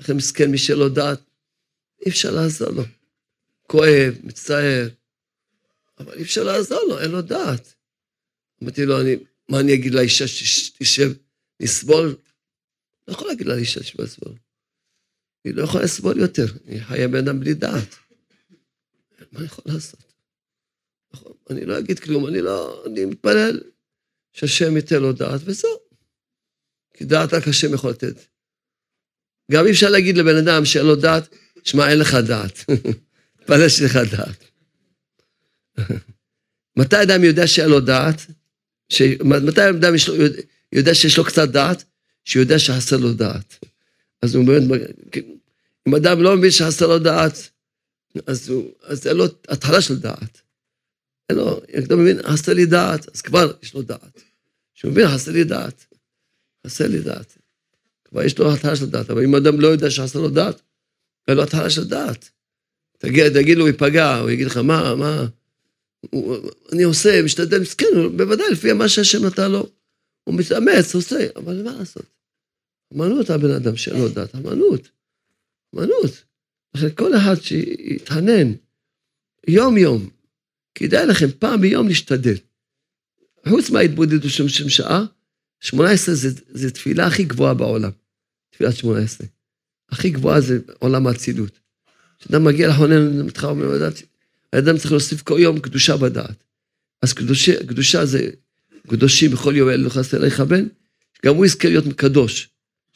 לכן 0.00 0.16
מסכן 0.16 0.50
מי 0.50 0.58
שלא 0.58 0.88
דעת, 0.88 1.20
אי 2.06 2.10
אפשר 2.10 2.30
לעזור 2.30 2.68
לו. 2.70 2.82
כואב, 3.66 4.14
מצטער, 4.22 4.88
אבל 5.98 6.14
אי 6.14 6.22
אפשר 6.22 6.44
לעזור 6.44 6.80
לו, 6.88 7.00
אין 7.00 7.10
לו 7.10 7.22
דעת. 7.22 7.74
אמרתי 8.62 8.86
לו, 8.86 9.00
אני, 9.00 9.16
מה 9.48 9.60
אני 9.60 9.74
אגיד 9.74 9.94
לאישה 9.94 10.28
שתשב 10.28 11.12
לסבול? 11.60 12.16
לא 13.08 13.12
יכול 13.12 13.28
להגיד 13.28 13.46
לאישה 13.46 13.82
שתשב 13.82 14.00
לסבול. 14.00 14.32
היא 15.46 15.54
לא 15.54 15.62
יכולה 15.62 15.84
לסבול 15.84 16.18
יותר, 16.18 16.46
היא 16.64 16.82
חיה 16.82 17.08
בן 17.08 17.18
אדם 17.18 17.40
בלי 17.40 17.54
דעת. 17.54 17.96
מה 19.32 19.38
אני 19.38 19.46
יכול 19.46 19.64
לעשות? 19.66 20.00
נכון, 21.14 21.32
אני 21.50 21.64
לא 21.64 21.78
אגיד 21.78 21.98
כלום, 21.98 22.26
אני 22.26 22.40
לא, 22.40 22.84
אני 22.86 23.04
מתפלל 23.04 23.60
שהשם 24.32 24.76
ייתן 24.76 25.02
לו 25.02 25.12
דעת, 25.12 25.40
וזהו. 25.44 25.78
כי 26.94 27.04
דעת 27.04 27.34
רק 27.34 27.48
השם 27.48 27.74
יכול 27.74 27.90
לתת. 27.90 28.16
גם 29.52 29.66
אי 29.66 29.70
אפשר 29.70 29.90
להגיד 29.90 30.16
לבן 30.16 30.36
אדם 30.36 30.64
שאין 30.64 30.86
לו 30.86 30.96
דעת, 30.96 31.34
שמע, 31.64 31.90
אין 31.90 31.98
לך 31.98 32.14
דעת. 32.14 32.64
תתפלל 33.38 33.68
שיש 33.68 33.82
לך 33.82 33.96
דעת. 33.96 34.44
מתי 36.78 37.02
אדם 37.02 37.24
יודע 37.24 37.46
שאין 37.46 37.68
לו 37.68 37.80
דעת? 37.80 38.20
ש... 38.88 39.02
מתי 39.24 39.68
אדם 39.70 39.94
יש 39.94 40.08
לו, 40.08 40.14
יודע 40.72 40.94
שיש 40.94 41.18
לו 41.18 41.24
קצת 41.24 41.48
דעת? 41.48 41.84
שהוא 42.24 42.42
יודע 42.42 42.58
שחסר 42.58 42.96
לו 42.96 43.12
דעת. 43.12 43.58
אז 44.22 44.34
הוא 44.34 44.46
באמת, 44.46 44.80
אם 45.88 45.94
אדם 45.94 46.22
לא 46.22 46.36
מבין 46.36 46.50
שחסר 46.50 46.86
לו 46.86 46.98
דעת, 46.98 47.50
אז, 48.26 48.48
הוא, 48.48 48.72
אז 48.82 49.06
אין 49.06 49.16
לו 49.16 49.24
התחלה 49.48 49.80
של 49.80 49.98
דעת. 49.98 50.40
אין 51.30 51.38
לו, 51.38 51.60
אם 51.74 51.84
אתה 51.84 51.96
מבין, 51.96 52.22
חסר 52.22 52.52
לי 52.52 52.66
דעת, 52.66 53.08
אז 53.14 53.20
כבר 53.20 53.52
יש 53.62 53.74
לו 53.74 53.82
דעת. 53.82 54.22
כשהוא 54.74 54.90
מבין, 54.90 55.08
חסר 55.08 55.32
לי 55.32 55.44
דעת. 55.44 55.86
חסר 56.66 56.86
לי 56.86 57.02
דעת. 57.02 57.38
כבר 58.04 58.22
יש 58.22 58.38
לו 58.38 58.52
התחלה 58.52 58.76
של 58.76 58.90
דעת, 58.90 59.10
אבל 59.10 59.24
אם 59.24 59.34
אדם 59.34 59.60
לא 59.60 59.68
יודע 59.68 59.90
שחסר 59.90 60.20
לו 60.20 60.30
דעת, 60.30 60.62
אין 61.28 61.36
לו 61.36 61.42
התחלה 61.42 61.70
של 61.70 61.84
דעת. 61.88 62.30
תגיד, 62.98 63.32
תגיד 63.32 63.58
לו, 63.58 63.64
הוא 63.64 63.68
ייפגע, 63.68 64.16
הוא 64.16 64.30
יגיד 64.30 64.46
לך, 64.46 64.56
מה, 64.56 64.94
מה, 64.94 65.26
הוא, 66.10 66.50
אני 66.72 66.82
עושה, 66.82 67.22
משתדל, 67.24 67.60
מסכן, 67.60 67.86
בוודאי, 68.16 68.50
לפי 68.52 68.72
מה 68.72 68.88
שהשם 68.88 69.26
נתן 69.26 69.50
לו. 69.50 69.68
הוא 70.24 70.34
מתאמץ, 70.34 70.94
עושה, 70.94 71.26
אבל 71.36 71.62
מה 71.62 71.72
לעשות? 71.78 72.06
אמנות 72.94 73.30
הבן 73.30 73.50
אדם 73.50 73.76
שאין 73.76 74.00
לו 74.00 74.08
דת, 74.08 74.34
אמנות. 74.34 74.88
אמנות. 75.78 76.24
לכן 76.74 76.90
כל 76.94 77.16
אחד 77.16 77.34
שיתענן 77.42 78.52
יום-יום, 79.48 80.08
כדאי 80.74 81.06
לכם 81.06 81.26
פעם 81.38 81.60
ביום 81.60 81.88
להשתדל. 81.88 82.36
חוץ 83.48 83.70
מההתבודדות 83.70 84.30
של 84.30 84.48
שם 84.48 84.68
שעה, 84.68 85.04
18 85.60 86.14
זה, 86.14 86.28
זה 86.48 86.70
תפילה 86.70 87.06
הכי 87.06 87.24
גבוהה 87.24 87.54
בעולם. 87.54 87.90
תפילת 88.50 88.76
18. 88.76 89.26
הכי 89.90 90.10
גבוהה 90.10 90.40
זה 90.40 90.58
עולם 90.78 91.06
האצילות. 91.06 91.58
כשאדם 92.18 92.44
מגיע 92.44 92.68
לחונן, 92.68 93.22
מתחר 93.22 93.54
בדעת, 93.54 94.02
האדם 94.52 94.78
צריך 94.78 94.92
להוסיף 94.92 95.22
כל 95.22 95.38
יום 95.38 95.60
קדושה 95.60 95.96
בדעת. 95.96 96.44
אז 97.02 97.12
קדושה, 97.12 97.66
קדושה 97.66 98.06
זה 98.06 98.30
קדושים 98.86 99.30
בכל 99.30 99.56
יום 99.56 99.68
אלה 99.68 99.86
נכנס 99.86 100.14
אליך 100.14 100.40
בן, 100.40 100.66
גם 101.24 101.34
הוא 101.34 101.46
יזכה 101.46 101.68
להיות 101.68 101.84
קדוש. 101.96 102.48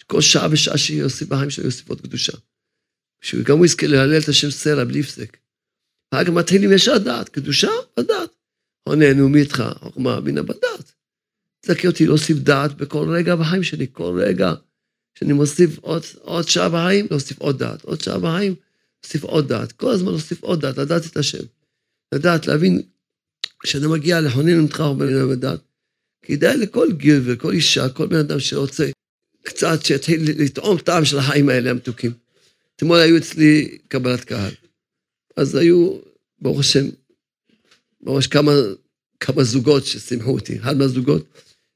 כל 0.06 0.20
שעה 0.20 0.48
ושעה 0.50 0.78
שיוסיף 0.78 1.28
בחיים 1.28 1.50
שלו 1.50 1.64
יוסיף 1.64 1.88
עוד 1.88 2.00
קדושה. 2.00 2.32
שגם 3.20 3.56
הוא 3.56 3.66
יזכה 3.66 3.86
להלל 3.86 4.20
את 4.22 4.28
השם 4.28 4.50
סלע 4.50 4.84
בלי 4.84 5.00
הפסק. 5.00 5.36
אחר 6.14 6.24
כך 6.24 6.30
מתחילים 6.30 6.72
ישר 6.72 6.98
דעת, 6.98 7.28
קדושה 7.28 7.70
בדעת. 7.96 8.30
עוננו 8.82 9.28
מיתך, 9.28 9.62
חוכמה, 9.80 10.20
בינה 10.20 10.42
בדעת. 10.42 10.92
תזכה 11.60 11.88
אותי 11.88 12.06
להוסיף 12.06 12.38
דעת 12.38 12.74
בכל 12.74 13.08
רגע 13.08 13.36
בחיים 13.36 13.62
שלי, 13.62 13.86
כל 13.92 14.20
רגע 14.26 14.54
שאני 15.18 15.32
מוסיף 15.32 15.78
עוד, 15.78 16.02
עוד 16.20 16.48
שעה 16.48 16.68
בחיים, 16.68 17.06
להוסיף 17.10 17.38
עוד 17.38 17.58
דעת, 17.58 17.82
עוד 17.82 18.00
שעה 18.00 18.18
בחיים, 18.18 18.54
להוסיף 19.02 19.24
עוד 19.24 19.48
דעת, 19.48 19.72
כל 19.72 19.90
הזמן 19.90 20.10
להוסיף 20.10 20.42
עוד 20.42 20.60
דעת, 20.60 20.78
לדעת 20.78 21.06
את 21.06 21.16
השם. 21.16 21.44
לדעת, 22.14 22.46
להבין, 22.46 22.82
כשאני 23.62 23.86
מגיע 23.86 24.20
לחונן 24.20 24.60
ממך 24.60 24.80
ובינה 24.80 25.26
בדעת, 25.26 25.60
כדאי 26.22 26.56
לכל 26.56 26.88
גבר, 26.92 27.36
כל 27.36 27.52
אישה, 27.52 27.88
כל 27.88 28.06
בן 28.06 28.16
אדם 28.16 28.40
שרוצה 28.40 28.90
קצת 29.42 29.84
שיתחיל 29.84 30.44
לטעום 30.44 30.78
טעם 30.78 31.04
של 31.04 31.18
החיים 31.18 31.48
האלה 31.48 31.70
המתוקים. 31.70 32.12
אתמול 32.80 32.98
היו 32.98 33.16
אצלי 33.16 33.78
קבלת 33.88 34.24
קהל. 34.24 34.52
אז 35.36 35.54
היו, 35.54 35.98
ברוך 36.38 36.60
השם, 36.60 36.86
ממש 38.00 38.26
כמה, 38.26 38.52
כמה 39.20 39.44
זוגות 39.44 39.86
ששימחו 39.86 40.30
אותי. 40.30 40.58
אחד 40.58 40.76
מהזוגות 40.76 41.26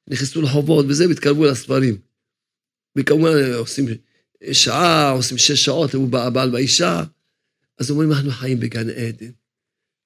נכנסו 0.09 0.43
לחובות 0.43 0.87
וזה, 0.89 1.09
והתקרבו 1.09 1.45
לספרים. 1.45 1.99
וכמובן 2.99 3.53
עושים 3.55 3.87
שעה, 4.53 5.11
עושים 5.11 5.39
שש 5.39 5.65
שעות, 5.65 5.95
הוא 5.95 6.19
הבעל 6.19 6.53
והאישה. 6.53 7.03
אז 7.79 7.91
אומרים, 7.91 8.13
אנחנו 8.13 8.31
חיים 8.31 8.61
בגן 8.61 8.91
עדן. 8.91 9.31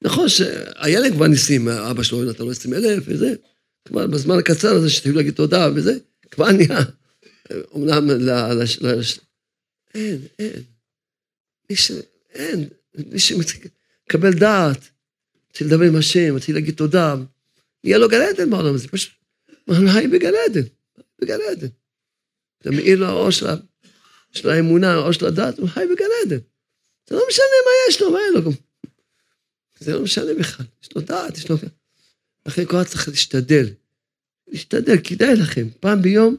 נכון 0.02 0.28
שהילד 0.28 1.12
כבר 1.12 1.26
ניסים, 1.26 1.68
אבא 1.68 2.02
שלו 2.02 2.24
נתן 2.24 2.44
לו 2.44 2.50
עשרים 2.50 2.74
אלף 2.74 3.04
וזה. 3.06 3.34
כבר 3.84 4.06
בזמן 4.06 4.38
הקצר 4.38 4.74
הזה 4.74 4.90
שתהיו 4.90 5.14
להגיד 5.14 5.34
תודה 5.34 5.68
וזה, 5.74 5.98
כבר 6.30 6.52
נהיה. 6.52 6.80
אמנם 7.76 8.10
ל... 8.10 8.30
אין, 9.94 10.20
אין. 10.38 10.77
מי 11.70 11.76
ש... 11.76 11.92
אין. 12.34 12.68
מי 12.94 13.18
שמקבל 13.18 14.32
דעת, 14.38 14.90
מתחיל 15.50 15.66
לדבר 15.66 15.84
עם 15.84 15.96
השם, 15.96 16.36
מתחיל 16.36 16.54
להגיד 16.54 16.74
תודה, 16.74 17.14
יהיה 17.84 17.98
לו 17.98 18.08
גן 18.08 18.20
עדן 18.20 18.50
בעולם 18.50 18.74
הזה, 18.74 18.88
פשוט, 18.88 19.12
אנחנו 19.68 19.88
חיים 19.92 20.10
בגן 20.10 20.32
עדן, 20.46 20.68
בגן 21.20 21.38
עדן. 21.50 21.66
זה 22.64 22.70
מאיר 22.70 23.00
לו 23.00 23.06
האור 23.06 23.30
של, 23.30 23.46
של 24.32 24.50
האמונה, 24.50 24.92
האור 24.92 25.12
של 25.12 25.26
הדת, 25.26 25.58
הוא 25.58 25.68
חי 25.68 25.84
בגן 25.92 26.06
עדן. 26.24 26.38
זה 27.08 27.14
לא 27.14 27.22
משנה 27.28 27.44
מה 27.64 27.70
יש 27.88 28.00
לו, 28.00 28.10
מה 28.10 28.18
אין 28.18 28.44
לו. 28.44 28.50
זה 29.80 29.94
לא 29.94 30.02
משנה 30.02 30.34
בכלל, 30.38 30.66
יש 30.82 30.88
לו 30.96 31.02
דעת, 31.02 31.38
יש 31.38 31.50
לו... 31.50 31.56
לכן 32.46 32.64
כל 32.64 32.84
צריך 32.84 33.08
להשתדל. 33.08 33.66
להשתדל, 34.48 34.96
כדאי 35.04 35.36
לכם, 35.36 35.68
פעם 35.80 36.02
ביום 36.02 36.36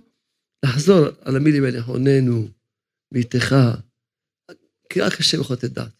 לחזור 0.65 1.07
על 1.21 1.35
המילים 1.35 1.63
האלה, 1.63 1.81
הוננו, 1.81 2.47
ביתך, 3.11 3.55
כי 4.89 5.01
רק 5.01 5.19
השם 5.19 5.41
יכול 5.41 5.53
לתת 5.53 5.71
דעת. 5.71 5.91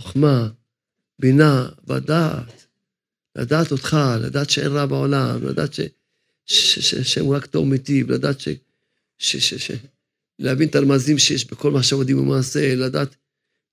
חוכמה, 0.00 0.48
בינה 1.18 1.68
ודעת, 1.88 2.66
לדעת 3.36 3.72
אותך, 3.72 3.96
לדעת 4.20 4.50
שאין 4.50 4.72
רע 4.72 4.86
בעולם, 4.86 5.46
לדעת 5.48 5.70
שהשם 6.46 7.24
הוא 7.24 7.36
רק 7.36 7.46
טוב 7.46 7.66
מיטיב, 7.66 8.10
לדעת 8.10 8.40
ש... 8.40 8.48
ש, 9.18 9.36
ש, 9.36 9.54
ש, 9.54 9.70
להבין 10.38 10.68
את 10.68 10.74
הרמזים 10.74 11.18
שיש 11.18 11.50
בכל 11.50 11.70
מה 11.70 11.82
שעובדים 11.82 12.16
במעשה, 12.16 12.74
לדעת, 12.74 13.16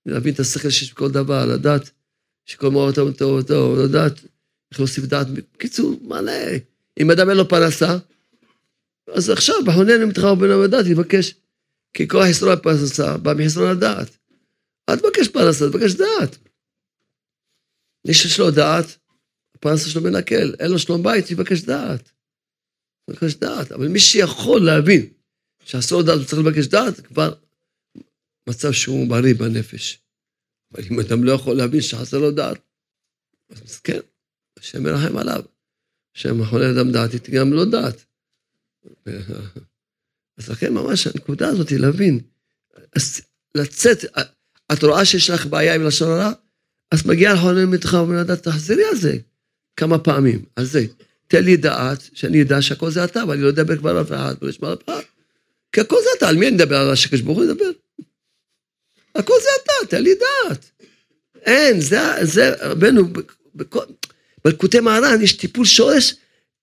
להבין 0.06 0.34
את 0.34 0.40
השכל 0.40 0.70
שיש 0.70 0.92
בכל 0.92 1.10
דבר, 1.10 1.46
לדעת 1.46 1.90
שכל 2.46 2.70
מה 2.70 2.92
טוב 2.94 3.12
טוב 3.12 3.42
טוב, 3.42 3.78
לדעת 3.78 4.20
איך 4.70 4.80
להוסיף 4.80 5.04
דעת. 5.04 5.26
בקיצור, 5.30 6.00
מלא. 6.02 6.32
אם 7.00 7.10
אדם 7.10 7.28
אין 7.28 7.36
לו 7.36 7.48
פרנסה, 7.48 7.98
אז 9.14 9.30
עכשיו, 9.30 9.64
בחונן 9.66 10.04
ממתך 10.04 10.22
ובין 10.22 10.50
המדעת, 10.50 10.86
יבקש. 10.86 11.34
כי 11.94 12.08
כוח 12.08 12.26
יסרון 12.26 12.52
הפרנסה 12.52 13.16
בא 13.16 13.34
מחסרון 13.34 13.70
הדעת. 13.70 14.16
אל 14.90 14.98
תבקש 14.98 15.28
פרנסה, 15.28 15.64
תבקש 15.68 15.94
דעת. 15.94 16.38
מי 18.06 18.14
שיש 18.14 18.38
לו 18.40 18.50
דעת, 18.50 18.86
הפרנסה 19.54 19.90
שלו 19.90 20.02
מנקל. 20.02 20.54
אין 20.60 20.70
לו 20.70 20.78
שלום 20.78 21.02
בית, 21.02 21.30
יבקש 21.30 21.62
דעת. 21.62 22.10
יבקש 23.10 23.34
דעת. 23.34 23.72
אבל 23.72 23.88
מי 23.88 24.00
שיכול 24.00 24.64
להבין 24.64 25.06
שאסור 25.64 26.02
דעת 26.02 26.20
וצריך 26.20 26.42
לבקש 26.42 26.66
דעת, 26.66 27.00
כבר 27.00 27.34
מצב 28.48 28.72
שהוא 28.72 29.08
בריא 29.08 29.34
בנפש. 29.34 29.98
אבל 30.72 30.82
אם 30.90 31.00
אדם 31.00 31.24
לא 31.24 31.32
יכול 31.32 31.56
להבין 31.56 31.80
שחסר 31.80 32.18
לו 32.18 32.30
דעת, 32.30 32.58
אז 33.50 33.80
כן, 33.80 34.00
השם 34.58 34.82
מרחם 34.82 35.16
עליו. 35.16 35.42
השם 36.16 36.40
יכול 36.40 36.60
לאדם 36.60 36.92
דעת, 36.92 37.26
היא 37.26 37.40
גם 37.40 37.52
לא 37.52 37.64
דעת. 37.64 38.04
אז 40.38 40.48
לכן 40.48 40.74
ממש 40.74 41.06
הנקודה 41.06 41.48
הזאת 41.48 41.68
היא 41.68 41.78
להבין, 41.78 42.20
לצאת, 43.54 43.98
את 44.72 44.84
רואה 44.84 45.04
שיש 45.04 45.30
לך 45.30 45.46
בעיה 45.46 45.74
עם 45.74 45.86
לשון 45.86 46.10
הרע? 46.10 46.32
אז 46.90 47.06
מגיע 47.06 47.34
לחונן 47.34 47.64
מתך 47.64 47.92
ואומר 47.94 48.20
לדעת, 48.20 48.42
תחזרי 48.42 48.84
על 48.84 48.96
זה 48.96 49.16
כמה 49.76 49.98
פעמים, 49.98 50.44
על 50.56 50.64
זה. 50.64 50.84
תן 51.26 51.44
לי 51.44 51.56
דעת, 51.56 51.98
שאני 52.14 52.42
אדע 52.42 52.62
שהכל 52.62 52.90
זה 52.90 53.04
אתה, 53.04 53.22
ואני 53.28 53.42
לא 53.42 53.48
אדבר 53.48 53.76
כבר 53.76 53.90
על 53.90 54.00
אף 54.00 54.08
אחד, 54.08 54.34
ולא 54.42 54.50
אשמע 54.50 54.68
על 54.68 54.74
אף 54.74 54.84
אחד. 54.84 55.00
כי 55.72 55.80
הכל 55.80 55.96
זה 56.02 56.08
אתה, 56.18 56.28
על 56.28 56.36
מי 56.36 56.48
אני 56.48 56.56
אדבר? 56.56 56.76
על 56.76 56.90
השקש 56.90 57.20
ברוך 57.20 57.38
הוא 57.38 57.44
ידבר. 57.44 57.70
הכל 59.14 59.34
זה 59.42 59.48
אתה, 59.62 59.86
תן 59.88 60.02
לי 60.02 60.14
דעת. 60.14 60.70
אין, 61.42 61.80
זה, 61.80 61.98
זה, 62.22 62.54
רבנו, 62.60 63.02
בלקוטי 64.44 64.80
מהר"ן 64.80 65.22
יש 65.22 65.32
טיפול 65.32 65.66
שורש, 65.66 66.14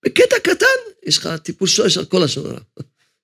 בקטע 0.04 0.36
קטן, 0.38 0.66
יש 1.06 1.18
לך 1.18 1.28
טיפול 1.42 1.68
שורש 1.68 1.98
על 1.98 2.04
כל 2.04 2.22
השון 2.22 2.46
הרע. 2.46 2.60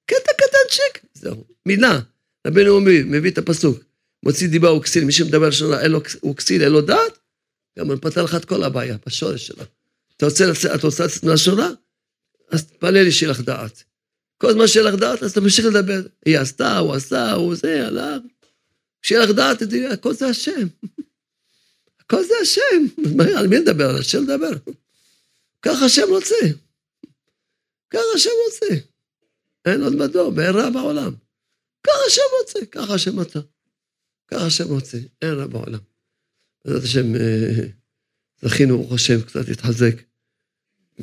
קטע 0.07 0.32
קטנצ'יק, 0.32 1.11
זהו, 1.14 1.45
מילה. 1.66 2.01
רבנו 2.47 2.68
אומר, 2.70 2.93
מביא 3.05 3.30
את 3.30 3.39
הפסוק, 3.39 3.78
מוציא 4.25 4.49
דיבה 4.49 4.72
וכסיל, 4.72 5.05
מי 5.05 5.12
שמדבר 5.12 5.49
לשון 5.49 5.72
הרע, 5.72 5.99
הוא 6.20 6.37
כסיל, 6.37 6.62
אין 6.62 6.72
לו 6.72 6.81
דעת, 6.81 7.18
גם 7.79 7.91
אני 7.91 8.01
פתר 8.01 8.22
לך 8.22 8.35
את 8.35 8.45
כל 8.45 8.62
הבעיה, 8.62 8.97
בשורש 9.07 9.47
שלה. 9.47 9.64
אתה 10.16 10.27
רוצה 10.27 10.47
לצאת, 10.47 10.75
אתה 10.75 10.87
לצאת 10.87 11.25
מהשון 11.25 11.61
רע? 11.61 11.70
אז 12.51 12.66
תפלל 12.66 13.03
לי 13.03 13.12
שיהיה 13.12 13.33
לך 13.33 13.41
דעת. 13.41 13.85
כל 14.39 14.53
זמן 14.53 14.66
שיהיה 14.66 14.87
לך 14.87 14.95
דעת, 14.95 15.22
אז 15.22 15.35
תמשיך 15.35 15.66
לדבר. 15.66 16.01
היא 16.27 16.39
עשתה, 16.39 16.79
הוא 16.79 16.95
עשה, 16.95 17.33
הוא 17.33 17.55
זה, 17.55 17.87
הלך. 17.87 18.22
שיהיה 19.03 19.25
לך 19.25 19.31
דעת, 19.31 19.59
תדעי, 19.59 19.87
הכל 19.87 20.14
זה 20.14 20.27
השם. 20.27 20.66
הכל 22.01 22.25
זה 22.25 22.35
השם. 22.43 23.03
על 23.37 23.47
מי 23.47 23.57
לדבר? 23.57 23.91
על 23.91 23.97
השם 23.99 24.22
לדבר. 24.22 24.51
ככה 25.62 25.85
השם 25.85 26.09
רוצה. 26.09 26.37
ככה 27.91 28.03
השם 28.14 28.31
רוצה. 28.47 28.75
אין 29.64 29.83
עוד 29.83 29.95
מדור, 29.95 30.33
ואין 30.37 30.55
רע 30.57 30.70
בעולם. 30.70 31.14
ככה 31.87 31.99
השם 32.07 32.22
רוצה, 32.41 32.66
ככה 32.66 32.95
השם 32.95 33.20
אתה. 33.20 33.41
ככה 34.27 34.47
השם 34.47 34.68
רוצה, 34.68 34.99
אין 35.22 35.35
רע 35.35 35.47
בעולם. 35.47 35.79
בעזרת 36.64 36.83
השם, 36.83 37.14
אה, 37.14 37.66
זכינו, 38.43 38.79
ברוך 38.79 38.93
השם, 38.93 39.22
קצת 39.22 39.49
להתחזק. 39.49 40.03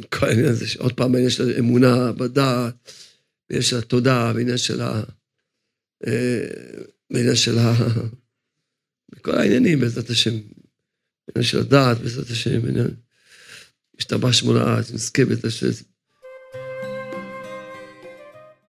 כל 0.09 0.26
העניין 0.26 0.49
הזה, 0.49 0.67
שעוד 0.67 0.93
פעם 0.93 1.15
העניין 1.15 1.30
של 1.32 1.55
אמונה 1.59 2.11
בדעת, 2.11 2.91
בעניין 3.49 3.63
של 3.63 3.78
התודה, 3.78 4.34
בעניין 4.34 4.57
של 4.57 4.82
ה... 4.82 5.03
אה, 6.07 6.47
בעניין 7.09 7.36
של 7.36 7.57
ה... 7.57 7.74
בכל 9.09 9.32
העניינים, 9.32 9.80
בעזרת 9.80 10.09
השם. 10.09 10.36
בעניין 11.28 11.43
של 11.43 11.59
הדעת, 11.59 11.97
בעזרת 11.97 12.30
השם, 12.30 12.61
בעניין... 12.61 12.88
השתבח 13.99 14.32
שמונה, 14.32 14.80
נזכה 14.93 15.26
בעזרת 15.26 15.45
השם. 15.45 15.67